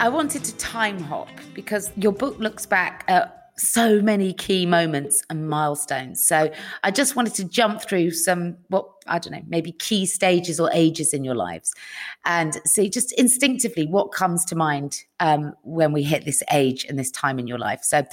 I 0.00 0.08
wanted 0.08 0.44
to 0.44 0.56
time 0.56 1.00
hop 1.00 1.28
because 1.54 1.90
your 1.96 2.12
book 2.12 2.38
looks 2.38 2.66
back 2.66 3.04
at 3.08 3.43
so 3.56 4.00
many 4.00 4.32
key 4.32 4.66
moments 4.66 5.22
and 5.30 5.48
milestones. 5.48 6.26
So 6.26 6.50
I 6.82 6.90
just 6.90 7.14
wanted 7.14 7.34
to 7.34 7.44
jump 7.44 7.82
through 7.82 8.10
some, 8.10 8.56
what 8.68 8.88
I 9.06 9.18
don't 9.18 9.32
know, 9.32 9.42
maybe 9.46 9.72
key 9.72 10.06
stages 10.06 10.58
or 10.58 10.70
ages 10.72 11.12
in 11.12 11.24
your 11.24 11.34
lives, 11.34 11.72
and 12.24 12.54
see 12.64 12.88
just 12.88 13.12
instinctively 13.12 13.86
what 13.86 14.12
comes 14.12 14.44
to 14.46 14.56
mind 14.56 15.02
um, 15.20 15.54
when 15.62 15.92
we 15.92 16.02
hit 16.02 16.24
this 16.24 16.42
age 16.50 16.84
and 16.88 16.98
this 16.98 17.10
time 17.10 17.38
in 17.38 17.46
your 17.46 17.58
life. 17.58 17.80
So 17.82 18.04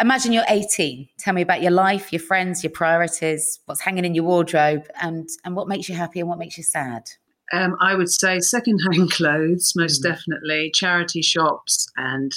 imagine 0.00 0.32
you're 0.32 0.44
18. 0.48 1.08
Tell 1.18 1.34
me 1.34 1.42
about 1.42 1.62
your 1.62 1.72
life, 1.72 2.12
your 2.12 2.20
friends, 2.20 2.64
your 2.64 2.72
priorities, 2.72 3.60
what's 3.66 3.80
hanging 3.80 4.04
in 4.04 4.14
your 4.14 4.24
wardrobe, 4.24 4.86
and 5.00 5.28
and 5.44 5.54
what 5.54 5.68
makes 5.68 5.88
you 5.88 5.94
happy 5.94 6.20
and 6.20 6.28
what 6.28 6.38
makes 6.38 6.56
you 6.56 6.64
sad. 6.64 7.10
Um, 7.52 7.76
I 7.80 7.94
would 7.94 8.10
say 8.10 8.38
second-hand 8.38 9.10
clothes, 9.12 9.72
most 9.76 9.98
definitely. 9.98 10.70
Charity 10.72 11.20
shops 11.20 11.90
and 11.96 12.32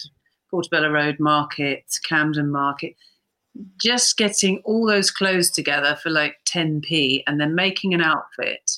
Portobello 0.54 0.92
Road 0.92 1.20
Market, 1.20 1.84
Camden 2.08 2.52
Market. 2.52 2.96
Just 3.82 4.18
getting 4.18 4.62
all 4.66 4.86
those 4.86 5.10
clothes 5.10 5.50
together 5.50 5.98
for 6.04 6.12
like 6.12 6.36
10p 6.46 7.24
and 7.26 7.42
then 7.42 7.56
making 7.56 7.96
an 7.96 8.02
outfit 8.02 8.78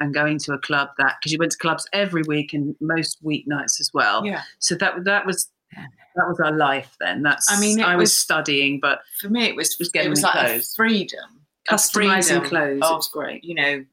and 0.00 0.12
going 0.12 0.38
to 0.40 0.52
a 0.52 0.58
club 0.58 0.90
that 0.98 1.14
because 1.18 1.32
you 1.32 1.38
went 1.38 1.52
to 1.52 1.56
clubs 1.58 1.88
every 1.94 2.22
week 2.24 2.52
and 2.52 2.76
most 2.82 3.24
weeknights 3.24 3.80
as 3.80 3.90
well. 3.94 4.26
Yeah. 4.26 4.42
So 4.58 4.74
that 4.74 5.04
that 5.04 5.24
was 5.24 5.48
that 5.72 6.28
was 6.28 6.38
our 6.40 6.52
life 6.52 6.94
then. 7.00 7.22
That's 7.22 7.50
I 7.50 7.58
mean, 7.58 7.80
I 7.80 7.96
was, 7.96 8.10
was- 8.10 8.16
studying, 8.16 8.78
but 8.78 9.00
For 9.18 9.30
me, 9.30 9.44
it 9.46 9.56
was 9.56 9.76
Was 9.78 9.88
it 9.88 9.94
getting 9.94 10.10
was 10.10 10.20
the 10.20 10.26
like 10.26 10.36
a 10.36 10.48
clothes. 10.48 10.74
freedom, 10.76 11.40
a 11.70 11.74
Customising 11.74 12.26
freedom 12.28 12.44
clothes, 12.48 12.76
it 12.76 12.84
of, 12.84 12.96
was 12.96 13.08
great. 13.08 13.42
You 13.44 13.54
know, 13.54 13.84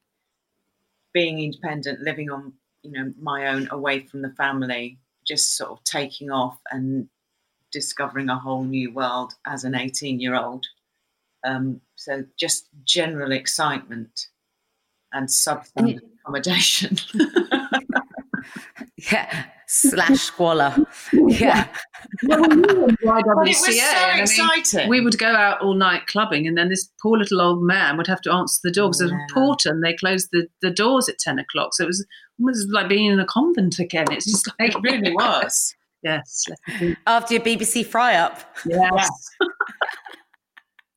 being 1.13 1.39
independent, 1.39 2.01
living 2.01 2.29
on 2.29 2.51
you 2.83 2.91
know 2.91 3.13
my 3.21 3.47
own, 3.47 3.69
away 3.71 4.01
from 4.01 4.21
the 4.21 4.31
family, 4.31 4.99
just 5.25 5.55
sort 5.55 5.71
of 5.71 5.83
taking 5.85 6.29
off 6.29 6.57
and 6.71 7.07
discovering 7.71 8.29
a 8.29 8.37
whole 8.39 8.63
new 8.63 8.91
world 8.93 9.33
as 9.45 9.63
an 9.63 9.75
eighteen-year-old. 9.75 10.65
Um, 11.45 11.81
so 11.95 12.23
just 12.39 12.67
general 12.83 13.31
excitement 13.31 14.27
and 15.13 15.27
substandard 15.27 16.01
accommodation. 16.21 16.97
Yeah, 19.11 19.45
slash 19.67 20.19
squalor. 20.19 20.75
Yeah. 21.13 21.67
But 22.23 22.39
it 22.51 23.01
was 23.35 23.57
so 23.65 23.71
and 23.71 23.81
I 23.81 24.13
mean, 24.15 24.21
exciting. 24.21 24.89
we 24.89 25.01
would 25.01 25.17
go 25.17 25.27
out 25.35 25.59
all 25.61 25.73
night 25.73 26.05
clubbing, 26.07 26.45
and 26.47 26.55
then 26.57 26.69
this 26.69 26.89
poor 27.01 27.17
little 27.17 27.41
old 27.41 27.63
man 27.63 27.97
would 27.97 28.05
have 28.07 28.21
to 28.21 28.31
answer 28.31 28.59
the 28.63 28.71
door 28.71 28.89
because 28.89 29.01
it 29.01 29.05
was 29.05 29.11
Yeah. 29.13 29.25
a 29.29 29.33
porter, 29.33 29.69
and 29.69 29.83
they 29.83 29.93
closed 29.95 30.29
the, 30.31 30.47
the 30.61 30.69
doors 30.69 31.09
at 31.09 31.17
ten 31.17 31.39
o'clock. 31.39 31.73
So 31.73 31.83
it 31.83 31.87
was 31.87 32.05
almost 32.39 32.69
like 32.71 32.89
being 32.89 33.05
in 33.11 33.19
a 33.19 33.25
convent 33.25 33.79
again. 33.79 34.05
It's 34.11 34.25
just 34.25 34.47
like 34.59 34.75
it 34.75 34.81
really 34.83 35.13
was. 35.13 35.75
Yes, 36.03 36.45
After 37.07 37.33
your 37.35 37.43
BBC 37.43 37.85
fry 37.85 38.15
up. 38.15 38.39
yes. 38.65 39.09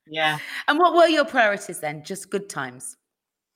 Yeah, 0.07 0.39
And 0.69 0.79
what 0.79 0.95
were 0.95 1.07
your 1.09 1.25
priorities 1.25 1.81
then? 1.81 2.05
Just 2.05 2.31
good 2.31 2.49
times. 2.49 2.97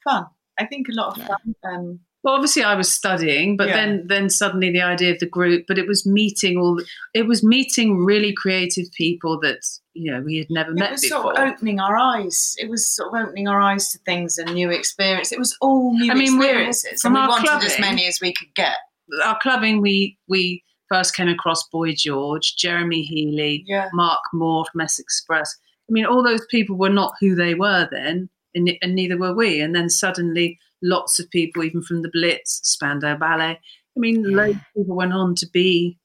fun. 0.03 0.27
I 0.59 0.65
think 0.67 0.89
a 0.89 0.93
lot 0.95 1.19
of 1.19 1.27
fun. 1.27 1.55
Um, 1.63 2.01
Well, 2.25 2.35
obviously, 2.35 2.65
I 2.65 2.75
was 2.75 2.91
studying, 2.93 3.57
but 3.57 3.69
Yeah. 3.69 3.77
then 3.77 4.07
then 4.09 4.31
suddenly 4.31 4.73
the 4.73 4.81
idea 4.81 5.13
of 5.13 5.19
the 5.21 5.27
group. 5.29 5.67
But 5.69 5.79
it 5.79 5.87
was 5.87 6.05
meeting 6.07 6.57
all. 6.59 6.81
It 7.15 7.27
was 7.27 7.45
meeting 7.45 7.99
really 8.05 8.33
creative 8.33 8.87
people 8.97 9.39
that 9.41 9.61
you 9.93 10.11
know 10.11 10.21
we 10.23 10.39
had 10.39 10.47
never 10.51 10.71
it 10.73 10.79
met 10.79 10.91
was 10.93 11.03
before. 11.03 11.23
sort 11.23 11.39
of 11.39 11.49
opening 11.53 11.79
our 11.81 11.97
eyes. 11.97 12.55
It 12.59 12.69
was 12.71 12.89
sort 12.89 13.15
of 13.15 13.29
opening 13.29 13.47
our 13.47 13.61
eyes 13.61 13.91
to 13.91 13.99
things 13.99 14.37
and 14.39 14.53
new 14.55 14.71
experience. 14.71 15.31
It 15.31 15.39
was 15.39 15.55
all 15.61 15.93
new 15.97 16.11
I 16.11 16.15
mean, 16.15 16.39
we- 16.39 16.47
experiences, 16.47 17.05
and 17.05 17.15
we 17.15 17.21
wanted 17.21 17.65
as 17.65 17.79
many 17.79 18.07
as 18.07 18.21
we 18.21 18.33
could 18.35 18.53
get. 18.55 18.79
our 19.25 19.39
clubbing, 19.41 19.81
we 19.81 20.19
we 20.29 20.65
first 20.89 21.15
came 21.15 21.29
across 21.29 21.67
Boy 21.69 21.93
George, 21.95 22.57
Jeremy 22.57 23.03
Healy, 23.03 23.65
Yeah. 23.67 23.89
Mark 23.93 24.21
Moore 24.33 24.65
from 24.71 24.81
S'Express. 24.81 25.49
I 25.89 25.93
mean, 25.93 26.05
all 26.07 26.23
those 26.23 26.45
people 26.47 26.77
were 26.77 26.89
not 26.91 27.15
who 27.21 27.35
they 27.35 27.55
were 27.55 27.89
then, 27.91 28.29
and, 28.55 28.71
and 28.83 28.95
neither 28.95 29.17
were 29.17 29.35
we. 29.35 29.61
And 29.61 29.75
then 29.75 29.89
suddenly, 29.91 30.59
lots 30.83 31.19
of 31.19 31.31
people, 31.31 31.65
even 31.65 31.83
from 31.83 32.03
the 32.03 32.11
Blitz, 32.13 32.61
Spandau 32.63 33.17
Ballet. 33.17 33.59
I 33.97 34.01
mean, 34.01 34.23
loads 34.35 34.57
of 34.57 34.63
people 34.77 34.97
went 34.97 35.13
on 35.13 35.35
to 35.37 35.47
be 35.53 35.99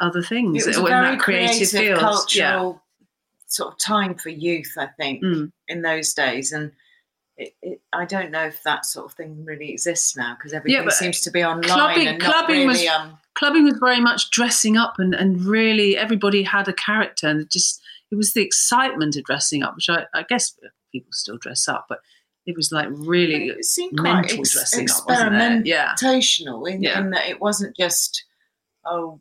other 0.00 0.22
things 0.22 0.64
It 0.64 0.68
was 0.68 0.76
a 0.76 0.80
in 0.80 0.86
very 0.86 1.10
that 1.16 1.20
creative 1.20 1.70
creative, 1.70 1.98
cultural 1.98 2.82
sort 3.46 3.72
of 3.72 3.78
time 3.78 4.14
for 4.16 4.30
youth. 4.30 4.72
I 4.78 4.86
think 4.98 5.22
Mm. 5.22 5.52
in 5.68 5.82
those 5.82 6.12
days, 6.14 6.52
and 6.52 6.72
it, 7.36 7.54
it, 7.62 7.80
I 7.92 8.04
don't 8.04 8.30
know 8.30 8.44
if 8.44 8.62
that 8.64 8.84
sort 8.84 9.06
of 9.06 9.12
thing 9.14 9.44
really 9.44 9.70
exists 9.72 10.16
now 10.16 10.34
because 10.34 10.52
everything 10.52 10.84
but 10.84 10.92
seems 10.94 11.20
to 11.22 11.30
be 11.30 11.42
online 11.44 11.68
clubbing- 11.70 12.18
clubbing 12.20 12.66
was- 12.66 12.86
um, 12.86 13.18
Clubbing 13.34 13.64
was 13.64 13.78
very 13.80 13.98
much 13.98 14.30
dressing 14.30 14.76
up, 14.76 14.96
and, 14.98 15.14
and 15.14 15.40
really 15.46 15.96
everybody 15.96 16.42
had 16.42 16.68
a 16.68 16.72
character, 16.74 17.26
and 17.28 17.40
it 17.40 17.50
just 17.50 17.80
it 18.10 18.14
was 18.16 18.34
the 18.34 18.42
excitement 18.42 19.16
of 19.16 19.24
dressing 19.24 19.62
up, 19.62 19.74
which 19.74 19.88
I, 19.88 20.04
I 20.12 20.22
guess 20.28 20.54
people 20.92 21.08
still 21.12 21.38
dress 21.38 21.66
up, 21.66 21.86
but 21.88 22.00
it 22.44 22.54
was 22.54 22.70
like 22.72 22.88
really 22.90 23.48
it 23.48 23.64
seemed 23.64 23.98
quite 23.98 24.12
mental 24.16 24.40
ex- 24.40 24.52
dressing 24.52 24.90
up, 24.90 25.08
wasn't 25.08 25.34
it? 25.34 25.66
Yeah. 25.66 25.94
experimentational 25.94 26.70
in, 26.70 26.82
Yeah. 26.82 27.00
in 27.00 27.10
that 27.10 27.26
it 27.26 27.40
wasn't 27.40 27.74
just 27.74 28.22
oh 28.84 29.18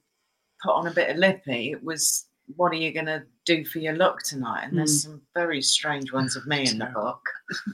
put 0.62 0.74
on 0.74 0.88
a 0.88 0.92
bit 0.92 1.10
of 1.10 1.16
lippy. 1.16 1.72
It 1.72 1.82
was 1.82 2.26
what 2.58 2.74
are 2.74 2.76
you 2.76 2.92
going 2.92 3.06
to 3.06 3.24
do 3.46 3.66
for 3.66 3.80
your 3.80 3.94
look 3.94 4.22
tonight. 4.24 4.66
And 4.70 4.78
there's 4.78 5.00
Mm. 5.00 5.04
some 5.04 5.22
very 5.36 5.62
strange 5.62 6.12
ones 6.14 6.36
of 6.36 6.46
me 6.48 6.68
in 6.70 6.78
the 6.80 6.86
book. 6.94 7.22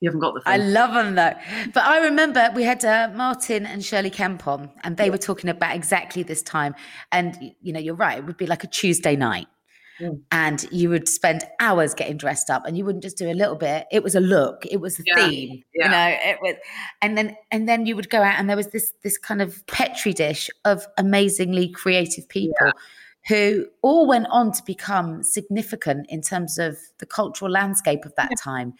You 0.00 0.10
haven't 0.10 0.20
got 0.20 0.34
the 0.34 0.42
I 0.44 0.58
love 0.58 0.92
them 0.92 1.14
though. 1.14 1.32
But 1.72 1.84
I 1.84 2.00
remember 2.04 2.50
we 2.54 2.64
had 2.64 2.84
uh, 2.84 3.10
Martin 3.14 3.64
and 3.64 3.82
Shirley 3.82 4.10
Kemp 4.10 4.46
on, 4.46 4.70
and 4.84 4.98
they 4.98 5.08
were 5.08 5.16
talking 5.16 5.48
about 5.48 5.74
exactly 5.74 6.22
this 6.22 6.42
time. 6.42 6.74
And 7.12 7.54
you 7.62 7.72
know, 7.72 7.80
you're 7.80 7.94
right. 7.94 8.18
It 8.18 8.26
would 8.26 8.36
be 8.36 8.46
like 8.46 8.62
a 8.62 8.66
Tuesday 8.66 9.16
night, 9.16 9.46
Mm. 9.98 10.20
and 10.30 10.66
you 10.70 10.90
would 10.90 11.08
spend 11.08 11.44
hours 11.60 11.94
getting 11.94 12.18
dressed 12.18 12.50
up, 12.50 12.66
and 12.66 12.76
you 12.76 12.84
wouldn't 12.84 13.02
just 13.02 13.16
do 13.16 13.30
a 13.30 13.32
little 13.32 13.54
bit. 13.56 13.86
It 13.90 14.02
was 14.02 14.14
a 14.14 14.20
look. 14.20 14.66
It 14.70 14.82
was 14.82 15.00
a 15.00 15.02
Yeah, 15.06 15.14
theme. 15.28 15.62
yeah. 15.74 15.84
You 15.86 15.90
know, 15.90 16.18
it 16.30 16.38
was, 16.42 16.56
and 17.00 17.16
then 17.16 17.34
and 17.50 17.66
then 17.66 17.86
you 17.86 17.96
would 17.96 18.10
go 18.10 18.20
out, 18.22 18.38
and 18.38 18.50
there 18.50 18.56
was 18.56 18.68
this 18.72 18.92
this 19.02 19.16
kind 19.16 19.40
of 19.40 19.66
petri 19.66 20.12
dish 20.12 20.50
of 20.66 20.86
amazingly 20.98 21.70
creative 21.70 22.28
people. 22.28 22.70
Who 23.28 23.66
all 23.82 24.06
went 24.06 24.26
on 24.30 24.52
to 24.52 24.62
become 24.64 25.22
significant 25.22 26.06
in 26.08 26.20
terms 26.22 26.58
of 26.58 26.78
the 26.98 27.06
cultural 27.06 27.50
landscape 27.50 28.04
of 28.04 28.14
that 28.16 28.30
time. 28.40 28.74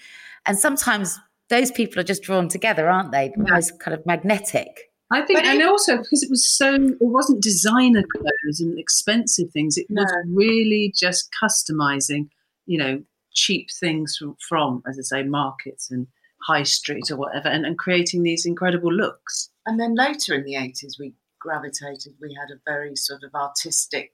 And 0.47 0.59
sometimes 0.59 1.19
those 1.49 1.71
people 1.73 1.99
are 2.01 2.05
just 2.05 2.23
drawn 2.23 2.49
together, 2.49 2.89
aren't 2.89 3.13
they? 3.13 3.33
Almost 3.37 3.81
kind 3.81 3.95
of 3.95 4.05
magnetic. 4.07 4.93
I 5.11 5.23
think, 5.23 5.39
But 5.39 5.47
and 5.47 5.61
it- 5.61 5.67
also 5.67 5.97
because 5.99 6.23
it 6.23 6.31
was 6.31 6.49
so, 6.49 6.75
it 6.75 6.97
wasn't 7.01 7.43
designer 7.43 8.03
clothes 8.17 8.61
and 8.61 8.79
expensive 8.79 9.51
things. 9.53 9.77
It 9.77 9.87
was 9.89 10.13
really 10.29 10.93
just 10.97 11.29
customizing, 11.43 12.29
you 12.67 12.79
know, 12.79 13.03
cheap 13.33 13.69
things 13.81 14.17
from, 14.17 14.37
from, 14.49 14.83
as 14.89 14.99
I 14.99 15.03
say, 15.03 15.23
markets 15.23 15.91
and 15.91 16.09
high 16.47 16.65
street 16.65 17.11
or 17.11 17.17
whatever, 17.17 17.49
and, 17.49 17.65
and 17.67 17.79
creating 17.79 18.23
these 18.23 18.47
incredible 18.47 18.93
looks. 18.93 19.51
And 19.65 19.79
then 19.79 19.95
later 19.95 20.35
in 20.35 20.45
the 20.45 20.55
80s, 20.55 20.99
we 20.99 21.15
gravitated, 21.41 22.15
we 22.21 22.35
had 22.35 22.51
a 22.51 22.61
very 22.65 22.97
sort 22.97 23.23
of 23.23 23.35
artistic 23.35 24.13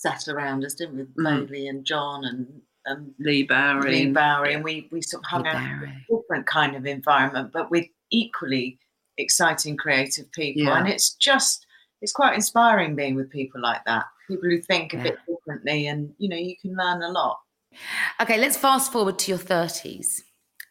set 0.00 0.28
around 0.28 0.64
us, 0.64 0.74
didn't 0.74 0.96
we? 0.96 1.02
With 1.02 1.16
Mm. 1.16 1.46
Bailey 1.46 1.68
and 1.68 1.84
John 1.84 2.24
and, 2.24 2.62
and 2.86 3.12
Leigh 3.18 3.42
Bowery. 3.44 3.90
Leigh 3.92 4.02
and- 4.04 4.14
Bowery. 4.14 4.54
And 4.54 4.64
we, 4.64 4.88
we 4.90 5.02
sort 5.02 5.22
of 5.24 5.28
hung 5.30 5.42
Lee 5.44 5.50
out 5.50 5.56
in 5.82 5.88
a 5.88 5.94
different 6.22 6.46
kind 6.46 6.74
of 6.76 6.86
environment, 6.86 7.50
but 7.52 7.70
with 7.70 7.86
equally 8.10 8.78
exciting 9.18 9.76
creative 9.76 10.30
people. 10.32 10.62
Yeah. 10.62 10.78
And 10.78 10.88
it's 10.88 11.14
just, 11.14 11.66
it's 12.00 12.12
quite 12.12 12.34
inspiring 12.34 12.96
being 12.96 13.14
with 13.14 13.30
people 13.30 13.60
like 13.60 13.84
that. 13.84 14.04
People 14.28 14.48
who 14.48 14.60
think 14.60 14.94
a 14.94 14.96
Yeah. 14.96 15.02
bit 15.02 15.18
differently, 15.28 15.86
and 15.86 16.14
you 16.18 16.28
know, 16.28 16.36
you 16.36 16.56
can 16.60 16.74
learn 16.76 17.02
a 17.02 17.08
lot. 17.10 17.38
Okay, 18.20 18.38
let's 18.38 18.56
fast 18.56 18.90
forward 18.92 19.18
to 19.20 19.30
your 19.30 19.38
30s. 19.38 20.22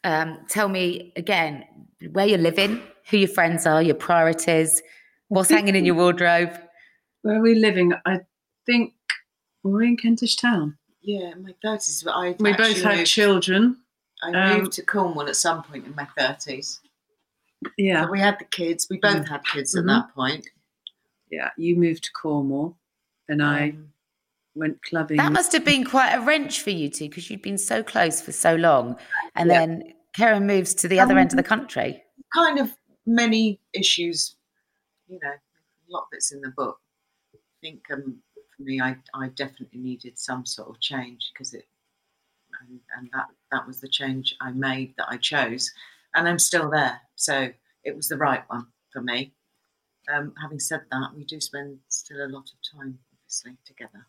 Um, 0.02 0.38
tell 0.48 0.68
me 0.68 1.12
again 1.16 1.64
where 2.12 2.26
you're 2.26 2.38
living, 2.38 2.82
who 3.10 3.18
your 3.18 3.28
friends 3.28 3.66
are, 3.66 3.82
your 3.82 3.94
priorities, 3.94 4.82
what's 5.28 5.50
hanging 5.50 5.76
in 5.76 5.84
your 5.84 5.94
wardrobe. 5.94 6.50
Where 7.22 7.36
are 7.36 7.42
we 7.42 7.54
living? 7.54 7.92
I 8.06 8.20
think 8.64 8.94
we're 9.62 9.82
in 9.82 9.96
Kentish 9.96 10.36
Town. 10.36 10.76
Yeah, 11.02 11.32
in 11.32 11.42
my 11.42 11.54
thirties, 11.62 12.02
but 12.04 12.12
I 12.12 12.36
We 12.38 12.52
both 12.52 12.82
had 12.82 12.98
moved, 12.98 13.06
children. 13.10 13.78
I 14.22 14.32
um, 14.32 14.58
moved 14.58 14.72
to 14.72 14.82
Cornwall 14.82 15.28
at 15.28 15.36
some 15.36 15.62
point 15.62 15.86
in 15.86 15.94
my 15.94 16.06
thirties. 16.18 16.80
Yeah. 17.76 18.08
We 18.10 18.20
had 18.20 18.38
the 18.38 18.44
kids. 18.46 18.86
We 18.90 18.98
both 18.98 19.28
had 19.28 19.42
kids 19.44 19.74
at 19.74 19.84
Mhm. 19.84 19.86
that 19.88 20.14
point. 20.14 20.48
Yeah. 21.30 21.50
You 21.56 21.76
moved 21.76 22.04
to 22.04 22.12
Cornwall 22.12 22.78
and 23.28 23.42
I 23.42 23.70
Um, 23.70 23.92
went 24.54 24.82
clubbing. 24.82 25.18
That 25.18 25.32
must 25.32 25.52
have 25.52 25.64
been 25.64 25.84
quite 25.84 26.12
a 26.14 26.20
wrench 26.20 26.60
for 26.62 26.70
you 26.70 26.88
two 26.90 27.08
because 27.08 27.30
you'd 27.30 27.42
been 27.42 27.58
so 27.58 27.82
close 27.82 28.20
for 28.20 28.32
so 28.32 28.54
long. 28.56 28.98
And 29.34 29.48
Yeah. 29.48 29.58
then 29.66 29.94
Keren 30.14 30.46
moves 30.46 30.74
to 30.74 30.88
the 30.88 31.00
other 31.00 31.16
end 31.18 31.32
of 31.32 31.36
the 31.36 31.42
country. 31.42 32.04
kind 32.34 32.60
of 32.60 32.70
many 33.06 33.60
issues, 33.72 34.36
you 35.08 35.18
know, 35.22 35.30
a 35.32 35.40
lot 35.88 36.06
that's 36.12 36.30
in 36.30 36.40
the 36.42 36.50
book. 36.50 36.78
I 37.34 37.38
think 37.60 37.90
um, 37.90 38.22
for 38.60 38.64
me, 38.64 38.80
I, 38.80 38.96
I 39.14 39.28
definitely 39.28 39.80
needed 39.80 40.18
some 40.18 40.44
sort 40.44 40.68
of 40.68 40.80
change 40.80 41.30
because 41.32 41.54
it, 41.54 41.66
and, 42.60 42.80
and 42.96 43.08
that 43.12 43.26
that 43.50 43.66
was 43.66 43.80
the 43.80 43.88
change 43.88 44.36
I 44.40 44.52
made 44.52 44.94
that 44.98 45.08
I 45.08 45.16
chose, 45.16 45.70
and 46.14 46.28
I'm 46.28 46.38
still 46.38 46.70
there. 46.70 47.00
So 47.16 47.50
it 47.84 47.96
was 47.96 48.08
the 48.08 48.16
right 48.16 48.42
one 48.48 48.66
for 48.92 49.00
me. 49.00 49.32
Um, 50.12 50.34
having 50.40 50.60
said 50.60 50.82
that, 50.90 51.14
we 51.16 51.24
do 51.24 51.40
spend 51.40 51.78
still 51.88 52.18
a 52.18 52.28
lot 52.28 52.50
of 52.50 52.78
time, 52.78 52.98
obviously, 53.12 53.56
together. 53.64 54.06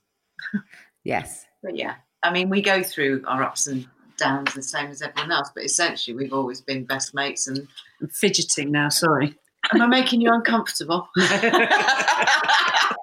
Yes. 1.04 1.47
But 1.64 1.76
yeah, 1.76 1.95
I 2.22 2.32
mean, 2.32 2.47
we 2.47 2.62
go 2.62 2.84
through 2.84 3.24
our 3.26 3.41
ups 3.41 3.66
and 3.66 3.88
downs 4.18 4.54
the 4.54 4.62
same 4.62 4.91
as 4.91 5.02
everyone 5.02 5.32
else, 5.32 5.49
but 5.52 5.64
essentially, 5.64 6.16
we've 6.16 6.32
always 6.32 6.62
been 6.62 6.86
best 6.86 7.16
mates. 7.16 7.47
And 7.47 7.68
I'm 7.99 8.08
fidgeting 8.10 8.72
now, 8.72 8.89
sorry. 8.89 9.34
am 9.74 9.82
I 9.82 9.88
making 9.88 10.22
you 10.22 10.32
uncomfortable? 10.32 11.10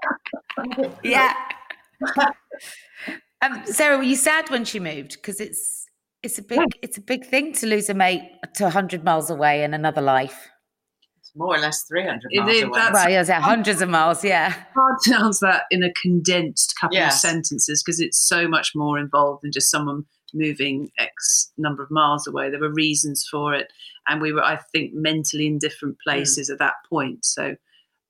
Yeah. 1.03 1.35
um, 3.43 3.63
Sara, 3.67 3.97
were 3.97 4.03
you 4.03 4.17
sad 4.17 4.51
when 4.51 4.65
she 4.65 4.81
moved? 4.81 5.13
Because 5.15 5.41
it's 5.41 5.87
it's 6.23 6.39
a 6.39 6.43
big 6.43 6.61
it's 6.83 6.99
a 6.99 7.01
big 7.01 7.25
thing 7.27 7.53
to 7.55 7.67
lose 7.67 7.89
a 7.89 7.95
mate 7.95 8.23
to 8.57 8.71
hundred 8.71 9.05
miles 9.05 9.31
away 9.31 9.63
in 9.65 9.75
another 9.75 10.01
life. 10.01 10.49
It's 11.21 11.33
more 11.37 11.55
or 11.57 11.59
less 11.59 11.83
300 11.85 12.21
It- 12.31 12.41
miles 12.41 12.57
it- 12.57 12.63
away. 12.65 12.81
Well, 12.93 13.11
yeah, 13.11 13.25
yeah, 13.27 13.41
hundreds 13.41 13.83
of 13.83 13.89
miles. 13.89 14.25
Yeah. 14.25 14.51
hard 14.75 14.97
to 15.05 15.15
answer 15.19 15.47
that 15.47 15.63
in 15.71 15.83
a 15.83 15.93
condensed 16.01 16.75
couple 16.81 16.97
Yes. 16.97 17.15
of 17.23 17.31
sentences 17.31 17.83
because 17.83 18.01
it's 18.01 18.19
so 18.19 18.49
much 18.49 18.73
more 18.75 18.99
involved 18.99 19.43
than 19.43 19.53
just 19.53 19.71
someone 19.71 20.05
moving 20.35 20.91
X 20.99 21.53
number 21.57 21.83
of 21.83 21.91
miles 21.91 22.27
away. 22.27 22.51
There 22.51 22.61
were 22.61 22.73
reasons 22.73 23.27
for 23.31 23.55
it, 23.55 23.71
and 24.09 24.21
we 24.21 24.33
were, 24.33 24.43
I 24.43 24.57
think, 24.73 24.93
mentally 24.95 25.47
in 25.47 25.59
different 25.59 25.97
Hmm. 26.05 26.11
places 26.11 26.51
at 26.51 26.59
that 26.59 26.75
point. 26.89 27.25
So 27.25 27.57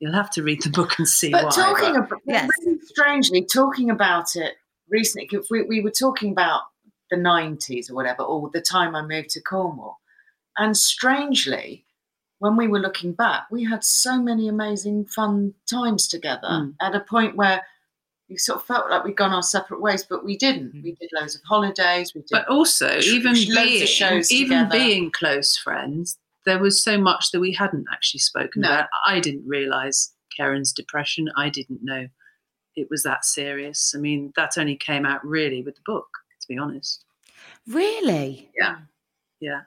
you'll 0.00 0.14
have 0.14 0.30
to 0.30 0.42
read 0.42 0.62
the 0.62 0.70
book 0.70 0.98
and 0.98 1.08
see 1.08 1.30
But 1.30 1.44
why. 1.44 1.50
talking 1.50 1.92
but- 1.94 2.04
about, 2.04 2.20
Yes. 2.26 2.48
really 2.64 2.78
strangely, 2.84 3.44
talking 3.44 3.90
about 3.90 4.36
it 4.36 4.54
recently, 4.88 5.26
'cause 5.28 5.48
we, 5.50 5.62
we 5.62 5.80
were 5.80 5.90
talking 5.90 6.32
about 6.32 6.62
the 7.10 7.16
90s 7.16 7.90
or 7.90 7.94
whatever, 7.94 8.22
or 8.22 8.50
the 8.52 8.60
time 8.60 8.94
I 8.94 9.02
moved 9.02 9.30
to 9.30 9.40
Cornwall. 9.40 10.00
And 10.56 10.76
strangely, 10.76 11.84
when 12.38 12.56
we 12.56 12.68
were 12.68 12.78
looking 12.78 13.12
back, 13.12 13.46
we 13.50 13.64
had 13.64 13.82
so 13.84 14.20
many 14.20 14.46
amazing, 14.48 15.06
fun 15.06 15.54
times 15.68 16.06
together 16.06 16.48
Mm. 16.48 16.74
at 16.80 16.94
a 16.94 17.00
point 17.00 17.34
where 17.36 17.64
we 18.28 18.36
sort 18.36 18.60
of 18.60 18.66
felt 18.66 18.90
like 18.90 19.04
we'd 19.04 19.16
gone 19.16 19.32
our 19.32 19.42
separate 19.42 19.80
ways, 19.80 20.04
but 20.04 20.22
we 20.22 20.36
didn't. 20.36 20.74
We 20.82 20.92
did 21.00 21.08
loads 21.14 21.34
of 21.34 21.40
holidays. 21.44 22.12
We 22.14 22.20
did 22.20 22.28
but 22.32 22.46
also, 22.48 22.98
even 22.98 23.32
loads 23.32 23.48
of 23.48 23.54
being, 23.64 23.86
shows 23.86 24.30
even 24.30 24.64
together. 24.66 24.84
being 24.84 25.10
close 25.10 25.56
friends, 25.56 26.18
there 26.48 26.58
was 26.58 26.82
so 26.82 26.98
much 26.98 27.30
that 27.32 27.40
we 27.40 27.52
hadn't 27.52 27.84
actually 27.92 28.20
spoken 28.20 28.62
No. 28.62 28.68
about. 28.68 28.88
I 29.06 29.20
didn't 29.20 29.46
realise 29.46 30.12
Keren's 30.36 30.72
depression. 30.72 31.28
I 31.36 31.48
didn't 31.50 31.80
know 31.82 32.08
it 32.76 32.88
was 32.90 33.02
that 33.02 33.24
serious. 33.24 33.92
I 33.96 33.98
mean, 33.98 34.32
that 34.36 34.56
only 34.58 34.76
came 34.76 35.04
out 35.04 35.24
really 35.24 35.62
with 35.62 35.74
the 35.76 35.80
book, 35.84 36.06
to 36.40 36.48
be 36.48 36.58
honest. 36.58 37.04
Really? 37.66 38.50
Yeah. 38.58 38.76
Yeah. 39.40 39.60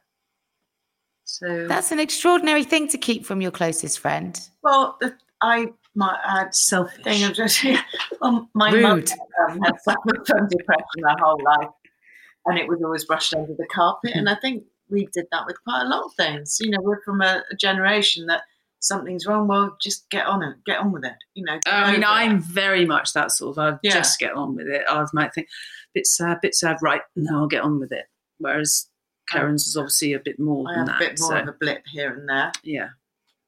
So 1.25 1.67
That's 1.67 1.91
an 1.91 1.99
extraordinary 1.99 2.63
thing 2.63 2.87
to 2.89 2.97
keep 2.97 3.25
from 3.25 3.41
your 3.41 3.51
closest 3.51 3.99
friend. 3.99 4.39
Well, 4.63 4.97
the, 4.99 5.15
I 5.41 5.67
my 5.95 6.17
I 6.25 6.39
had 6.39 6.55
selfish. 6.55 7.03
thing 7.03 7.23
of 7.23 7.33
just 7.33 7.63
well, 8.21 8.49
my 8.53 8.71
mum 8.71 8.97
Rude. 8.99 9.11
um, 9.49 9.61
had 9.61 9.79
suffered 9.81 10.25
from 10.27 10.47
depression 10.49 11.03
her 11.03 11.15
whole 11.19 11.39
life, 11.43 11.69
and 12.45 12.57
it 12.57 12.67
was 12.67 12.81
always 12.83 13.05
brushed 13.05 13.33
under 13.33 13.53
the 13.53 13.67
carpet. 13.73 14.11
And 14.13 14.29
I 14.29 14.35
think 14.41 14.63
we 14.91 15.07
did 15.13 15.25
that 15.31 15.45
with 15.47 15.57
quite 15.63 15.83
a 15.83 15.87
lot 15.89 16.03
of 16.05 16.13
things. 16.15 16.57
You 16.59 16.69
know, 16.71 16.79
we're 16.81 17.01
from 17.03 17.21
a, 17.21 17.43
a 17.51 17.55
generation 17.55 18.25
that 18.27 18.41
something's 18.79 19.25
wrong. 19.25 19.47
Well, 19.47 19.77
just 19.81 20.09
get 20.09 20.25
on 20.25 20.43
it, 20.43 20.57
get 20.65 20.79
on 20.79 20.91
with 20.91 21.05
it. 21.05 21.13
You 21.33 21.45
know. 21.45 21.59
I 21.67 21.91
mean, 21.93 22.03
over 22.03 22.13
it. 22.13 22.15
I'm 22.15 22.39
very 22.39 22.85
much 22.85 23.13
that 23.13 23.31
sort 23.31 23.57
of. 23.57 23.73
I 23.75 23.79
Yeah. 23.83 23.93
just 23.93 24.19
get 24.19 24.33
on 24.33 24.55
with 24.55 24.67
it. 24.67 24.83
I 24.89 25.05
might 25.13 25.33
think, 25.33 25.47
bit 25.93 26.05
sad, 26.07 26.39
bit 26.41 26.55
sad. 26.55 26.77
Right, 26.81 27.01
no, 27.15 27.39
I'll 27.39 27.47
get 27.47 27.63
on 27.63 27.79
with 27.79 27.91
it. 27.91 28.05
Whereas 28.39 28.87
Keren's 29.29 29.67
is 29.67 29.77
obviously 29.77 30.13
a 30.13 30.19
bit 30.19 30.39
more 30.39 30.65
I 30.69 30.73
than 30.73 30.87
have 30.87 30.99
that. 30.99 31.05
a 31.05 31.09
bit 31.11 31.19
more 31.19 31.29
so, 31.31 31.37
of 31.37 31.47
a 31.47 31.53
blip 31.53 31.83
here 31.91 32.13
and 32.13 32.27
there. 32.27 32.51
yeah, 32.63 32.89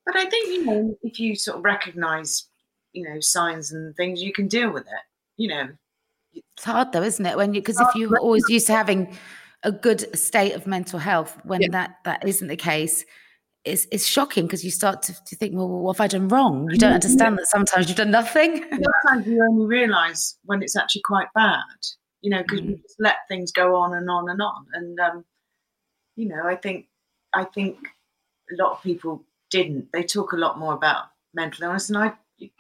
But 0.06 0.16
I 0.16 0.26
think 0.30 0.48
you 0.50 0.66
know, 0.66 0.98
if 1.02 1.20
you 1.20 1.36
sort 1.36 1.58
of 1.58 1.64
recognise, 1.66 2.48
you 2.94 3.04
know, 3.10 3.20
signs 3.20 3.72
and 3.72 3.96
things, 3.96 4.22
you 4.22 4.32
can 4.32 4.48
deal 4.48 4.72
with 4.72 4.84
it. 4.84 5.04
You 5.38 5.48
know, 5.50 5.70
It's 6.34 6.64
hard 6.64 6.92
though, 6.92 7.02
isn't 7.02 7.26
it? 7.26 7.36
When 7.38 7.56
you 7.56 7.62
because 7.62 7.80
if 7.80 7.88
you're 7.96 8.20
always 8.20 8.44
used 8.50 8.68
to 8.68 8.74
having 8.74 9.18
a 9.64 9.72
good 9.72 10.16
state 10.18 10.54
of 10.54 10.68
mental 10.68 11.00
health, 11.00 11.38
when 11.44 11.62
Yeah. 11.62 11.70
that 11.72 11.98
that 12.06 12.28
isn't 12.28 12.48
the 12.48 12.56
case, 12.56 13.06
it's 13.64 13.88
it's 13.92 14.06
shocking 14.06 14.46
because 14.46 14.64
you 14.64 14.72
start 14.72 15.02
to, 15.04 15.14
to 15.26 15.36
think, 15.36 15.56
well, 15.56 15.70
what 15.70 15.96
have 15.98 16.04
I 16.04 16.08
done 16.08 16.28
wrong? 16.28 16.70
You 16.70 16.78
don't 16.78 16.94
understand 16.94 17.38
that 17.38 17.48
sometimes 17.48 17.88
you've 17.88 17.98
done 17.98 18.12
nothing. 18.12 18.64
sometimes 18.70 19.28
you 19.28 19.42
only 19.44 19.66
realise 19.66 20.38
when 20.44 20.62
it's 20.62 20.76
actually 20.76 21.04
quite 21.04 21.28
bad, 21.34 21.64
you 22.22 22.30
know, 22.30 22.42
because 22.44 22.62
we 22.62 22.76
just 22.76 22.96
let 23.00 23.18
things 23.28 23.52
go 23.52 23.76
on 23.76 23.94
and 23.94 24.10
on 24.10 24.30
and 24.30 24.42
on. 24.42 24.66
And 24.74 25.00
um, 25.00 25.26
you 26.16 26.28
know, 26.28 26.44
I 26.46 26.56
think 26.56 26.88
I 27.34 27.46
think 27.46 27.78
a 28.52 28.62
lot 28.62 28.74
of 28.74 28.84
people 28.84 29.24
didn't. 29.50 29.92
They 29.94 30.04
talk 30.04 30.34
a 30.34 30.38
lot 30.38 30.60
more 30.60 30.74
about 30.74 31.06
mental 31.34 31.64
illness, 31.64 31.90
and 31.90 31.98
I 31.98 32.14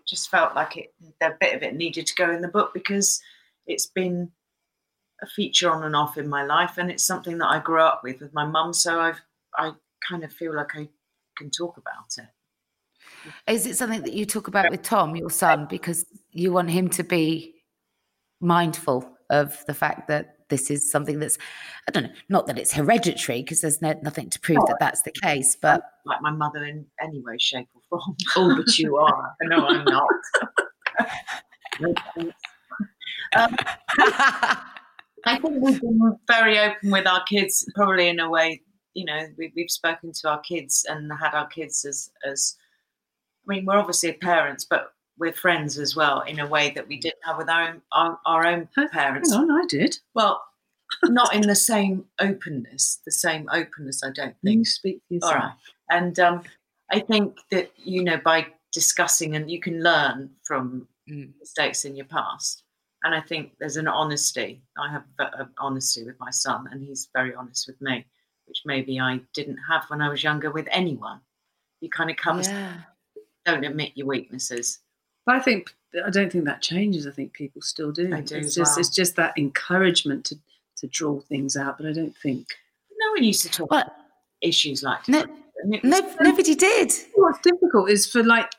just 0.08 0.30
felt 0.30 0.56
like 0.56 0.78
it. 0.78 0.94
A 1.22 1.32
bit 1.40 1.56
of 1.56 1.64
it 1.64 1.76
needed 1.76 2.08
to 2.08 2.16
go 2.16 2.32
in 2.32 2.42
the 2.42 2.48
book 2.48 2.74
because 2.74 3.22
it's 3.68 3.88
been 3.88 4.32
a 5.24 5.28
feature 5.28 5.72
on 5.72 5.84
and 5.84 5.96
off 5.96 6.18
in 6.18 6.28
my 6.28 6.44
life, 6.44 6.78
and 6.78 6.92
it's 6.92 7.04
something 7.04 7.38
that 7.40 7.48
I 7.48 7.60
grew 7.60 7.82
up 7.82 8.02
with 8.04 8.22
with 8.22 8.34
my 8.34 8.46
mum. 8.46 8.74
So 8.74 9.00
I've 9.00 9.22
I 9.58 9.72
kind 10.08 10.24
of 10.24 10.32
feel 10.32 10.56
like 10.56 10.76
I 10.76 10.90
can 11.38 11.50
talk 11.50 11.78
about 11.78 12.18
it. 12.18 12.28
Is 13.52 13.66
it 13.66 13.78
something 13.78 14.02
that 14.04 14.14
you 14.14 14.26
talk 14.26 14.48
about 14.48 14.70
with 14.70 14.84
Tom, 14.84 15.16
your 15.16 15.30
son, 15.30 15.68
because 15.70 16.06
you 16.32 16.52
want 16.52 16.70
him 16.70 16.90
to 16.90 17.04
be 17.04 17.56
mindful 18.42 19.10
of 19.30 19.64
the 19.66 19.74
fact 19.74 20.08
that 20.10 20.36
this 20.50 20.70
is 20.70 20.92
something 20.92 21.20
that's 21.20 21.38
I 21.88 21.92
don't 21.92 22.04
know, 22.04 22.12
not 22.30 22.48
that 22.48 22.60
it's 22.60 22.74
hereditary 22.74 23.42
because 23.42 23.62
there's 23.62 23.82
no, 23.82 23.94
nothing 24.04 24.30
to 24.30 24.40
prove 24.40 24.60
that 24.68 24.78
that's 24.80 25.02
the 25.04 25.12
case, 25.12 25.58
but 25.60 25.82
like 26.06 26.22
my 26.22 26.32
mother 26.32 26.64
in 26.66 26.86
any 27.02 27.22
way, 27.22 27.38
shape, 27.40 27.68
or 27.74 27.82
form. 27.90 28.16
Oh, 28.36 28.56
but 28.56 28.78
you 28.78 28.98
are. 28.98 29.36
no, 29.44 29.66
I'm 29.68 29.86
not. 29.86 30.08
um, 33.36 33.58
I 35.26 35.38
think 35.38 35.64
we've 35.64 35.80
been 35.80 36.18
very 36.28 36.60
open 36.60 36.92
with 36.92 37.08
our 37.08 37.24
kids, 37.24 37.70
probably 37.76 38.10
in 38.10 38.20
a 38.20 38.30
way. 38.30 38.62
You 38.94 39.06
know, 39.06 39.28
we, 39.38 39.52
we've 39.56 39.72
spoken 39.72 40.12
to 40.22 40.30
our 40.30 40.42
kids 40.42 40.86
and 40.88 41.12
had 41.20 41.34
our 41.34 41.48
kids 41.48 41.86
as 41.86 42.10
as. 42.30 42.56
I 43.48 43.56
mean, 43.56 43.66
we're 43.66 43.78
obviously 43.78 44.14
parents, 44.14 44.66
but 44.70 44.94
we're 45.18 45.34
friends 45.34 45.78
as 45.78 45.96
well 45.96 46.22
in 46.22 46.40
a 46.40 46.48
way 46.48 46.72
that 46.72 46.88
we 46.88 46.98
didn't 46.98 47.24
have 47.24 47.38
with 47.38 47.50
our 47.50 47.70
own 47.70 47.82
our, 47.92 48.20
our 48.26 48.46
own 48.46 48.68
parents. 48.92 49.32
Hang 49.32 49.50
on, 49.50 49.52
I 49.52 49.66
did. 49.68 49.98
Well, 50.14 50.44
not 51.06 51.34
in 51.34 51.42
the 51.42 51.56
same 51.56 52.06
openness, 52.20 53.00
the 53.06 53.12
same 53.12 53.50
openness. 53.52 54.02
I 54.04 54.12
don't 54.12 54.36
think. 54.44 54.58
You 54.58 54.66
speak 54.66 55.02
for 55.08 55.14
yourself. 55.16 55.34
All 55.34 55.40
right, 55.40 55.54
and 55.90 56.20
um, 56.20 56.44
I 56.92 57.00
think 57.00 57.38
that 57.52 57.72
you 57.78 58.04
know 58.04 58.18
by 58.18 58.48
discussing 58.72 59.36
and 59.36 59.50
you 59.50 59.60
can 59.60 59.82
learn 59.82 60.32
from 60.44 60.88
mistakes 61.08 61.86
in 61.86 61.96
your 61.96 62.06
past. 62.08 62.63
And 63.04 63.14
I 63.14 63.22
think 63.22 63.52
there's 63.60 63.78
an 63.78 63.88
honesty. 63.88 64.62
I 64.78 64.92
have 64.92 65.04
a, 65.20 65.24
an 65.24 65.32
uh, 65.42 65.46
honesty 65.58 66.04
with 66.06 66.20
my 66.20 66.32
son, 66.32 66.68
and 66.72 66.82
he's 66.82 67.10
very 67.14 67.36
honest 67.36 67.68
with 67.68 67.82
me, 67.82 68.06
which 68.48 68.62
maybe 68.66 69.00
I 69.00 69.20
didn't 69.34 69.60
have 69.70 69.84
when 69.90 70.02
I 70.02 70.10
was 70.10 70.24
younger 70.24 70.52
with 70.52 70.68
anyone. 70.72 71.20
You 71.82 71.90
kind 71.90 72.10
of 72.10 72.16
come, 72.16 72.42
yeah. 72.42 72.76
don't 73.46 73.66
admit 73.66 73.92
your 73.96 74.08
weaknesses. 74.08 74.80
But 75.26 75.36
I 75.36 75.40
think 75.40 75.76
I 76.06 76.10
don't 76.10 76.32
think 76.32 76.46
that 76.46 76.62
changes. 76.62 77.06
I 77.08 77.12
think 77.12 77.34
people 77.34 77.62
still 77.62 77.92
do. 77.92 78.10
They 78.10 78.22
do 78.22 78.38
It's 78.38 78.48
as 78.48 78.56
just 78.56 78.72
well. 78.72 78.80
it's 78.80 78.90
just 78.90 79.16
that 79.18 79.38
encouragement 79.38 80.26
to 80.26 80.36
to 80.78 80.88
draw 80.88 81.20
things 81.20 81.56
out. 81.56 81.78
But 81.78 81.88
I 81.88 81.94
don't 81.94 82.16
think 82.18 82.48
No 82.98 83.12
one 83.12 83.24
used 83.24 83.44
to 83.44 83.50
talk 83.50 83.72
about 83.72 83.92
issues 84.42 84.84
like 84.84 85.08
no, 85.08 85.22
that. 85.22 85.30
And 85.64 85.80
no, 85.84 86.00
so- 86.00 86.16
nobody 86.22 86.56
did. 86.56 86.92
what's 87.16 87.40
difficult 87.40 87.90
is 87.90 88.06
for 88.06 88.24
like 88.24 88.52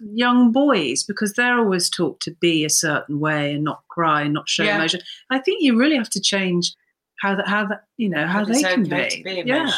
young 0.00 0.52
boys 0.52 1.02
because 1.02 1.32
they're 1.34 1.58
always 1.58 1.90
taught 1.90 2.20
to 2.20 2.30
be 2.40 2.64
a 2.64 2.70
certain 2.70 3.20
way 3.20 3.52
and 3.54 3.64
not 3.64 3.82
cry 3.88 4.22
and 4.22 4.32
not 4.34 4.48
show 4.48 4.62
Yeah. 4.64 4.76
emotion. 4.76 5.00
I 5.30 5.38
think 5.38 5.62
you 5.62 5.76
really 5.78 5.96
have 5.96 6.10
to 6.10 6.20
change 6.20 6.74
how 7.20 7.34
that 7.36 7.46
how 7.48 7.66
that 7.66 7.84
you 7.96 8.08
know 8.08 8.26
how 8.26 8.44
that 8.44 8.52
they 8.52 8.60
it's 8.60 8.68
can 8.68 8.86
okay 8.86 9.08
be. 9.08 9.16
to 9.38 9.42
be 9.44 9.48
yeah. 9.48 9.70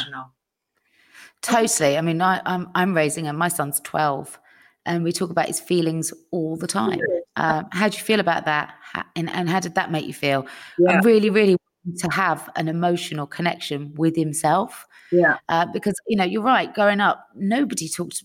Totally. 1.42 1.98
I 1.98 2.00
mean, 2.00 2.22
I, 2.22 2.40
I'm 2.46 2.70
I'm 2.74 2.94
raising 2.94 3.26
him. 3.26 3.36
My 3.36 3.48
son's 3.48 3.80
twelve, 3.80 4.38
and 4.86 5.04
we 5.04 5.12
talk 5.12 5.30
about 5.30 5.46
his 5.46 5.60
feelings 5.60 6.12
all 6.30 6.56
the 6.56 6.66
time. 6.66 7.00
Um, 7.36 7.66
how 7.72 7.88
do 7.88 7.96
you 7.98 8.02
feel 8.02 8.20
about 8.20 8.46
that? 8.46 8.74
How, 8.80 9.04
and, 9.14 9.28
and 9.28 9.48
how 9.50 9.60
did 9.60 9.74
that 9.74 9.90
make 9.90 10.06
you 10.06 10.14
feel? 10.14 10.46
Yeah. 10.78 10.92
I'm 10.92 11.00
really, 11.04 11.28
really 11.28 11.50
wanting 11.50 11.58
to 11.98 12.08
have 12.10 12.48
an 12.56 12.68
emotional 12.68 13.26
connection 13.26 13.92
with 13.94 14.16
himself 14.16 14.86
Yeah. 15.12 15.36
uh, 15.48 15.66
because 15.72 15.94
you 16.06 16.16
know 16.16 16.24
you're 16.24 16.42
right. 16.42 16.72
Growing 16.74 17.00
up, 17.00 17.28
nobody 17.34 17.88
talked. 17.88 18.24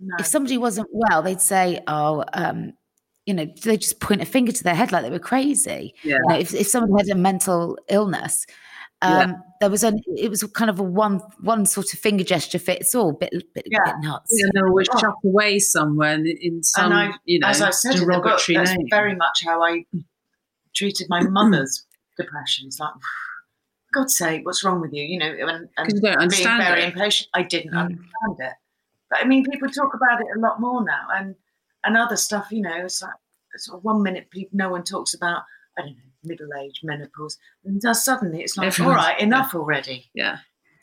No. 0.00 0.16
If 0.18 0.26
somebody 0.26 0.58
wasn't 0.58 0.88
well, 0.92 1.22
they'd 1.22 1.40
say, 1.40 1.80
"Oh." 1.86 2.24
Um, 2.32 2.72
you 3.24 3.34
know, 3.34 3.46
they 3.64 3.76
just 3.76 3.98
point 3.98 4.22
a 4.22 4.24
finger 4.24 4.52
to 4.52 4.62
their 4.62 4.74
head 4.76 4.92
like 4.92 5.02
they 5.02 5.10
were 5.10 5.18
crazy. 5.18 5.94
Yeah. 6.04 6.14
You 6.14 6.28
know, 6.28 6.38
if, 6.38 6.54
if 6.54 6.68
someone 6.68 6.96
had 6.96 7.08
a 7.08 7.18
mental 7.18 7.76
illness, 7.88 8.46
Yeah. 9.02 9.18
um, 9.18 9.42
there 9.60 9.68
was 9.68 9.82
a 9.82 9.92
it 10.16 10.30
was 10.30 10.44
kind 10.54 10.70
of 10.70 10.78
a 10.78 10.84
one 10.84 11.20
one 11.40 11.66
sort 11.66 11.92
of 11.92 11.98
finger 11.98 12.22
gesture 12.22 12.60
fits 12.60 12.94
all, 12.94 13.12
bit 13.12 13.32
bit, 13.52 13.64
Yeah. 13.66 13.78
bit 13.84 13.94
nuts. 14.00 14.30
And 14.40 14.52
they're 14.54 14.68
always 14.68 14.86
Oh. 14.92 15.00
chucked 15.00 15.24
away 15.24 15.58
somewhere 15.58 16.14
in, 16.14 16.26
in 16.40 16.62
some, 16.62 16.92
and 16.92 16.94
I, 16.94 17.14
you 17.24 17.40
know, 17.40 17.48
as 17.48 17.60
I 17.62 17.70
said 17.70 17.94
in 17.94 18.00
the 18.02 18.06
book, 18.06 18.22
derogatory 18.24 18.56
that's 18.58 18.70
name. 18.76 18.86
very 18.90 19.16
much 19.16 19.42
how 19.44 19.60
I 19.62 19.84
treated 20.76 21.06
my 21.08 21.22
mother's 21.22 21.84
depression. 22.16 22.66
It's 22.66 22.78
like, 22.80 22.92
God's 23.94 24.16
sake, 24.16 24.44
what's 24.44 24.62
wrong 24.64 24.80
with 24.80 24.92
you? 24.92 25.04
You 25.04 25.18
know, 25.18 25.26
and, 25.26 25.68
'Cause 25.76 26.00
you 26.02 26.08
and 26.08 26.18
don't 26.18 26.30
being 26.30 26.58
very 26.58 26.82
it. 26.82 26.88
impatient. 26.92 27.28
I 27.34 27.42
didn't 27.42 27.72
Mm. 27.72 27.78
understand 27.80 28.36
it, 28.40 28.52
but 29.10 29.20
I 29.20 29.24
mean, 29.24 29.44
people 29.44 29.68
talk 29.70 29.94
about 29.94 30.20
it 30.20 30.26
a 30.36 30.40
lot 30.40 30.60
more 30.60 30.84
now, 30.84 31.06
and 31.14 31.34
and 31.84 31.96
other 31.96 32.16
stuff. 32.16 32.48
You 32.50 32.62
know, 32.62 32.76
it's 32.84 33.00
like 33.00 33.14
sort 33.58 33.78
of 33.78 33.84
one 33.84 34.02
minute 34.02 34.28
people, 34.30 34.50
no 34.54 34.68
one 34.68 34.82
talks 34.84 35.14
about 35.14 35.42
I 35.78 35.82
don't 35.82 35.90
know 35.92 36.02
middle 36.24 36.48
age, 36.60 36.80
menopause, 36.82 37.38
and 37.64 37.80
suddenly 37.96 38.42
it's 38.42 38.56
like, 38.56 38.66
Everyone's- 38.66 38.96
all 38.98 39.02
right, 39.04 39.20
enough 39.20 39.54
already. 39.54 40.10
yeah. 40.14 40.38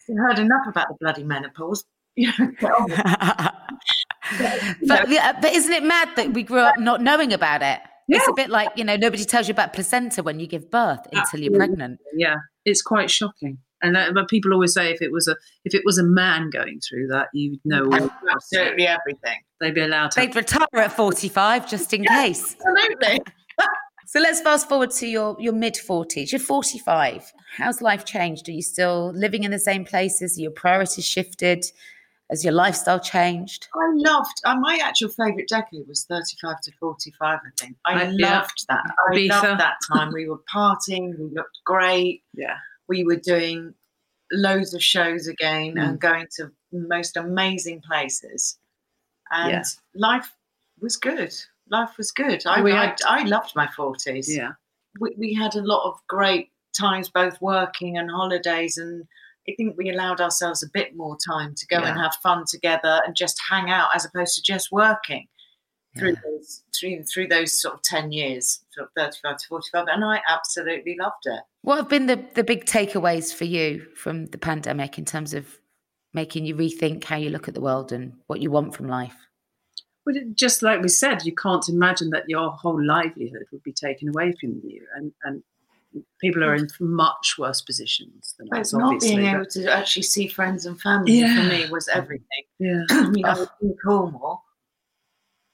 You've 0.08 0.18
heard 0.18 0.40
enough 0.40 0.66
about 0.68 0.88
the 0.90 0.96
bloody 1.00 1.24
menopause. 1.24 1.86
You 2.16 2.28
know, 2.38 2.52
get 2.60 2.72
on 2.72 2.84
with 2.84 3.00
it. 3.00 3.06
but 4.88 5.10
yeah, 5.10 5.34
but 5.42 5.52
isn't 5.52 5.74
it 5.74 5.84
mad 5.84 6.10
that 6.16 6.32
we 6.34 6.44
grew 6.44 6.60
up 6.60 6.78
not 6.78 7.02
knowing 7.02 7.34
about 7.34 7.62
it? 7.64 7.80
It's 8.08 8.28
a 8.28 8.34
bit 8.34 8.50
like 8.50 8.70
you 8.76 8.84
know 8.84 8.96
nobody 8.96 9.24
tells 9.26 9.48
you 9.48 9.54
about 9.54 9.74
placenta 9.74 10.24
when 10.24 10.40
you 10.40 10.48
give 10.48 10.70
birth 10.70 11.06
until 11.12 11.40
you're 11.42 11.56
pregnant. 11.56 12.00
yeah 12.16 12.36
it's 12.66 12.82
quite 12.82 13.10
shocking 13.10 13.58
and 13.82 13.96
that, 13.96 14.14
but 14.14 14.30
people 14.30 14.54
always 14.54 14.74
say 14.74 14.92
if 14.92 15.02
it 15.02 15.12
was 15.12 15.28
a 15.28 15.36
if 15.66 15.74
it 15.76 15.82
was 15.86 15.98
a 15.98 16.04
man 16.04 16.50
going 16.50 16.80
through 16.80 17.08
that 17.08 17.28
you'd 17.34 17.60
know 17.66 17.86
all 17.86 18.10
absolutely 18.32 18.88
everything. 18.88 19.40
they'd 19.60 19.76
be 19.76 19.82
allowed 19.82 20.12
to 20.12 20.22
They'd 20.22 20.36
retire 20.36 20.68
at 20.76 20.94
45 20.94 21.70
just 21.70 21.94
in 21.94 22.06
case. 22.06 22.56
Absolutely. 22.66 23.20
So 24.06 24.20
let's 24.20 24.42
fast 24.42 24.70
forward 24.70 24.92
to 24.92 25.08
your 25.08 25.36
your 25.40 25.54
mid 25.54 25.74
40s. 25.76 26.32
You're 26.32 26.40
45. 26.40 27.32
How's 27.58 27.82
life 27.82 28.06
changed? 28.06 28.48
Are 28.48 28.52
you 28.52 28.62
still 28.62 29.12
living 29.16 29.44
in 29.44 29.50
the 29.50 29.58
same 29.58 29.86
places? 29.86 30.38
Are 30.38 30.42
your 30.42 30.52
priorities 30.52 31.06
shifted? 31.06 31.66
Has 32.34 32.44
your 32.44 32.54
lifestyle 32.54 33.00
changed? 33.00 33.68
I 33.76 33.92
loved. 33.94 34.42
Uh, 34.44 34.56
my 34.56 34.80
actual 34.84 35.10
favourite 35.10 35.48
decade 35.48 35.88
was 35.88 36.04
thirty-five 36.06 36.60
to 36.62 36.72
forty-five. 36.80 37.40
I 37.46 37.50
think 37.60 37.76
I 37.86 37.94
I- 38.06 38.14
yeah. 38.18 38.40
loved 38.40 38.66
that. 38.70 38.84
I 39.08 39.16
Ibiza. 39.16 39.30
loved 39.30 39.60
that 39.60 39.76
time. 39.92 40.12
We 40.12 40.28
were 40.28 40.42
partying. 40.52 41.16
We 41.20 41.26
looked 41.32 41.60
great. 41.64 42.24
yeah 42.34 42.58
We 42.88 43.04
were 43.04 43.18
doing 43.18 43.76
loads 44.32 44.74
of 44.74 44.82
shows 44.82 45.28
again 45.28 45.76
Mm. 45.76 45.84
and 45.90 46.00
going 46.00 46.28
to 46.38 46.52
most 46.72 47.18
amazing 47.18 47.82
places. 47.82 48.58
And 49.30 49.52
Yeah. 49.52 49.64
life 49.94 50.30
was 50.82 50.98
good. 50.98 51.34
Life 51.70 51.98
was 52.00 52.12
good. 52.12 52.42
I, 52.48 52.62
We 52.64 52.72
I, 52.74 52.96
I 53.08 53.24
loved 53.26 53.52
my 53.56 53.68
forties. 53.76 54.28
yeah 54.36 54.54
we, 55.00 55.14
we 55.18 55.34
had 55.36 55.54
a 55.56 55.62
lot 55.62 55.84
of 55.90 56.00
great 56.08 56.50
times 56.86 57.10
both 57.10 57.40
working 57.42 57.98
and 58.00 58.10
holidays 58.10 58.78
and 58.78 59.06
i 59.48 59.54
think 59.58 59.76
we 59.78 59.90
allowed 59.90 60.22
ourselves 60.22 60.64
a 60.64 60.70
bit 60.74 60.96
more 60.96 61.18
time 61.26 61.54
to 61.56 61.66
go 61.68 61.78
and 61.78 62.00
have 62.00 62.16
fun 62.22 62.44
together 62.48 63.02
and 63.06 63.16
just 63.16 63.40
hang 63.50 63.70
out 63.70 63.90
as 63.96 64.06
opposed 64.06 64.36
to 64.36 64.42
just 64.42 64.72
working 64.72 65.28
through 65.98 66.10
Yeah. 66.10 66.22
those 66.24 66.64
through, 66.78 67.04
through 67.04 67.28
those 67.28 67.62
sort 67.62 67.76
of 67.76 67.82
10 67.84 68.12
years 68.12 68.62
sort 68.72 68.88
of 68.88 68.94
35 68.98 69.38
to 69.38 69.48
45 69.48 69.86
and 69.88 70.04
i 70.04 70.20
absolutely 70.28 70.96
loved 71.00 71.26
it 71.26 71.42
What 71.62 71.78
have 71.78 71.90
been 71.90 72.08
the, 72.08 72.24
the 72.34 72.44
big 72.44 72.66
takeaways 72.66 73.34
for 73.34 73.46
you 73.46 73.86
from 73.96 74.26
the 74.28 74.38
pandemic 74.38 74.98
in 74.98 75.06
terms 75.06 75.34
of 75.34 75.60
making 76.14 76.46
you 76.46 76.56
rethink 76.56 77.04
how 77.04 77.16
you 77.18 77.30
look 77.30 77.48
at 77.48 77.54
the 77.54 77.62
world 77.62 77.92
and 77.92 78.14
what 78.28 78.40
you 78.40 78.52
want 78.52 78.76
from 78.76 78.88
life? 78.88 79.16
Well, 80.06 80.16
just 80.36 80.62
like 80.62 80.82
we 80.82 80.90
said, 80.90 81.26
you 81.26 81.34
can't 81.34 81.68
imagine 81.70 82.10
that 82.12 82.26
your 82.28 82.52
whole 82.52 82.80
livelihood 82.86 83.46
would 83.52 83.64
be 83.64 83.72
taken 83.74 84.10
away 84.10 84.34
from 84.40 84.62
you, 84.64 84.86
and 84.96 85.12
and 85.24 85.44
people 86.20 86.44
are 86.44 86.56
in 86.56 86.68
much 86.80 87.36
worse 87.38 87.62
positions 87.62 88.34
than 88.38 88.48
but 88.50 88.60
us. 88.62 88.74
not 88.74 89.00
being 89.00 89.26
able 89.26 89.46
to 89.46 89.72
actually 89.72 90.04
see 90.04 90.28
friends 90.28 90.66
and 90.66 90.80
family 90.82 91.14
Yeah. 91.20 91.36
for 91.36 91.50
me 91.50 91.70
was 91.72 91.88
everything 91.88 92.44
yeah, 92.60 92.84
I 92.92 93.10
mean, 93.10 93.26
I 93.26 93.34
was 93.34 93.48
in 93.62 93.76
Cornwall. 93.86 94.44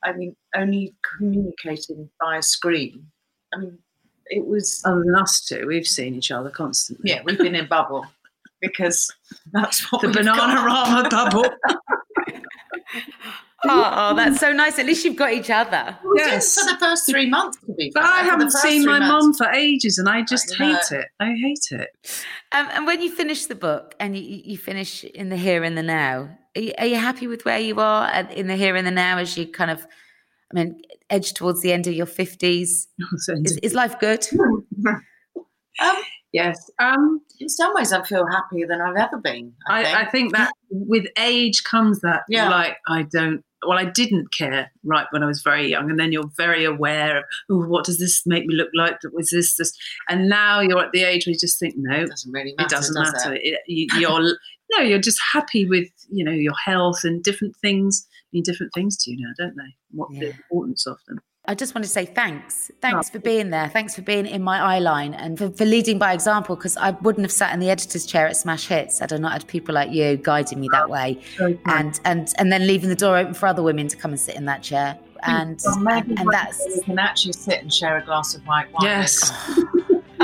I 0.03 0.13
mean, 0.13 0.35
only 0.55 0.95
communicating 1.17 2.09
via 2.21 2.41
screen. 2.41 3.07
I 3.53 3.57
mean, 3.57 3.77
it 4.27 4.45
was 4.45 4.81
other 4.85 5.03
than 5.03 5.15
us 5.15 5.43
two, 5.45 5.65
we've 5.67 5.87
seen 5.87 6.15
each 6.15 6.31
other 6.31 6.49
constantly. 6.51 7.09
yeah. 7.11 7.21
We've 7.25 7.37
been 7.37 7.55
in 7.55 7.67
bubble 7.67 8.05
because 8.61 9.11
that's 9.51 9.91
what 9.91 10.01
the 10.03 10.07
Bananarama 10.09 11.09
bubble. 11.09 11.45
Oh, 13.65 14.13
that's 14.15 14.39
so 14.39 14.53
nice. 14.53 14.79
At 14.79 14.85
least 14.85 15.03
you've 15.03 15.15
got 15.17 15.33
each 15.33 15.49
other. 15.49 15.97
We 16.03 16.19
did 16.19 16.27
Yes. 16.27 16.55
for 16.57 16.71
the 16.71 16.77
first 16.79 17.05
three 17.09 17.29
months. 17.29 17.57
To 17.65 17.73
be 17.73 17.91
But 17.93 18.03
fair. 18.03 18.11
I 18.11 18.23
haven't 18.23 18.51
seen 18.51 18.85
my 18.85 18.99
months. 18.99 19.39
mum 19.39 19.49
for 19.49 19.53
ages, 19.53 19.97
and 19.97 20.07
I 20.07 20.21
just 20.21 20.59
I 20.59 20.65
hate 20.65 20.91
it. 20.99 21.05
I 21.19 21.33
hate 21.33 21.67
it. 21.71 21.89
Um, 22.53 22.67
and 22.71 22.85
when 22.87 23.01
you 23.01 23.11
finish 23.11 23.45
the 23.47 23.55
book 23.55 23.95
and 23.99 24.15
you, 24.17 24.41
you 24.45 24.57
finish 24.57 25.03
in 25.03 25.29
the 25.29 25.37
here 25.37 25.63
and 25.63 25.77
the 25.77 25.83
now, 25.83 26.37
are 26.55 26.61
you, 26.61 26.73
are 26.77 26.85
you 26.85 26.95
happy 26.95 27.27
with 27.27 27.43
where 27.45 27.59
you 27.59 27.79
are 27.79 28.07
at, 28.07 28.31
in 28.33 28.47
the 28.47 28.55
here 28.55 28.75
and 28.75 28.87
the 28.87 28.91
now 28.91 29.17
as 29.17 29.37
you 29.37 29.45
kind 29.47 29.71
of, 29.71 29.85
I 30.51 30.55
mean, 30.55 30.81
edge 31.09 31.33
towards 31.33 31.61
the 31.61 31.73
end 31.73 31.85
of 31.87 31.93
your 31.93 32.05
50s? 32.07 32.87
Is, 33.43 33.57
is 33.61 33.73
life 33.73 33.99
good? 33.99 34.25
Um, 35.81 35.95
yes. 36.33 36.69
Um, 36.79 37.21
in 37.39 37.47
some 37.47 37.73
ways, 37.73 37.93
I 37.93 38.03
feel 38.03 38.25
happier 38.27 38.67
than 38.67 38.81
I've 38.81 38.97
ever 38.97 39.17
been. 39.17 39.53
I, 39.69 39.83
think. 39.83 39.95
I, 39.95 40.01
I 40.01 40.09
think 40.09 40.31
that 40.33 40.51
with 40.69 41.05
age 41.17 41.63
comes 41.63 42.01
that 42.01 42.23
Yeah. 42.27 42.49
like 42.49 42.77
I 42.87 43.03
don't 43.03 43.45
well 43.67 43.77
I 43.77 43.85
didn't 43.85 44.33
care 44.33 44.71
right 44.83 45.07
when 45.11 45.23
I 45.23 45.25
was 45.25 45.41
very 45.41 45.67
young. 45.69 45.89
And 45.89 45.99
then 45.99 46.11
you're 46.11 46.29
very 46.37 46.65
aware 46.65 47.17
of 47.17 47.23
oh 47.49 47.65
what 47.65 47.85
does 47.85 47.99
this 47.99 48.23
make 48.25 48.45
me 48.45 48.55
look 48.55 48.69
like? 48.73 48.97
Was 49.13 49.29
this 49.29 49.55
this? 49.57 49.73
And 50.07 50.29
now 50.29 50.59
you're 50.61 50.79
at 50.83 50.91
the 50.91 51.03
age 51.03 51.25
where 51.25 51.33
you 51.33 51.39
just 51.39 51.59
think 51.59 51.75
no 51.77 52.01
it 52.03 52.09
doesn't 52.09 52.31
really 52.31 52.53
matter. 52.57 52.67
it 52.67 52.69
doesn't 52.69 52.95
does 52.95 53.13
matter. 53.13 53.35
It? 53.35 53.41
It- 53.43 53.59
you, 53.67 53.87
you're 53.99 54.21
no 54.71 54.79
you're 54.83 54.99
just 54.99 55.19
happy 55.33 55.65
with 55.65 55.87
you 56.09 56.23
know 56.23 56.31
your 56.31 56.55
health 56.65 57.03
and 57.03 57.23
different 57.23 57.55
things 57.61 58.07
mean 58.33 58.43
different 58.43 58.71
things 58.73 58.97
to 59.03 59.11
you 59.11 59.17
now 59.19 59.31
don't 59.37 59.55
they? 59.55 59.75
What 59.91 60.09
the 60.11 60.29
importance 60.29 60.85
of 60.85 60.97
them 61.07 61.19
I 61.49 61.55
just 61.55 61.73
want 61.73 61.83
to 61.83 61.89
say 61.89 62.05
thanks. 62.05 62.69
Thanks 62.79 63.09
for 63.09 63.17
being 63.17 63.49
there. 63.49 63.69
Thanks 63.69 63.95
for 63.95 64.03
being 64.03 64.27
in 64.27 64.43
my 64.43 64.59
eye 64.59 64.77
line 64.77 65.15
and 65.15 65.35
for, 65.35 65.49
for 65.49 65.65
leading 65.65 65.97
by 65.97 66.13
example 66.13 66.55
because 66.55 66.77
I 66.77 66.91
wouldn't 66.91 67.25
have 67.25 67.31
sat 67.31 67.55
in 67.55 67.59
the 67.59 67.71
editor's 67.71 68.05
chair 68.05 68.27
at 68.27 68.37
Smash 68.37 68.67
Hits 68.67 68.99
had 68.99 69.11
I 69.11 69.17
not 69.17 69.31
had 69.31 69.47
people 69.47 69.73
like 69.73 69.89
you 69.89 70.17
guiding 70.17 70.59
me 70.59 70.69
that 70.71 70.91
way. 70.91 71.19
And 71.65 71.99
and 72.05 72.31
and 72.37 72.51
then 72.51 72.67
leaving 72.67 72.89
the 72.89 72.95
door 72.95 73.17
open 73.17 73.33
for 73.33 73.47
other 73.47 73.63
women 73.63 73.87
to 73.87 73.97
come 73.97 74.11
and 74.11 74.19
sit 74.19 74.35
in 74.35 74.45
that 74.45 74.61
chair. 74.61 74.95
And 75.23 75.59
Well, 75.65 75.79
maybe 75.79 76.11
and, 76.11 76.19
and 76.19 76.29
that's 76.31 76.63
day 76.65 76.75
we 76.75 76.81
can 76.83 76.99
actually 76.99 77.33
sit 77.33 77.63
and 77.63 77.73
share 77.73 77.97
a 77.97 78.05
glass 78.05 78.35
of 78.35 78.45
white 78.45 78.71
wine. 78.71 78.83
Yes. 78.83 79.31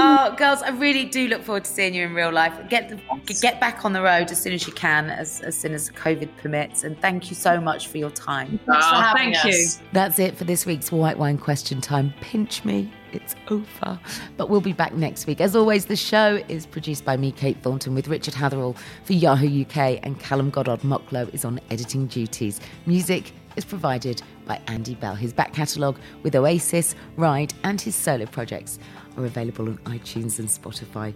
Oh, 0.08 0.36
girls, 0.38 0.62
I 0.62 0.70
really 0.70 1.06
do 1.06 1.28
look 1.28 1.42
forward 1.42 1.64
to 1.64 1.72
seeing 1.72 1.96
you 1.96 2.04
in 2.04 2.14
real 2.14 2.32
life. 2.32 2.54
Get 2.70 2.90
the, 2.90 3.00
get 3.42 3.60
back 3.60 3.84
on 3.86 3.92
the 3.94 4.04
road 4.04 4.30
as 4.30 4.40
soon 4.40 4.54
as 4.54 4.68
you 4.68 4.74
can, 4.74 5.10
as, 5.10 5.42
as 5.42 5.58
soon 5.58 5.74
as 5.74 5.90
COVID 5.90 6.30
permits. 6.38 6.84
And 6.84 7.00
thank 7.02 7.30
you 7.32 7.36
so 7.36 7.60
much 7.60 7.88
for 7.88 7.98
your 7.98 8.12
time. 8.12 8.60
Thanks 8.68 8.86
for 8.88 8.96
Oh, 8.96 9.00
having 9.00 9.34
thank 9.34 9.46
you. 9.46 9.68
That's 9.94 10.20
it 10.20 10.38
for 10.38 10.44
this 10.44 10.66
week's 10.66 10.92
White 10.92 11.18
Wine 11.18 11.40
Question 11.40 11.82
Time. 11.82 12.14
Pinch 12.22 12.64
me, 12.64 12.92
it's 13.14 13.34
over. 13.50 14.00
But 14.38 14.50
we'll 14.52 14.62
be 14.62 14.74
back 14.74 14.94
next 14.94 15.26
week. 15.26 15.42
As 15.42 15.56
always, 15.56 15.86
the 15.86 15.96
show 15.96 16.40
is 16.48 16.68
produced 16.68 17.04
by 17.04 17.18
me, 17.18 17.32
Kate 17.32 17.58
Thornton, 17.64 17.96
with 17.96 18.08
Richard 18.08 18.36
Hatherall 18.36 18.78
for 19.06 19.14
Yahoo 19.14 19.64
UK, 19.64 20.00
and 20.04 20.20
Callum 20.20 20.52
Goddard 20.52 20.82
Mocklow 20.82 21.34
is 21.34 21.44
on 21.46 21.60
editing 21.72 22.06
duties. 22.06 22.60
Music 22.86 23.32
is 23.56 23.66
provided 23.66 24.22
by 24.46 24.62
Andy 24.68 24.94
Bell. 24.96 25.16
His 25.16 25.34
back 25.34 25.54
catalogue 25.54 25.98
with 26.22 26.36
Oasis, 26.36 26.94
Ride, 27.16 27.54
and 27.64 27.82
his 27.82 27.96
solo 27.96 28.26
projects 28.28 28.78
are 29.18 29.26
available 29.26 29.70
on 29.70 29.78
iTunes 29.80 30.40
and 30.40 30.48
Spotify. 30.48 31.14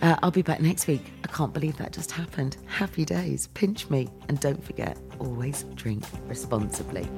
Uh, 0.00 0.16
I'll 0.22 0.30
be 0.32 0.42
back 0.42 0.60
next 0.60 0.86
week. 0.88 1.12
I 1.24 1.28
can't 1.28 1.52
believe 1.52 1.76
that 1.78 1.92
just 1.92 2.10
happened. 2.10 2.56
Happy 2.66 3.04
days. 3.04 3.48
Pinch 3.54 3.88
me. 3.88 4.08
And 4.28 4.40
don't 4.40 4.62
forget, 4.64 4.98
always 5.20 5.64
drink 5.74 6.04
responsibly. 6.26 7.08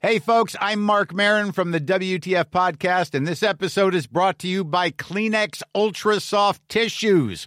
Hey, 0.00 0.20
folks, 0.20 0.56
I'm 0.58 0.80
Marc 0.80 1.12
Maron 1.12 1.52
from 1.52 1.72
the 1.72 1.80
WTF 1.80 2.46
Podcast, 2.46 3.14
and 3.14 3.26
this 3.26 3.42
episode 3.42 3.94
is 3.94 4.06
brought 4.06 4.38
to 4.38 4.48
you 4.48 4.64
by 4.64 4.90
Kleenex 4.90 5.60
Ultra 5.74 6.18
Soft 6.18 6.66
Tissues, 6.68 7.46